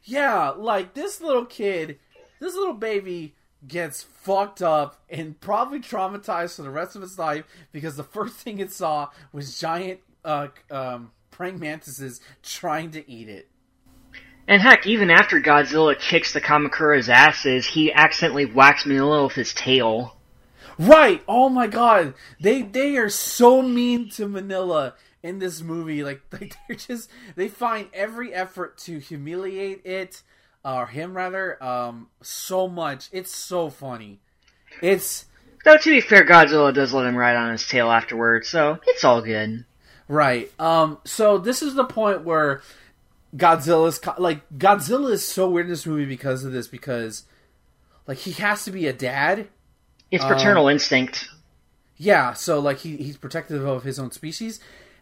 Yeah, 0.04 0.50
like 0.50 0.93
this 0.93 1.21
little 1.21 1.45
kid, 1.45 1.97
this 2.39 2.54
little 2.54 2.74
baby 2.74 3.36
gets 3.67 4.04
fucked 4.04 4.62
up 4.62 5.00
and 5.10 5.39
probably 5.39 5.80
traumatized 5.80 6.56
for 6.56 6.63
the 6.63 6.69
rest 6.69 6.95
of 6.95 7.04
its 7.04 7.17
life 7.17 7.45
because 7.71 7.95
the 7.95 8.04
first 8.04 8.36
thing 8.36 8.60
it 8.60 8.71
saw 8.71 9.10
was 9.32 9.60
giant 9.60 10.02
uh, 10.26 10.47
um, 10.69 11.12
praying 11.30 11.60
mantises 11.60 12.19
trying 12.43 12.91
to 12.91 13.10
eat 13.10 13.30
it. 13.30 13.50
And 14.47 14.62
heck, 14.62 14.86
even 14.86 15.10
after 15.10 15.39
Godzilla 15.39 15.97
kicks 15.97 16.34
the 16.34 16.41
Kamakura's 16.41 17.10
asses, 17.10 17.65
he 17.65 17.93
accidentally 17.93 18.45
whacks 18.45 18.84
Minilla 18.84 19.25
with 19.25 19.34
his 19.34 19.54
tail. 19.54 20.15
Right. 20.77 21.23
Oh 21.27 21.49
my 21.49 21.67
god. 21.67 22.15
They 22.39 22.62
they 22.63 22.97
are 22.97 23.10
so 23.10 23.62
mean 23.62 24.10
to 24.12 24.27
Minilla 24.27 24.93
in 25.21 25.39
this 25.39 25.62
movie. 25.62 26.04
Like, 26.12 26.21
like 26.32 26.56
they're 26.67 26.75
just 26.75 27.10
they 27.36 27.47
find 27.47 27.88
every 27.93 28.34
effort 28.34 28.77
to 28.80 28.99
humiliate 28.99 29.86
it 29.86 30.23
or 30.65 30.88
him 30.88 31.15
rather 31.15 31.62
um 31.63 32.08
so 32.21 32.67
much. 32.67 33.10
It's 33.12 33.36
so 33.36 33.69
funny. 33.69 34.19
It's 34.82 35.25
Though 35.63 35.77
to 35.77 35.89
be 35.89 36.01
fair, 36.01 36.25
Godzilla 36.25 36.73
does 36.73 36.93
let 36.93 37.06
him 37.06 37.15
ride 37.15 37.36
on 37.36 37.51
his 37.51 37.67
tail 37.67 37.91
afterwards, 37.91 38.47
so 38.47 38.80
it's 38.88 39.04
all 39.04 39.21
good. 39.21 39.65
Right. 40.08 40.51
Um. 40.60 40.97
So 41.06 41.38
this 41.38 41.62
is 41.62 41.75
the 41.75 41.86
point 41.86 42.23
where 42.23 42.62
Godzilla's 43.36 43.98
co- 44.00 44.15
like 44.17 44.48
Godzilla 44.58 45.12
is 45.12 45.26
so 45.26 45.50
weird 45.50 45.67
in 45.67 45.72
this 45.72 45.86
movie 45.86 46.06
because 46.06 46.44
of 46.44 46.52
this 46.52 46.67
because 46.67 47.24
like 48.08 48.17
he 48.17 48.32
has 48.34 48.65
to 48.65 48.72
be 48.72 48.88
a 48.88 48.94
dad. 48.94 49.48
It's 50.10 50.24
Um, 50.24 50.34
paternal 50.34 50.67
instinct. 50.67 51.28
Yeah. 51.98 52.34
So 52.34 52.60
like 52.60 52.80
he 52.80 52.98
he's 52.98 53.17
protective 53.17 53.65
of 53.65 53.84
his 53.84 54.00
own 54.00 54.12
species, 54.12 54.60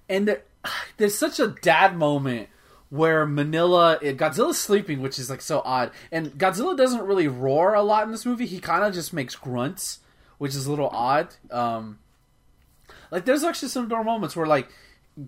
and 0.07 0.27
there, 0.27 0.41
there's 0.97 1.17
such 1.17 1.39
a 1.39 1.47
dad 1.47 1.97
moment 1.97 2.49
where 2.89 3.25
Minilla 3.25 3.99
Godzilla's 4.17 4.59
sleeping, 4.59 5.01
which 5.01 5.17
is 5.19 5.29
like 5.29 5.41
so 5.41 5.61
odd, 5.65 5.91
and 6.11 6.31
Godzilla 6.33 6.75
doesn't 6.75 7.01
really 7.05 7.27
roar 7.27 7.73
a 7.73 7.81
lot 7.83 8.03
in 8.03 8.11
this 8.11 8.25
movie. 8.25 8.45
He 8.47 8.59
kind 8.59 8.83
of 8.83 8.93
just 8.93 9.13
makes 9.13 9.35
grunts, 9.35 9.99
which 10.37 10.53
is 10.55 10.65
a 10.65 10.69
little 10.69 10.89
odd. 10.89 11.33
Um. 11.49 11.99
Like 13.11 13.25
there's 13.25 13.43
actually 13.43 13.69
some 13.69 13.87
door 13.87 14.03
moments 14.03 14.35
where 14.35 14.45
like 14.45 14.69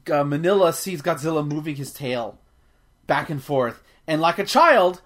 uh, 0.07 0.23
Minilla 0.23 0.71
sees 0.71 1.01
Godzilla 1.01 1.45
moving 1.47 1.75
his 1.75 1.91
tail 1.91 2.37
back 3.11 3.29
and 3.29 3.43
forth, 3.43 3.83
and 4.07 4.21
like 4.21 4.39
a 4.39 4.45
child, 4.45 5.01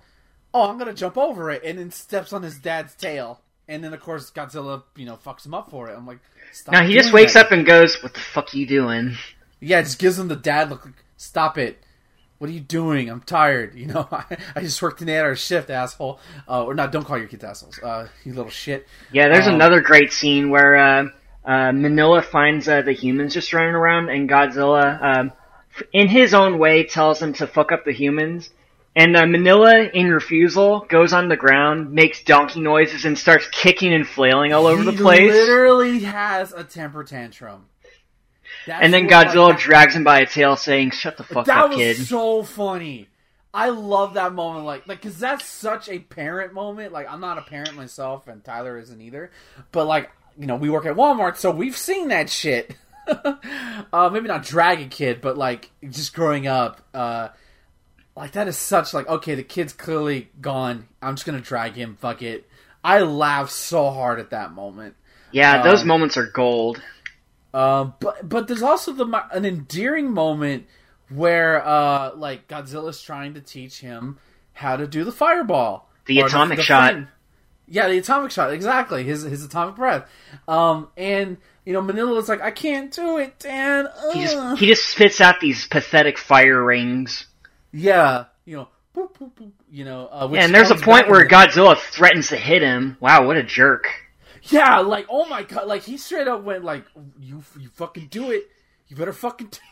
oh, 0.53 0.69
I'm 0.69 0.77
gonna 0.77 0.93
jump 0.93 1.17
over 1.17 1.49
it, 1.49 1.63
and 1.65 1.79
then 1.79 1.89
steps 1.89 2.31
on 2.33 2.43
his 2.43 2.59
dad's 2.59 2.93
tail, 2.93 3.41
and 3.67 3.83
then 3.83 3.93
of 3.95 3.99
course 3.99 4.29
Godzilla, 4.29 4.83
you 4.95 5.05
know, 5.07 5.17
fucks 5.25 5.43
him 5.45 5.55
up 5.55 5.71
for 5.71 5.89
it. 5.89 5.95
I'm 5.97 6.05
like, 6.05 6.19
stop. 6.51 6.73
Now 6.73 6.83
he 6.85 6.93
just 6.93 7.11
wakes 7.11 7.33
that. 7.33 7.47
up 7.47 7.51
and 7.51 7.65
goes, 7.65 8.01
"What 8.03 8.13
the 8.13 8.19
fuck 8.19 8.53
are 8.53 8.57
you 8.57 8.67
doing?" 8.67 9.15
Yeah, 9.59 9.81
just 9.81 9.97
gives 9.97 10.19
him 10.19 10.27
the 10.27 10.35
dad 10.35 10.69
look. 10.69 10.85
Like, 10.85 10.93
stop 11.17 11.57
it. 11.57 11.79
What 12.37 12.49
are 12.49 12.53
you 12.53 12.59
doing? 12.59 13.09
I'm 13.09 13.21
tired. 13.21 13.73
You 13.81 13.87
know, 13.87 14.07
I, 14.11 14.37
I 14.55 14.61
just 14.61 14.79
worked 14.83 15.01
an 15.01 15.09
eight-hour 15.09 15.35
shift, 15.35 15.69
asshole. 15.71 16.19
Uh, 16.47 16.63
or 16.63 16.75
not? 16.75 16.91
Don't 16.91 17.05
call 17.05 17.17
your 17.17 17.27
kids 17.27 17.43
assholes. 17.43 17.79
Uh, 17.81 18.07
you 18.23 18.33
little 18.33 18.51
shit. 18.51 18.87
Yeah, 19.11 19.29
there's 19.29 19.47
Um, 19.47 19.55
another 19.55 19.81
great 19.81 20.11
scene 20.13 20.49
where 20.51 20.75
uh, 20.75 21.03
uh, 21.43 21.71
Minilla 21.71 22.23
finds 22.23 22.67
uh, 22.67 22.81
the 22.83 22.91
humans 22.93 23.33
just 23.33 23.51
running 23.53 23.73
around, 23.73 24.09
and 24.09 24.29
Godzilla, 24.29 25.01
um, 25.01 25.31
in 25.91 26.07
his 26.07 26.33
own 26.33 26.57
way, 26.57 26.83
tells 26.83 27.19
them 27.19 27.33
to 27.33 27.47
fuck 27.47 27.71
up 27.71 27.85
the 27.85 27.93
humans. 27.93 28.49
And 28.95 29.17
uh, 29.17 29.23
Minilla, 29.23 29.91
in 29.91 30.09
refusal, 30.09 30.85
goes 30.87 31.11
on 31.11 31.27
the 31.27 31.35
ground, 31.35 31.91
makes 31.91 32.23
donkey 32.23 32.61
noises, 32.61 33.03
and 33.03 33.17
starts 33.17 33.47
kicking 33.49 33.93
and 33.93 34.07
flailing 34.07 34.53
all 34.53 34.67
over 34.67 34.83
he 34.83 34.91
the 34.91 35.01
place. 35.03 35.19
He 35.19 35.31
literally 35.31 35.99
has 35.99 36.53
a 36.53 36.63
temper 36.63 37.03
tantrum. 37.03 37.65
That's 38.65 38.83
And 38.83 38.93
then 38.93 39.09
Godzilla 39.09 39.49
like, 39.49 39.59
drags 39.59 39.95
him 39.95 40.05
by 40.05 40.21
a 40.21 40.25
tail, 40.25 40.55
saying, 40.55 40.91
"Shut 40.91 41.17
the 41.17 41.23
fuck 41.23 41.45
that 41.47 41.65
up, 41.65 41.69
was 41.71 41.77
kid." 41.77 41.97
so 41.97 42.43
funny. 42.43 43.09
I 43.53 43.69
love 43.69 44.15
that 44.15 44.33
moment, 44.33 44.65
like, 44.65 44.85
like, 44.85 45.01
cause 45.01 45.17
that's 45.17 45.45
such 45.45 45.87
a 45.87 45.99
parent 45.99 46.53
moment. 46.53 46.91
Like, 46.91 47.09
I'm 47.09 47.21
not 47.21 47.37
a 47.37 47.41
parent 47.41 47.73
myself, 47.75 48.27
and 48.27 48.43
Tyler 48.43 48.77
isn't 48.77 49.01
either. 49.01 49.31
But 49.71 49.85
like, 49.85 50.11
you 50.37 50.45
know, 50.45 50.57
we 50.57 50.69
work 50.69 50.85
at 50.85 50.95
Walmart, 50.95 51.37
so 51.37 51.51
we've 51.51 51.77
seen 51.77 52.09
that 52.09 52.29
shit. 52.29 52.75
uh, 53.07 54.09
maybe 54.11 54.27
not 54.27 54.43
Dragon 54.43 54.89
Kid, 54.89 55.21
but 55.21 55.37
like, 55.37 55.71
just 55.89 56.13
growing 56.13 56.47
up, 56.47 56.81
uh, 56.93 57.29
like 58.15 58.31
that 58.33 58.47
is 58.47 58.57
such 58.57 58.93
like, 58.93 59.07
okay, 59.07 59.35
the 59.35 59.43
kid's 59.43 59.73
clearly 59.73 60.29
gone. 60.41 60.87
I'm 61.01 61.15
just 61.15 61.25
gonna 61.25 61.41
drag 61.41 61.73
him. 61.73 61.97
Fuck 61.99 62.21
it. 62.21 62.47
I 62.83 62.99
laughed 63.01 63.51
so 63.51 63.89
hard 63.91 64.19
at 64.19 64.29
that 64.29 64.53
moment. 64.53 64.95
Yeah, 65.31 65.63
those 65.63 65.81
Um, 65.81 65.87
moments 65.87 66.15
are 66.17 66.27
gold. 66.27 66.81
Um, 67.53 67.93
but 67.99 68.27
but 68.27 68.47
there's 68.47 68.61
also 68.61 68.91
the 68.93 69.05
an 69.31 69.45
endearing 69.45 70.11
moment 70.11 70.65
where 71.09 71.65
uh 71.65 72.11
like 72.15 72.47
Godzilla's 72.47 73.01
trying 73.01 73.33
to 73.35 73.41
teach 73.41 73.79
him 73.79 74.17
how 74.53 74.75
to 74.77 74.87
do 74.87 75.03
the 75.03 75.11
fireball, 75.11 75.89
The 76.05 76.19
atomic 76.21 76.59
shot. 76.61 76.91
flame. 76.91 77.07
Yeah, 77.67 77.87
the 77.89 77.97
atomic 77.97 78.31
shot, 78.31 78.51
exactly. 78.53 79.03
His 79.03 79.23
his 79.23 79.43
atomic 79.43 79.75
breath. 79.75 80.09
Um, 80.47 80.87
and 80.95 81.37
you 81.65 81.73
know 81.73 81.81
Minilla 81.81 82.15
Minilla's 82.17 82.29
like, 82.29 82.41
I 82.41 82.51
can't 82.51 82.93
do 82.93 83.17
it, 83.17 83.39
Dan. 83.39 83.87
He 84.13 84.21
just 84.21 84.59
he 84.59 84.67
just 84.67 84.85
spits 84.87 85.19
out 85.19 85.39
these 85.39 85.67
pathetic 85.67 86.17
fire 86.17 86.63
rings. 86.63 87.25
yeah, 87.71 88.25
you 88.45 88.57
know, 88.57 88.67
boop, 88.95 89.13
boop, 89.17 89.31
boop, 89.33 89.51
you 89.69 89.83
know. 89.83 90.07
Uh, 90.11 90.27
which 90.27 90.41
and 90.41 90.53
there's 90.53 90.71
a 90.71 90.75
point 90.75 91.09
where 91.09 91.27
Godzilla 91.27 91.77
threatens 91.77 92.29
to 92.29 92.37
hit 92.37 92.61
him. 92.61 92.97
Wow, 92.99 93.25
what 93.27 93.37
a 93.37 93.43
jerk! 93.43 93.87
Yeah, 94.43 94.79
like 94.79 95.07
oh 95.09 95.25
my 95.25 95.43
god, 95.43 95.67
like 95.67 95.83
he 95.83 95.97
straight 95.97 96.27
up 96.27 96.43
went 96.43 96.63
like 96.63 96.85
you 97.19 97.43
you 97.59 97.69
fucking 97.69 98.07
do 98.07 98.31
it. 98.31 98.49
You 98.87 98.95
better 98.95 99.13
fucking 99.13 99.47
do 99.47 99.57
it. 99.57 99.61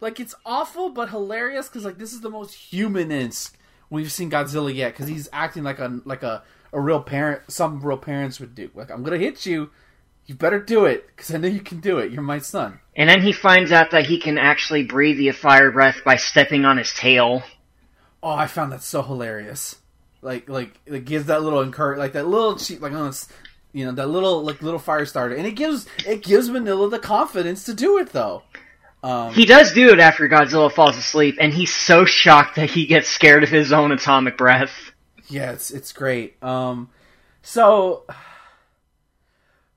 Like 0.00 0.20
it's 0.20 0.34
awful 0.44 0.90
but 0.90 1.08
hilarious 1.08 1.68
cuz 1.68 1.84
like 1.84 1.98
this 1.98 2.12
is 2.12 2.20
the 2.20 2.30
most 2.30 2.54
humanist 2.54 3.56
we've 3.88 4.12
seen 4.12 4.30
Godzilla 4.30 4.72
yet 4.72 4.94
cuz 4.94 5.08
he's 5.08 5.28
acting 5.32 5.64
like 5.64 5.78
a 5.78 6.00
like 6.04 6.22
a 6.22 6.44
a 6.72 6.80
real 6.80 7.02
parent 7.02 7.50
some 7.50 7.80
real 7.80 7.96
parents 7.96 8.38
would 8.40 8.54
do. 8.54 8.70
Like 8.74 8.90
I'm 8.90 9.02
going 9.02 9.18
to 9.18 9.24
hit 9.24 9.46
you. 9.46 9.70
You 10.30 10.36
better 10.36 10.60
do 10.60 10.84
it 10.84 11.16
cuz 11.16 11.34
I 11.34 11.38
know 11.38 11.48
you 11.48 11.58
can 11.58 11.80
do 11.80 11.98
it. 11.98 12.12
You're 12.12 12.22
my 12.22 12.38
son. 12.38 12.78
And 12.94 13.10
then 13.10 13.20
he 13.20 13.32
finds 13.32 13.72
out 13.72 13.90
that 13.90 14.06
he 14.06 14.20
can 14.20 14.38
actually 14.38 14.84
breathe 14.84 15.18
the 15.18 15.32
fire 15.32 15.72
breath 15.72 16.04
by 16.04 16.14
stepping 16.14 16.64
on 16.64 16.78
his 16.78 16.92
tail. 16.94 17.42
Oh, 18.22 18.30
I 18.30 18.46
found 18.46 18.70
that 18.70 18.84
so 18.84 19.02
hilarious. 19.02 19.74
Like 20.22 20.48
like 20.48 20.78
it 20.86 21.04
gives 21.04 21.26
that 21.26 21.42
little 21.42 21.62
encourage 21.62 21.98
like 21.98 22.12
that 22.12 22.28
little 22.28 22.54
cheat 22.56 22.80
like 22.80 22.92
on 22.92 23.06
this 23.06 23.26
you 23.72 23.84
know 23.84 23.90
that 23.90 24.06
little 24.06 24.44
like 24.44 24.62
little 24.62 24.78
fire 24.78 25.04
starter 25.04 25.34
and 25.34 25.48
it 25.48 25.56
gives 25.56 25.88
it 26.06 26.22
gives 26.22 26.48
Minilla 26.48 26.88
the 26.88 27.00
confidence 27.00 27.64
to 27.64 27.74
do 27.74 27.98
it 27.98 28.12
though. 28.12 28.44
Um, 29.02 29.34
He 29.34 29.46
does 29.46 29.72
do 29.72 29.88
it 29.92 29.98
after 29.98 30.28
Godzilla 30.28 30.70
falls 30.70 30.96
asleep, 30.96 31.38
and 31.40 31.52
he's 31.52 31.74
so 31.74 32.04
shocked 32.04 32.54
that 32.54 32.70
he 32.70 32.86
gets 32.86 33.08
scared 33.08 33.42
of 33.42 33.48
his 33.48 33.72
own 33.72 33.90
atomic 33.90 34.38
breath. 34.38 34.92
Yeah, 35.26 35.50
it's 35.50 35.72
it's 35.72 35.92
great. 35.92 36.40
Um, 36.40 36.88
so 37.42 38.04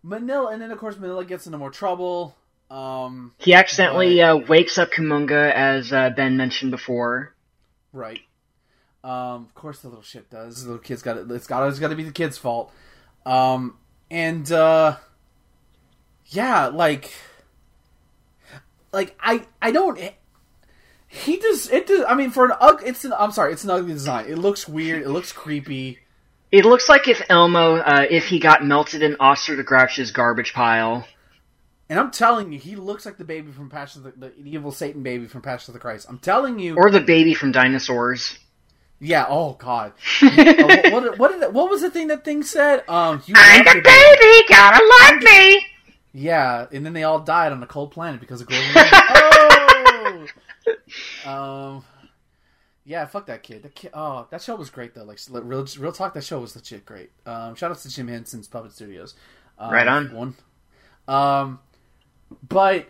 Minilla, 0.05 0.51
and 0.53 0.61
then 0.61 0.71
of 0.71 0.77
course 0.79 0.95
Minilla 0.95 1.27
gets 1.27 1.45
into 1.45 1.57
more 1.57 1.71
trouble. 1.71 2.35
Um, 2.69 3.33
He 3.37 3.53
accidentally 3.53 4.21
uh, 4.21 4.37
wakes 4.37 4.77
up 4.77 4.91
Kumonga, 4.91 5.51
as 5.53 5.93
uh, 5.93 6.09
Ben 6.09 6.37
mentioned 6.37 6.71
before. 6.71 7.33
right. 7.91 8.21
Um, 9.03 9.47
of 9.47 9.53
course 9.53 9.81
the 9.81 9.89
little 9.89 10.01
shit 10.03 10.29
does. 10.29 10.63
The 10.63 10.69
little 10.69 10.81
kid's 10.83 11.01
got 11.01 11.17
it. 11.17 11.29
It's 11.29 11.45
got 11.45 11.67
it's 11.67 11.77
got 11.79 11.89
to 11.89 11.95
be 11.95 12.03
the 12.05 12.11
kid's 12.11 12.37
fault. 12.37 12.71
Um, 13.25 13.77
and 14.09 14.49
uh, 14.49 14.95
yeah, 16.27 16.67
like, 16.67 17.11
like 18.93 19.15
I 19.19 19.45
I 19.61 19.71
don't. 19.71 19.99
He 21.07 21.37
does 21.37 21.69
it. 21.69 21.85
Does, 21.87 22.05
I 22.07 22.15
mean, 22.15 22.31
for 22.31 22.45
an 22.45 22.53
ug, 22.61 22.81
it's 22.85 23.03
an. 23.03 23.13
I'm 23.19 23.31
sorry, 23.31 23.51
it's 23.51 23.65
an 23.65 23.71
ugly 23.71 23.91
design. 23.91 24.25
It 24.27 24.37
looks 24.37 24.69
weird. 24.69 25.03
It 25.03 25.09
looks 25.09 25.33
creepy. 25.33 25.99
It 26.53 26.65
looks 26.65 26.87
like 26.87 27.07
if 27.07 27.19
Elmo, 27.29 27.77
uh, 27.77 28.05
if 28.11 28.27
he 28.27 28.37
got 28.37 28.63
melted 28.63 29.01
in 29.01 29.15
Oscar 29.19 29.55
the 29.55 29.63
Grouch's 29.63 30.11
garbage 30.11 30.53
pile. 30.53 31.07
And 31.89 31.99
I'm 31.99 32.11
telling 32.11 32.51
you, 32.53 32.59
he 32.59 32.75
looks 32.75 33.07
like 33.07 33.17
the 33.17 33.23
baby 33.23 33.51
from 33.51 33.71
Passion 33.71 34.05
of 34.05 34.19
the, 34.19 34.29
the 34.29 34.45
evil 34.45 34.71
Satan 34.71 35.01
baby 35.01 35.25
from 35.25 35.41
Passion 35.41 35.71
of 35.71 35.73
the 35.73 35.79
Christ. 35.79 36.05
I'm 36.07 36.19
telling 36.19 36.59
you. 36.59 36.75
Or 36.77 36.91
the 36.91 37.01
baby 37.01 37.33
from 37.33 37.51
Dinosaurs. 37.51 38.37
yeah. 38.99 39.25
Oh 39.27 39.53
God. 39.53 39.93
Uh, 40.21 40.89
what, 40.91 41.17
what, 41.17 41.19
what, 41.19 41.53
what 41.53 41.69
was 41.71 41.81
the 41.81 41.89
thing 41.89 42.07
that 42.09 42.23
thing 42.23 42.43
said? 42.43 42.83
Um, 42.87 43.23
you 43.25 43.33
I'm 43.35 43.65
the 43.65 43.71
baby. 43.71 43.81
baby, 43.81 44.45
gotta 44.47 44.83
love 45.01 45.23
me! 45.23 45.65
Yeah, 46.13 46.67
and 46.71 46.85
then 46.85 46.93
they 46.93 47.01
all 47.03 47.19
died 47.19 47.51
on 47.51 47.63
a 47.63 47.67
cold 47.67 47.89
planet 47.91 48.19
because 48.19 48.41
of 48.41 48.47
global 48.49 48.63
warming. 50.03 50.29
oh. 51.25 51.25
Um. 51.25 51.83
Yeah, 52.85 53.05
fuck 53.05 53.27
that 53.27 53.43
kid. 53.43 53.63
That 53.63 53.75
kid. 53.75 53.91
Oh, 53.93 54.27
that 54.29 54.41
show 54.41 54.55
was 54.55 54.69
great 54.69 54.93
though. 54.93 55.03
Like 55.03 55.19
real, 55.29 55.65
real 55.79 55.91
talk. 55.91 56.13
That 56.13 56.23
show 56.23 56.39
was 56.39 56.55
legit 56.55 56.85
great. 56.85 57.11
Um, 57.25 57.55
shout 57.55 57.71
out 57.71 57.77
to 57.77 57.89
Jim 57.89 58.07
Henson's 58.07 58.47
Puppet 58.47 58.73
Studios. 58.73 59.15
Um, 59.57 59.71
Right 59.71 59.87
on. 59.87 60.13
One. 60.13 60.35
Um, 61.07 61.59
but 62.47 62.87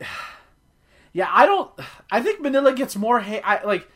yeah, 1.13 1.29
I 1.32 1.45
don't. 1.45 1.71
I 2.12 2.21
think 2.21 2.41
Minilla 2.41 2.75
gets 2.75 2.95
more 2.95 3.19
hate. 3.19 3.41
I 3.43 3.63
like, 3.63 3.88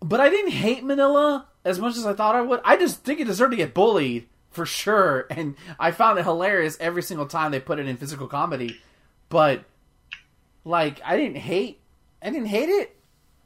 but 0.00 0.20
I 0.20 0.28
didn't 0.30 0.52
hate 0.52 0.82
Minilla 0.82 1.44
as 1.64 1.78
much 1.78 1.96
as 1.96 2.04
I 2.04 2.12
thought 2.14 2.34
I 2.34 2.42
would. 2.42 2.60
I 2.64 2.76
just 2.76 3.04
think 3.04 3.20
it 3.20 3.26
deserved 3.26 3.52
to 3.52 3.56
get 3.56 3.74
bullied 3.74 4.26
for 4.50 4.66
sure, 4.66 5.26
and 5.30 5.54
I 5.78 5.92
found 5.92 6.18
it 6.18 6.24
hilarious 6.24 6.76
every 6.80 7.02
single 7.02 7.26
time 7.26 7.52
they 7.52 7.60
put 7.60 7.78
it 7.78 7.86
in 7.86 7.96
physical 7.96 8.26
comedy. 8.26 8.80
But 9.28 9.64
like, 10.64 11.00
I 11.04 11.16
didn't 11.16 11.36
hate. 11.36 11.80
I 12.20 12.30
didn't 12.30 12.46
hate 12.46 12.68
it. 12.68 12.96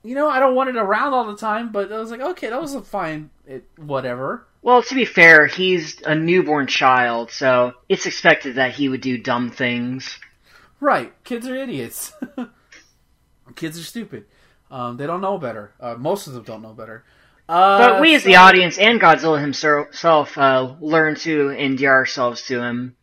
You 0.03 0.15
know, 0.15 0.29
I 0.29 0.41
don't 0.41 0.55
want 0.55 0.71
it 0.71 0.77
around 0.77 1.15
all 1.15 1.25
the 1.25 1.37
time, 1.37 1.71
but 1.71 1.93
I 1.93 1.99
was 1.99 2.11
like, 2.11 2.21
okay, 2.21 2.51
that 2.51 2.61
was 2.61 2.75
a 2.75 2.83
fine, 2.83 3.31
it, 3.47 3.65
whatever. 3.77 4.47
Well, 4.61 4.83
to 4.83 4.95
be 4.95 5.05
fair, 5.05 5.47
he's 5.47 6.01
a 6.03 6.15
newborn 6.15 6.67
child, 6.67 7.31
so 7.31 7.75
it's 7.89 8.07
expected 8.07 8.57
that 8.57 8.73
he 8.73 8.89
would 8.89 9.01
do 9.01 9.19
dumb 9.19 9.51
things. 9.51 10.19
Right. 10.81 11.13
Kids 11.25 11.47
are 11.47 11.55
idiots. 11.55 12.13
Kids 13.57 13.79
are 13.79 13.85
stupid. 13.85 14.27
Um, 14.71 14.97
they 14.97 15.07
don't 15.07 15.21
know 15.21 15.39
better. 15.39 15.73
Uh, 15.79 15.95
most 15.95 16.27
of 16.27 16.33
them 16.33 16.43
don't 16.45 16.63
know 16.63 16.73
better. 16.73 17.05
Uh, 17.49 17.79
But 17.79 18.01
we, 18.01 18.15
as 18.15 18.25
the 18.25 18.37
audience 18.37 18.79
and 18.79 19.01
Godzilla 19.01 19.41
himself, 19.41 20.39
uh, 20.39 20.75
learn 20.81 21.17
to 21.17 21.51
endear 21.51 21.93
ourselves 21.93 22.43
to 22.47 22.61
him. 22.61 22.97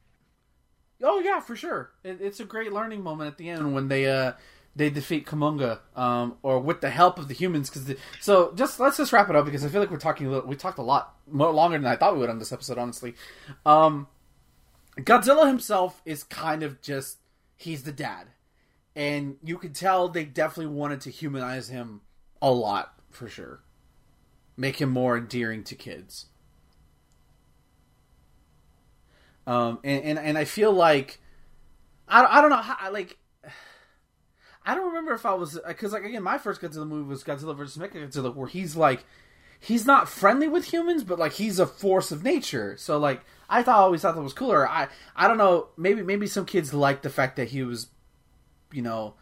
Oh 1.01 1.19
yeah, 1.19 1.39
for 1.39 1.55
sure. 1.55 1.91
It, 2.03 2.19
it's 2.19 2.39
a 2.39 2.45
great 2.45 2.73
learning 2.73 3.03
moment 3.03 3.27
at 3.29 3.38
the 3.38 3.49
end 3.49 3.73
when 3.73 3.88
they 3.88 4.07
uh 4.07 4.33
they 4.79 4.89
defeat 4.89 5.25
Kumonga, 5.25 5.79
um, 5.97 6.37
or 6.41 6.57
with 6.61 6.79
the 6.79 6.89
help 6.89 7.19
of 7.19 7.27
the 7.27 7.33
humans. 7.33 7.69
Because 7.69 7.97
so 8.21 8.53
just 8.55 8.79
let's 8.79 8.95
just 8.95 9.11
wrap 9.11 9.29
it 9.29 9.35
up 9.35 9.43
because 9.43 9.65
I 9.65 9.67
feel 9.67 9.81
like 9.81 9.91
we're 9.91 9.97
talking 9.97 10.27
a 10.27 10.29
little, 10.29 10.47
we 10.47 10.55
talked 10.55 10.79
a 10.79 10.83
lot 10.83 11.17
more 11.29 11.51
longer 11.51 11.77
than 11.77 11.85
I 11.85 11.97
thought 11.97 12.13
we 12.13 12.19
would 12.19 12.29
on 12.29 12.39
this 12.39 12.53
episode. 12.53 12.77
Honestly, 12.77 13.13
um, 13.65 14.07
Godzilla 14.97 15.47
himself 15.47 16.01
is 16.05 16.23
kind 16.23 16.63
of 16.63 16.81
just 16.81 17.17
he's 17.57 17.83
the 17.83 17.91
dad, 17.91 18.27
and 18.95 19.35
you 19.43 19.57
could 19.57 19.75
tell 19.75 20.07
they 20.07 20.23
definitely 20.23 20.73
wanted 20.73 21.01
to 21.01 21.09
humanize 21.09 21.67
him 21.67 21.99
a 22.41 22.49
lot 22.49 22.93
for 23.09 23.27
sure, 23.27 23.59
make 24.55 24.79
him 24.79 24.91
more 24.91 25.17
endearing 25.17 25.65
to 25.65 25.75
kids. 25.75 26.27
Um, 29.45 29.79
and, 29.83 30.03
and, 30.05 30.19
and 30.19 30.37
I 30.37 30.45
feel 30.45 30.71
like 30.71 31.19
I, 32.07 32.23
I 32.23 32.39
don't 32.39 32.49
know 32.49 32.57
how 32.57 32.93
like 32.93 33.17
I 34.65 34.75
don't 34.75 34.87
remember 34.87 35.13
if 35.13 35.25
I 35.25 35.33
was 35.33 35.59
because 35.67 35.93
like 35.93 36.03
again 36.03 36.23
my 36.23 36.37
first 36.37 36.61
Godzilla 36.61 36.87
movie 36.87 37.07
was 37.07 37.23
Godzilla 37.23 37.55
vs 37.55 37.77
Mechagodzilla 37.77 38.33
where 38.33 38.47
he's 38.47 38.75
like 38.75 39.03
he's 39.59 39.85
not 39.85 40.07
friendly 40.09 40.47
with 40.47 40.65
humans 40.65 41.03
but 41.03 41.19
like 41.19 41.33
he's 41.33 41.59
a 41.59 41.65
force 41.65 42.11
of 42.11 42.23
nature 42.23 42.75
so 42.77 42.97
like 42.97 43.21
I 43.49 43.63
thought 43.63 43.79
always 43.79 44.01
thought 44.01 44.15
that 44.15 44.21
was 44.21 44.33
cooler 44.33 44.67
I 44.67 44.87
I 45.15 45.27
don't 45.27 45.37
know 45.37 45.67
maybe 45.77 46.01
maybe 46.03 46.27
some 46.27 46.45
kids 46.45 46.73
like 46.73 47.01
the 47.01 47.09
fact 47.09 47.35
that 47.37 47.49
he 47.49 47.63
was 47.63 47.87
you 48.71 48.81
know 48.81 49.15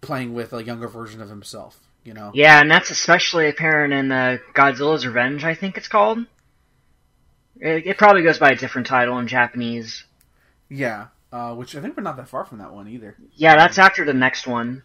playing 0.00 0.34
with 0.34 0.52
a 0.52 0.62
younger 0.64 0.88
version 0.88 1.20
of 1.20 1.28
himself 1.28 1.78
you 2.04 2.14
know 2.14 2.30
Yeah, 2.34 2.60
and 2.60 2.70
that's 2.70 2.90
especially 2.90 3.48
apparent 3.48 3.92
in 3.94 4.12
uh, 4.12 4.36
Godzilla's 4.54 5.06
Revenge, 5.06 5.42
I 5.44 5.54
think 5.54 5.76
it's 5.76 5.88
called. 5.88 6.18
It, 7.58 7.86
it 7.86 7.98
probably 7.98 8.22
goes 8.22 8.38
by 8.38 8.50
a 8.50 8.56
different 8.56 8.86
title 8.86 9.18
in 9.18 9.26
Japanese. 9.26 10.04
yeah 10.68 11.06
uh, 11.34 11.52
which 11.52 11.74
I 11.74 11.80
think 11.80 11.96
we're 11.96 12.04
not 12.04 12.16
that 12.18 12.28
far 12.28 12.44
from 12.44 12.58
that 12.58 12.72
one 12.72 12.86
either. 12.86 13.16
Yeah, 13.34 13.56
that's 13.56 13.76
after 13.76 14.04
the 14.04 14.14
next 14.14 14.46
one. 14.46 14.84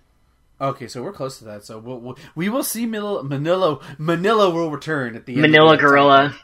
Okay, 0.60 0.88
so 0.88 1.04
we're 1.04 1.14
close 1.14 1.38
to 1.38 1.46
that. 1.46 1.64
So 1.64 1.78
we'll, 1.78 2.00
we'll 2.00 2.18
we 2.34 2.50
will 2.50 2.64
see 2.64 2.88
Minilla 2.88 3.24
Minilla 3.24 3.80
Minilla 3.98 4.52
will 4.52 4.72
return 4.72 5.16
at 5.16 5.28
the 5.28 5.36
end. 5.36 5.46
of 5.46 5.52
Manila 5.52 5.78
Gorilla. 5.78 6.36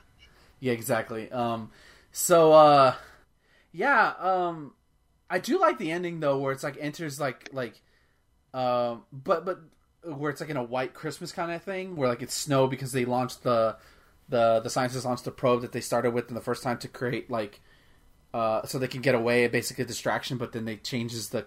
Yeah, 0.59 0.73
exactly. 0.73 1.31
Um, 1.31 1.71
so 2.11 2.53
uh, 2.53 2.93
yeah, 3.71 4.13
um, 4.19 4.73
I 5.27 5.39
do 5.39 5.59
like 5.59 5.79
the 5.79 5.91
ending 5.91 6.19
though, 6.19 6.37
where 6.37 6.51
it's 6.51 6.63
like 6.63 6.77
enters 6.79 7.19
like 7.19 7.49
like, 7.51 7.81
um, 8.53 9.05
but 9.11 9.43
but 9.43 9.59
where 10.03 10.29
it's 10.29 10.39
like 10.39 10.51
in 10.51 10.57
a 10.57 10.63
white 10.63 10.93
Christmas 10.93 11.31
kind 11.31 11.51
of 11.51 11.63
thing, 11.63 11.95
where 11.95 12.07
like 12.07 12.21
it's 12.21 12.35
snow 12.35 12.67
because 12.67 12.91
they 12.91 13.05
launched 13.05 13.41
the 13.41 13.75
the 14.29 14.59
the 14.59 14.69
scientists 14.69 15.03
launched 15.03 15.25
the 15.25 15.31
probe 15.31 15.61
that 15.61 15.71
they 15.71 15.81
started 15.81 16.13
with 16.13 16.29
in 16.29 16.35
the 16.35 16.41
first 16.41 16.61
time 16.61 16.77
to 16.77 16.87
create 16.87 17.31
like, 17.31 17.59
uh, 18.35 18.65
so 18.65 18.77
they 18.77 18.87
can 18.89 18.99
get 18.99 19.15
away, 19.15 19.47
basically 19.47 19.85
a 19.85 19.87
distraction, 19.87 20.37
but 20.37 20.51
then 20.51 20.65
they 20.65 20.75
changes 20.75 21.29
the 21.29 21.45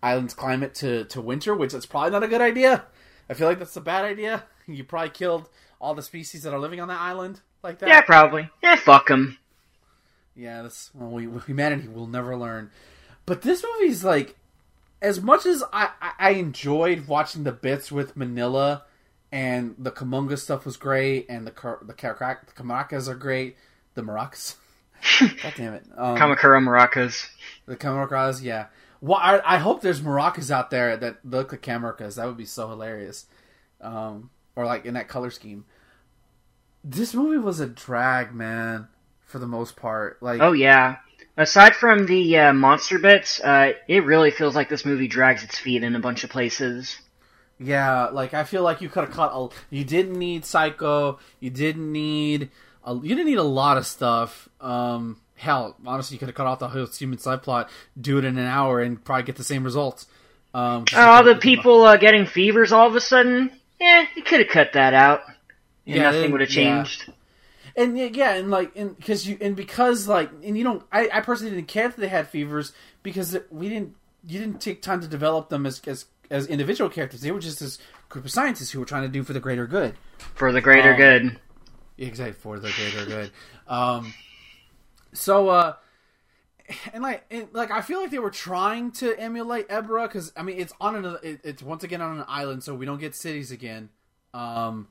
island's 0.00 0.32
climate 0.32 0.74
to 0.76 1.04
to 1.06 1.20
winter, 1.20 1.56
which 1.56 1.74
is 1.74 1.86
probably 1.86 2.12
not 2.12 2.22
a 2.22 2.28
good 2.28 2.40
idea. 2.40 2.84
I 3.28 3.34
feel 3.34 3.48
like 3.48 3.58
that's 3.58 3.76
a 3.76 3.80
bad 3.80 4.04
idea. 4.04 4.44
You 4.66 4.84
probably 4.84 5.10
killed 5.10 5.48
all 5.80 5.96
the 5.96 6.02
species 6.02 6.44
that 6.44 6.52
are 6.52 6.58
living 6.60 6.80
on 6.80 6.86
that 6.86 7.00
island 7.00 7.40
like 7.64 7.80
that. 7.80 7.88
Yeah, 7.88 8.02
probably. 8.02 8.48
Yeah, 8.62 8.76
fuck 8.76 9.08
them. 9.08 9.36
Yeah, 10.36 10.62
that's 10.62 10.92
well, 10.94 11.10
we, 11.10 11.28
humanity 11.46 11.88
will 11.88 12.06
never 12.06 12.36
learn. 12.36 12.70
But 13.26 13.42
this 13.42 13.64
movie's 13.64 14.04
like, 14.04 14.36
as 15.02 15.20
much 15.20 15.44
as 15.46 15.64
I, 15.72 15.90
I, 16.20 16.30
enjoyed 16.32 17.08
watching 17.08 17.42
the 17.42 17.50
bits 17.50 17.90
with 17.90 18.16
Minilla, 18.16 18.82
and 19.32 19.74
the 19.76 19.90
Kumonga 19.90 20.38
stuff 20.38 20.64
was 20.64 20.76
great, 20.76 21.26
and 21.28 21.44
the 21.44 21.78
the, 21.82 21.94
Karak, 21.94 22.46
the 22.46 22.62
Kamakas 22.62 23.08
are 23.08 23.16
great. 23.16 23.56
The 23.94 24.02
Maracas, 24.02 24.54
god 25.42 25.54
damn 25.56 25.74
it, 25.74 25.84
um, 25.96 26.16
Kamakura 26.16 26.62
Maracas. 26.62 27.28
The 27.66 27.76
Kamaracas, 27.76 28.42
yeah. 28.42 28.66
Well, 29.00 29.18
I, 29.18 29.40
I, 29.44 29.58
hope 29.58 29.80
there's 29.80 30.02
maracas 30.02 30.50
out 30.50 30.70
there 30.70 30.96
that 30.96 31.24
look 31.24 31.52
like 31.52 31.62
camaracas. 31.62 32.16
That 32.16 32.26
would 32.26 32.36
be 32.36 32.44
so 32.44 32.68
hilarious. 32.68 33.26
Um, 33.80 34.28
or 34.56 34.66
like 34.66 34.84
in 34.84 34.94
that 34.94 35.08
color 35.08 35.30
scheme. 35.30 35.64
This 36.84 37.14
movie 37.14 37.38
was 37.38 37.60
a 37.60 37.66
drag, 37.66 38.34
man, 38.34 38.88
for 39.24 39.38
the 39.38 39.46
most 39.46 39.76
part. 39.76 40.22
Like, 40.22 40.40
oh 40.40 40.52
yeah. 40.52 40.96
Aside 41.36 41.74
from 41.74 42.06
the 42.06 42.38
uh, 42.38 42.52
monster 42.52 42.98
bits, 42.98 43.40
uh, 43.40 43.72
it 43.88 44.04
really 44.04 44.30
feels 44.30 44.54
like 44.54 44.68
this 44.68 44.84
movie 44.84 45.08
drags 45.08 45.42
its 45.42 45.58
feet 45.58 45.82
in 45.82 45.96
a 45.96 46.00
bunch 46.00 46.24
of 46.24 46.30
places. 46.30 46.98
Yeah, 47.58 48.06
like 48.06 48.34
I 48.34 48.44
feel 48.44 48.62
like 48.62 48.80
you 48.80 48.88
could 48.88 49.04
have 49.04 49.12
cut. 49.12 49.32
A, 49.32 49.48
you 49.70 49.84
didn't 49.84 50.18
need 50.18 50.42
Saeko. 50.42 51.18
You 51.40 51.50
didn't 51.50 51.90
need. 51.92 52.50
A, 52.84 52.94
you 52.94 53.14
didn't 53.14 53.26
need 53.26 53.38
a 53.38 53.42
lot 53.42 53.76
of 53.76 53.86
stuff. 53.86 54.48
Um, 54.60 55.20
hell, 55.36 55.76
honestly, 55.86 56.14
you 56.14 56.18
could 56.18 56.28
have 56.28 56.34
cut 56.34 56.46
off 56.46 56.58
the 56.58 56.68
whole 56.68 56.86
human 56.86 57.18
side 57.18 57.42
plot, 57.42 57.70
do 58.00 58.18
it 58.18 58.24
in 58.24 58.38
an 58.38 58.46
hour, 58.46 58.80
and 58.80 59.02
probably 59.02 59.24
get 59.24 59.36
the 59.36 59.44
same 59.44 59.64
results. 59.64 60.06
Um, 60.52 60.84
oh, 60.94 61.24
the 61.24 61.36
people 61.36 61.84
uh, 61.84 61.96
getting 61.96 62.26
fevers 62.26 62.72
all 62.72 62.86
of 62.86 62.96
a 62.96 63.00
sudden. 63.00 63.50
Yeah, 63.80 64.06
you 64.14 64.22
could 64.22 64.40
have 64.40 64.48
cut 64.48 64.72
that 64.74 64.94
out. 64.94 65.22
Yeah, 65.84 66.02
nothing 66.02 66.32
would 66.32 66.40
have 66.40 66.50
changed. 66.50 67.04
Yeah. 67.06 67.14
And 67.76 67.98
yeah, 67.98 68.34
and 68.34 68.50
like, 68.50 68.72
and 68.76 68.96
because 68.96 69.26
you, 69.26 69.38
and 69.40 69.54
because 69.54 70.08
like, 70.08 70.30
and 70.44 70.58
you 70.58 70.64
don't, 70.64 70.82
I, 70.92 71.08
I 71.12 71.20
personally 71.20 71.54
didn't 71.54 71.68
care 71.68 71.86
if 71.86 71.96
they 71.96 72.08
had 72.08 72.28
fevers 72.28 72.72
because 73.02 73.36
we 73.50 73.68
didn't, 73.68 73.94
you 74.26 74.38
didn't 74.38 74.60
take 74.60 74.82
time 74.82 75.00
to 75.00 75.08
develop 75.08 75.48
them 75.48 75.64
as 75.66 75.80
as 75.86 76.06
as 76.30 76.46
individual 76.46 76.90
characters. 76.90 77.20
They 77.20 77.30
were 77.30 77.40
just 77.40 77.60
this 77.60 77.78
group 78.08 78.24
of 78.24 78.30
scientists 78.30 78.70
who 78.72 78.80
were 78.80 78.86
trying 78.86 79.02
to 79.02 79.08
do 79.08 79.22
for 79.22 79.32
the 79.32 79.40
greater 79.40 79.66
good. 79.66 79.94
For 80.34 80.52
the 80.52 80.60
greater 80.60 80.92
um, 80.92 80.96
good. 80.96 81.40
Exactly, 82.00 82.32
for 82.32 82.58
the 82.58 82.72
greater 82.72 83.04
good. 83.04 83.30
Um, 83.68 84.14
so, 85.12 85.50
uh, 85.50 85.74
and 86.94 87.02
like, 87.02 87.24
and 87.30 87.48
like, 87.52 87.70
I 87.70 87.82
feel 87.82 88.00
like 88.00 88.10
they 88.10 88.18
were 88.18 88.30
trying 88.30 88.90
to 88.92 89.18
emulate 89.20 89.68
Ebirah 89.68 90.08
because 90.08 90.32
I 90.34 90.42
mean, 90.42 90.58
it's 90.58 90.72
on 90.80 90.96
another, 90.96 91.20
it, 91.22 91.40
it's 91.44 91.62
once 91.62 91.84
again 91.84 92.00
on 92.00 92.18
an 92.18 92.24
island, 92.26 92.64
so 92.64 92.74
we 92.74 92.86
don't 92.86 92.98
get 93.00 93.14
cities 93.14 93.50
again. 93.52 93.90
Um, 94.32 94.88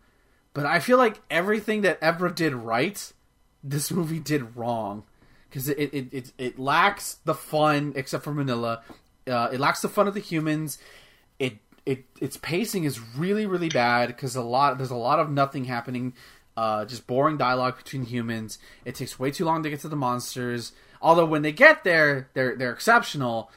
but 0.54 0.68
I 0.68 0.80
feel 0.80 0.98
like 1.00 1.20
everything 1.32 1.82
that 1.82 2.00
Ebirah 2.02 2.36
did 2.36 2.54
right, 2.54 3.12
this 3.64 3.92
movie 3.92 4.20
did 4.20 4.56
wrong 4.56 5.04
because 5.50 5.68
it, 5.68 5.94
it 5.94 6.14
it, 6.14 6.32
it 6.38 6.60
lacks 6.60 7.16
the 7.26 7.34
fun 7.34 7.94
except 7.96 8.24
for 8.24 8.34
Manila. 8.34 8.84
Uh, 9.28 9.50
it 9.52 9.60
lacks 9.60 9.82
the 9.82 9.90
fun 9.90 10.08
of 10.08 10.14
the 10.14 10.20
humans. 10.20 10.78
It 11.40 11.58
it 11.86 12.06
its 12.22 12.38
pacing 12.38 12.84
is 12.84 13.00
really 13.16 13.48
really 13.48 13.70
bad 13.70 14.08
because 14.08 14.36
a 14.36 14.44
lot 14.44 14.78
there's 14.78 14.92
a 14.92 14.96
lot 14.96 15.20
of 15.20 15.32
nothing 15.32 15.66
happening. 15.66 16.14
Uh, 16.60 16.84
just 16.84 17.08
boring 17.08 17.38
dialogue 17.38 17.78
between 17.78 18.04
humans. 18.04 18.60
It 18.84 18.94
takes 18.94 19.18
way 19.18 19.32
too 19.32 19.46
long 19.46 19.64
to 19.64 19.70
get 19.70 19.80
to 19.80 19.88
the 19.88 19.96
monsters. 19.96 20.74
Although 21.02 21.24
when 21.24 21.42
they 21.42 21.54
get 21.54 21.86
there, 21.86 22.28
they're 22.34 22.58
they're 22.58 22.74
exceptional. 22.74 23.50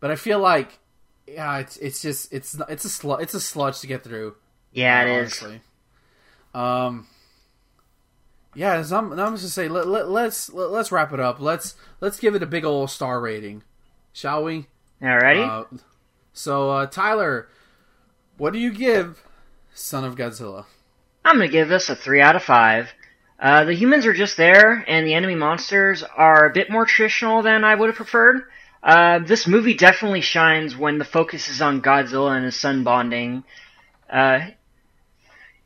But 0.00 0.10
I 0.10 0.16
feel 0.16 0.38
like, 0.38 0.78
yeah, 1.26 1.60
it's 1.60 1.78
it's 1.78 2.02
just 2.02 2.30
it's 2.30 2.54
it's 2.68 2.84
a 2.84 2.90
sl- 2.90 3.14
it's 3.14 3.32
a 3.32 3.40
sludge 3.40 3.80
to 3.80 3.86
get 3.86 4.04
through. 4.04 4.34
Yeah, 4.74 5.02
it 5.04 5.18
honestly. 5.18 5.54
is. 5.54 5.60
Um. 6.52 7.06
Yeah, 8.54 8.84
I'm, 8.92 9.12
I'm 9.12 9.16
just 9.16 9.42
gonna 9.42 9.48
say 9.48 9.68
let, 9.68 9.86
let, 9.86 10.10
let's 10.10 10.52
let, 10.52 10.66
us 10.66 10.70
let 10.72 10.80
us 10.80 10.92
wrap 10.92 11.14
it 11.14 11.20
up. 11.20 11.40
Let's 11.40 11.74
let's 12.02 12.20
give 12.20 12.34
it 12.34 12.42
a 12.42 12.46
big 12.46 12.66
old 12.66 12.90
star 12.90 13.18
rating, 13.18 13.62
shall 14.12 14.44
we? 14.44 14.66
Alrighty. 15.00 15.48
Uh, 15.48 15.78
so 16.34 16.70
uh, 16.70 16.86
Tyler, 16.86 17.48
what 18.36 18.52
do 18.52 18.58
you 18.58 18.72
give 18.72 19.24
Son 19.72 20.04
of 20.04 20.16
Godzilla? 20.16 20.66
I'm 21.26 21.38
gonna 21.38 21.48
give 21.48 21.68
this 21.68 21.88
a 21.88 21.96
three 21.96 22.20
out 22.20 22.36
of 22.36 22.44
five. 22.44 22.92
Uh, 23.40 23.64
the 23.64 23.74
humans 23.74 24.06
are 24.06 24.12
just 24.12 24.36
there, 24.36 24.84
and 24.86 25.04
the 25.04 25.14
enemy 25.14 25.34
monsters 25.34 26.04
are 26.04 26.46
a 26.46 26.52
bit 26.52 26.70
more 26.70 26.86
traditional 26.86 27.42
than 27.42 27.64
I 27.64 27.74
would 27.74 27.88
have 27.88 27.96
preferred. 27.96 28.44
Uh, 28.80 29.18
this 29.18 29.44
movie 29.48 29.74
definitely 29.74 30.20
shines 30.20 30.76
when 30.76 30.98
the 30.98 31.04
focus 31.04 31.48
is 31.48 31.60
on 31.60 31.82
Godzilla 31.82 32.36
and 32.36 32.44
his 32.44 32.54
son 32.54 32.84
bonding. 32.84 33.42
Uh, 34.08 34.38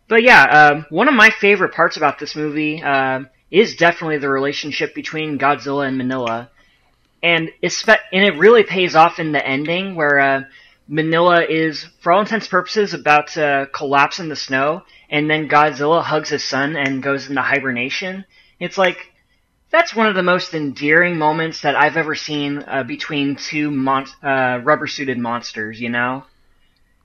but 0.09 0.23
yeah, 0.23 0.45
um, 0.45 0.87
one 0.89 1.09
of 1.09 1.15
my 1.15 1.29
favorite 1.29 1.75
parts 1.75 1.99
about 1.99 2.19
this 2.19 2.35
movie 2.35 2.83
uh, 2.83 3.25
is 3.51 3.77
definitely 3.77 4.17
the 4.17 4.31
relationship 4.31 4.95
between 4.95 5.39
Godzilla 5.39 5.87
and 5.87 6.01
Minilla, 6.01 6.49
and 7.23 7.51
and 7.63 8.25
it 8.25 8.39
really 8.39 8.63
pays 8.63 8.97
off 8.97 9.19
in 9.19 9.33
the 9.33 9.47
ending 9.47 9.95
where 9.95 10.49
Minilla 10.91 11.49
is, 11.49 11.84
for 12.01 12.11
all 12.12 12.20
intents 12.20 12.47
and 12.47 12.51
purposes, 12.51 12.95
about 12.95 13.28
to 13.28 13.68
collapse 13.72 14.18
in 14.18 14.28
the 14.28 14.34
snow, 14.34 14.82
and 15.09 15.30
then 15.30 15.49
Godzilla 15.49 16.03
hugs 16.03 16.30
his 16.30 16.43
son 16.43 16.74
and 16.74 17.03
goes 17.03 17.28
into 17.28 17.41
hibernation. 17.41 18.24
It's 18.59 18.76
like 18.76 19.12
that's 19.70 19.95
one 19.95 20.09
of 20.09 20.16
the 20.16 20.22
most 20.22 20.53
endearing 20.53 21.16
moments 21.16 21.61
that 21.61 21.76
I've 21.76 21.97
ever 21.97 22.16
seen 22.16 22.64
uh, 22.66 22.82
between 22.82 23.36
two 23.36 23.70
mon- 23.70 24.09
uh, 24.20 24.61
rubber-suited 24.64 25.16
monsters. 25.16 25.80
You 25.80 25.91
know? 25.91 26.24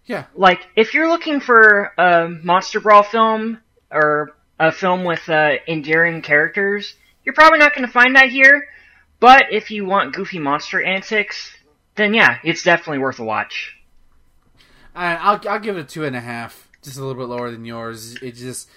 Yeah. 0.05 0.25
Like 0.35 0.65
if 0.75 0.95
you're 0.95 1.09
looking 1.09 1.39
for 1.39 1.93
a 1.97 2.27
monster 2.27 2.79
brawl 2.79 3.03
film 3.03 3.59
or 3.91 4.35
a 4.59 4.71
film 4.71 5.03
with 5.03 5.29
uh, 5.29 5.53
endearing 5.67 6.23
characters, 6.23 6.95
you're 7.23 7.35
probably 7.35 7.59
not 7.59 7.75
going 7.75 7.85
to 7.85 7.93
find 7.93 8.15
that 8.15 8.29
here. 8.29 8.67
But 9.19 9.45
if 9.51 9.69
you 9.69 9.85
want 9.85 10.15
goofy 10.15 10.39
monster 10.39 10.81
antics, 10.81 11.55
then 11.95 12.13
yeah, 12.13 12.39
it's 12.43 12.63
definitely 12.63 12.99
worth 12.99 13.19
a 13.19 13.23
watch. 13.23 13.74
I'll 14.95 15.41
I'll 15.49 15.59
give 15.59 15.77
it 15.77 15.81
a 15.81 15.83
two 15.83 16.05
and 16.05 16.15
a 16.15 16.21
half, 16.21 16.69
just 16.81 16.97
a 16.97 17.03
little 17.03 17.21
bit 17.21 17.29
lower 17.29 17.51
than 17.51 17.65
yours. 17.65 18.15
It 18.21 18.35
just 18.35 18.69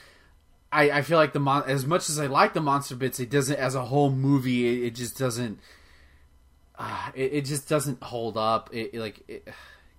I, 0.70 0.90
I 0.90 1.02
feel 1.02 1.18
like 1.18 1.32
the 1.32 1.40
mon- 1.40 1.64
as 1.66 1.86
much 1.86 2.08
as 2.08 2.18
I 2.18 2.26
like 2.26 2.54
the 2.54 2.60
monster 2.60 2.94
bits, 2.94 3.18
it 3.20 3.30
doesn't 3.30 3.58
as 3.58 3.74
a 3.74 3.86
whole 3.86 4.10
movie. 4.10 4.68
It, 4.68 4.86
it 4.88 4.94
just 4.94 5.18
doesn't. 5.18 5.60
Uh, 6.78 7.10
it, 7.14 7.32
it, 7.32 7.44
just 7.44 7.68
doesn't 7.68 8.02
hold 8.02 8.36
up. 8.36 8.70
It, 8.72 8.94
like 8.94 9.22
it, 9.28 9.48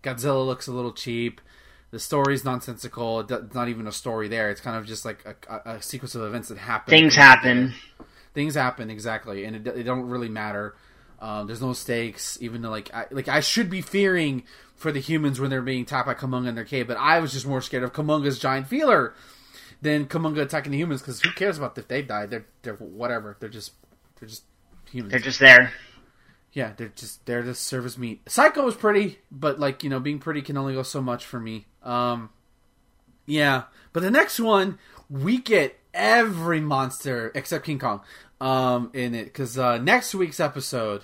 Godzilla 0.03 0.45
looks 0.45 0.67
a 0.67 0.71
little 0.71 0.93
cheap. 0.93 1.41
The 1.91 1.99
story's 1.99 2.45
nonsensical. 2.45 3.21
It's 3.21 3.53
not 3.53 3.67
even 3.67 3.87
a 3.87 3.91
story 3.91 4.27
there. 4.27 4.49
It's 4.51 4.61
kind 4.61 4.77
of 4.77 4.85
just 4.85 5.05
like 5.05 5.25
a, 5.25 5.53
a, 5.53 5.75
a 5.75 5.81
sequence 5.81 6.13
of 6.15 6.21
events 6.21 6.49
that 6.49 6.59
happen. 6.59 6.91
Things 6.91 7.15
happen. 7.15 7.73
Things 8.35 8.53
happen 8.53 8.91
exactly, 8.91 9.43
and 9.43 9.55
it, 9.55 9.67
it 9.67 9.83
don't 9.83 10.07
really 10.07 10.29
matter. 10.29 10.75
Um, 11.19 11.47
there's 11.47 11.61
no 11.61 11.73
stakes, 11.73 12.37
even 12.41 12.61
though 12.61 12.69
like 12.69 12.93
I, 12.93 13.05
like 13.11 13.27
I 13.27 13.41
should 13.41 13.69
be 13.69 13.81
fearing 13.81 14.43
for 14.75 14.91
the 14.91 14.99
humans 14.99 15.39
when 15.39 15.49
they're 15.49 15.61
being 15.61 15.81
attacked 15.83 16.07
by 16.07 16.13
Kumonga 16.13 16.47
in 16.47 16.55
their 16.55 16.63
cave, 16.63 16.87
but 16.87 16.97
I 16.97 17.19
was 17.19 17.33
just 17.33 17.45
more 17.45 17.61
scared 17.61 17.83
of 17.83 17.91
Kumonga's 17.91 18.39
giant 18.39 18.67
feeler 18.67 19.13
than 19.81 20.05
Kumonga 20.05 20.41
attacking 20.41 20.71
the 20.71 20.77
humans 20.77 21.01
because 21.01 21.21
who 21.21 21.31
cares 21.31 21.57
about 21.57 21.77
if 21.77 21.87
they 21.87 22.01
die? 22.01 22.25
They're 22.25 22.45
they're 22.61 22.75
whatever. 22.75 23.35
They're 23.39 23.49
just 23.49 23.73
they're 24.19 24.29
just 24.29 24.43
humans. 24.89 25.11
They're 25.11 25.19
just 25.19 25.39
there. 25.39 25.73
Yeah, 26.53 26.73
they're 26.75 26.87
just 26.95 27.25
there 27.25 27.43
to 27.43 27.53
serve 27.53 27.85
as 27.85 27.97
meat. 27.97 28.25
Saeko 28.25 28.63
was 28.63 28.75
pretty, 28.75 29.19
but 29.29 29.59
like 29.59 29.83
you 29.83 29.89
know, 29.89 29.99
being 29.99 30.19
pretty 30.19 30.41
can 30.41 30.57
only 30.57 30.73
go 30.73 30.83
so 30.83 31.01
much 31.01 31.25
for 31.25 31.39
me. 31.39 31.65
Um, 31.83 32.29
yeah, 33.25 33.63
but 33.93 34.01
the 34.01 34.11
next 34.11 34.39
one 34.39 34.79
we 35.09 35.39
get 35.39 35.79
every 35.93 36.61
monster 36.61 37.31
except 37.33 37.65
King 37.65 37.79
Kong 37.79 38.01
um, 38.39 38.91
in 38.93 39.15
it 39.15 39.25
because 39.25 39.57
uh, 39.57 39.77
next 39.77 40.13
week's 40.13 40.39
episode 40.39 41.03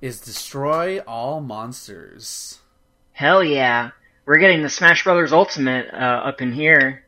is 0.00 0.20
destroy 0.20 1.00
all 1.00 1.40
monsters. 1.40 2.58
Hell 3.12 3.42
yeah, 3.42 3.90
we're 4.26 4.38
getting 4.38 4.62
the 4.62 4.68
Smash 4.68 5.04
Brothers 5.04 5.32
Ultimate 5.32 5.92
uh, 5.92 5.96
up 5.96 6.40
in 6.40 6.52
here. 6.52 7.04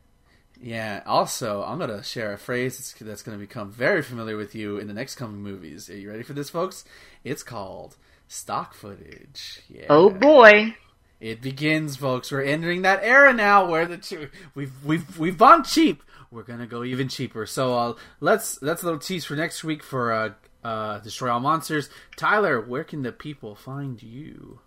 Yeah. 0.61 1.01
Also, 1.05 1.63
I'm 1.63 1.79
gonna 1.79 2.03
share 2.03 2.33
a 2.33 2.37
phrase 2.37 2.77
that's, 2.77 2.93
that's 2.93 3.23
gonna 3.23 3.37
become 3.37 3.71
very 3.71 4.03
familiar 4.03 4.37
with 4.37 4.53
you 4.53 4.77
in 4.77 4.87
the 4.87 4.93
next 4.93 5.15
coming 5.15 5.41
movies. 5.41 5.89
Are 5.89 5.97
you 5.97 6.09
ready 6.11 6.23
for 6.23 6.33
this, 6.33 6.49
folks? 6.49 6.85
It's 7.23 7.43
called 7.43 7.95
stock 8.27 8.73
footage. 8.73 9.61
Yeah. 9.69 9.87
Oh 9.89 10.09
boy. 10.09 10.75
It 11.19 11.41
begins, 11.41 11.97
folks. 11.97 12.31
We're 12.31 12.41
entering 12.41 12.81
that 12.81 13.03
era 13.03 13.31
now 13.31 13.69
where 13.69 13.85
the 13.85 13.97
two 13.97 14.29
we've 14.53 14.73
we've 14.83 15.17
we've 15.17 15.37
gone 15.37 15.63
cheap 15.63 16.03
we're 16.31 16.43
gonna 16.43 16.67
go 16.67 16.83
even 16.83 17.09
cheaper. 17.09 17.45
So 17.45 17.77
uh, 17.77 17.93
let's 18.19 18.55
that's 18.55 18.81
a 18.81 18.85
little 18.85 18.99
tease 18.99 19.25
for 19.25 19.35
next 19.35 19.63
week 19.63 19.83
for 19.83 20.11
uh, 20.11 20.29
uh, 20.63 20.99
Destroy 20.99 21.29
All 21.29 21.39
Monsters. 21.39 21.89
Tyler, 22.15 22.59
where 22.61 22.83
can 22.83 23.03
the 23.03 23.11
people 23.11 23.55
find 23.55 24.01
you? 24.01 24.59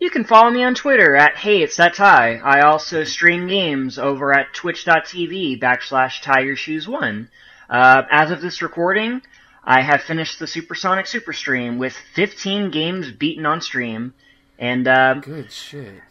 You 0.00 0.10
can 0.10 0.24
follow 0.24 0.50
me 0.50 0.64
on 0.64 0.74
Twitter 0.74 1.14
at 1.14 1.36
Hey 1.36 1.62
It's 1.62 1.76
That 1.76 1.94
Ty. 1.94 2.38
I 2.38 2.62
also 2.62 3.04
stream 3.04 3.46
games 3.46 3.98
over 3.98 4.32
at 4.32 4.52
twitch.tv 4.52 5.60
backslash 5.60 6.22
tie 6.22 6.52
shoes 6.54 6.88
one. 6.88 7.28
Uh, 7.70 8.02
as 8.10 8.30
of 8.30 8.40
this 8.40 8.62
recording, 8.62 9.22
I 9.62 9.82
have 9.82 10.02
finished 10.02 10.38
the 10.38 10.46
Supersonic 10.46 11.06
Super 11.06 11.32
Stream 11.32 11.78
with 11.78 11.94
15 12.14 12.70
games 12.70 13.12
beaten 13.12 13.46
on 13.46 13.60
stream, 13.60 14.14
and 14.58 14.88
uh, 14.88 15.14
good 15.14 15.52
shit. 15.52 16.02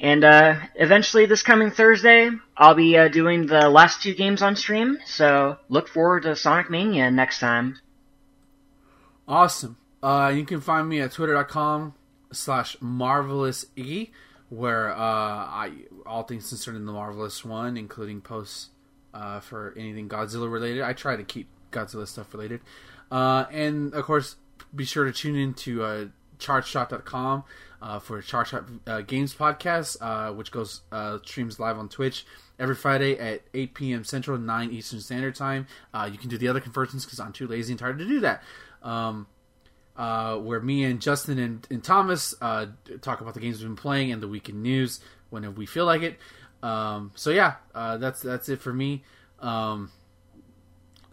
And 0.00 0.22
uh, 0.22 0.60
eventually, 0.76 1.26
this 1.26 1.42
coming 1.42 1.70
Thursday, 1.70 2.30
I'll 2.56 2.74
be 2.74 2.96
uh, 2.96 3.08
doing 3.08 3.46
the 3.46 3.68
last 3.68 4.02
two 4.02 4.14
games 4.14 4.42
on 4.42 4.54
stream. 4.54 4.98
So 5.06 5.56
look 5.68 5.88
forward 5.88 6.22
to 6.22 6.36
Sonic 6.36 6.70
Mania 6.70 7.10
next 7.10 7.40
time. 7.40 7.78
Awesome. 9.26 9.76
Uh, 10.02 10.32
you 10.34 10.44
can 10.44 10.60
find 10.60 10.88
me 10.88 11.00
at 11.00 11.12
twitter.com 11.12 11.94
slash 12.32 12.76
marvelous 12.80 13.66
e, 13.74 14.08
where 14.48 14.92
uh, 14.92 14.96
I 14.96 15.72
all 16.06 16.22
things 16.22 16.48
concerning 16.48 16.86
the 16.86 16.92
marvelous 16.92 17.44
one, 17.44 17.76
including 17.76 18.20
posts 18.20 18.68
uh, 19.12 19.40
for 19.40 19.74
anything 19.76 20.08
Godzilla 20.08 20.50
related. 20.50 20.82
I 20.82 20.92
try 20.92 21.16
to 21.16 21.24
keep 21.24 21.48
Godzilla 21.72 22.06
stuff 22.06 22.32
related, 22.32 22.60
uh, 23.10 23.46
and 23.50 23.92
of 23.92 24.04
course, 24.04 24.36
be 24.74 24.84
sure 24.84 25.04
to 25.04 25.12
tune 25.12 25.36
in 25.36 25.54
to 25.54 26.10
chartshot.com 26.38 27.44
uh, 27.80 27.98
for 27.98 28.20
Chartshot 28.20 28.80
uh, 28.86 29.00
Games 29.02 29.34
podcast, 29.34 29.96
uh, 30.00 30.32
which 30.32 30.50
goes 30.50 30.82
uh, 30.90 31.18
streams 31.24 31.60
live 31.60 31.78
on 31.78 31.88
Twitch 31.88 32.26
every 32.58 32.74
Friday 32.74 33.18
at 33.18 33.42
8 33.54 33.74
p.m. 33.74 34.04
Central, 34.04 34.38
9 34.38 34.70
Eastern 34.70 35.00
Standard 35.00 35.34
Time. 35.34 35.66
Uh, 35.94 36.08
you 36.10 36.18
can 36.18 36.28
do 36.28 36.38
the 36.38 36.48
other 36.48 36.60
conversions 36.60 37.04
because 37.04 37.20
I'm 37.20 37.32
too 37.32 37.46
lazy 37.46 37.72
and 37.72 37.78
tired 37.78 37.98
to 37.98 38.06
do 38.06 38.20
that. 38.20 38.42
Um, 38.82 39.26
uh, 39.96 40.36
where 40.36 40.60
me 40.60 40.84
and 40.84 41.00
Justin 41.00 41.38
and, 41.38 41.66
and 41.70 41.82
Thomas 41.82 42.34
uh, 42.40 42.66
talk 43.00 43.20
about 43.20 43.34
the 43.34 43.40
games 43.40 43.58
we've 43.58 43.68
been 43.68 43.76
playing 43.76 44.12
and 44.12 44.22
the 44.22 44.28
weekend 44.28 44.62
news 44.62 45.00
whenever 45.30 45.54
we 45.54 45.66
feel 45.66 45.86
like 45.86 46.02
it. 46.02 46.18
Um, 46.62 47.12
so 47.14 47.30
yeah, 47.30 47.54
that's 47.74 48.20
that's 48.20 48.48
it 48.48 48.60
for 48.60 48.72
me. 48.72 49.02
Um, 49.40 49.90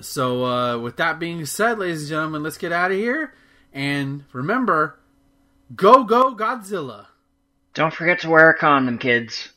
so 0.01 0.80
with 0.80 0.97
that 0.97 1.19
being 1.19 1.45
said, 1.45 1.80
ladies 1.80 2.01
and 2.01 2.09
gentlemen, 2.09 2.43
let's 2.43 2.57
get 2.57 2.71
out 2.71 2.91
of 2.91 2.97
here. 2.97 3.34
And 3.73 4.23
remember, 4.34 4.99
go 5.74 6.03
go 6.03 6.36
Godzilla! 6.36 7.07
Don't 7.74 7.93
forget 7.93 8.20
to 8.20 8.30
wear 8.30 8.49
a 8.49 8.57
condom, 8.57 8.97
kids. 8.97 9.49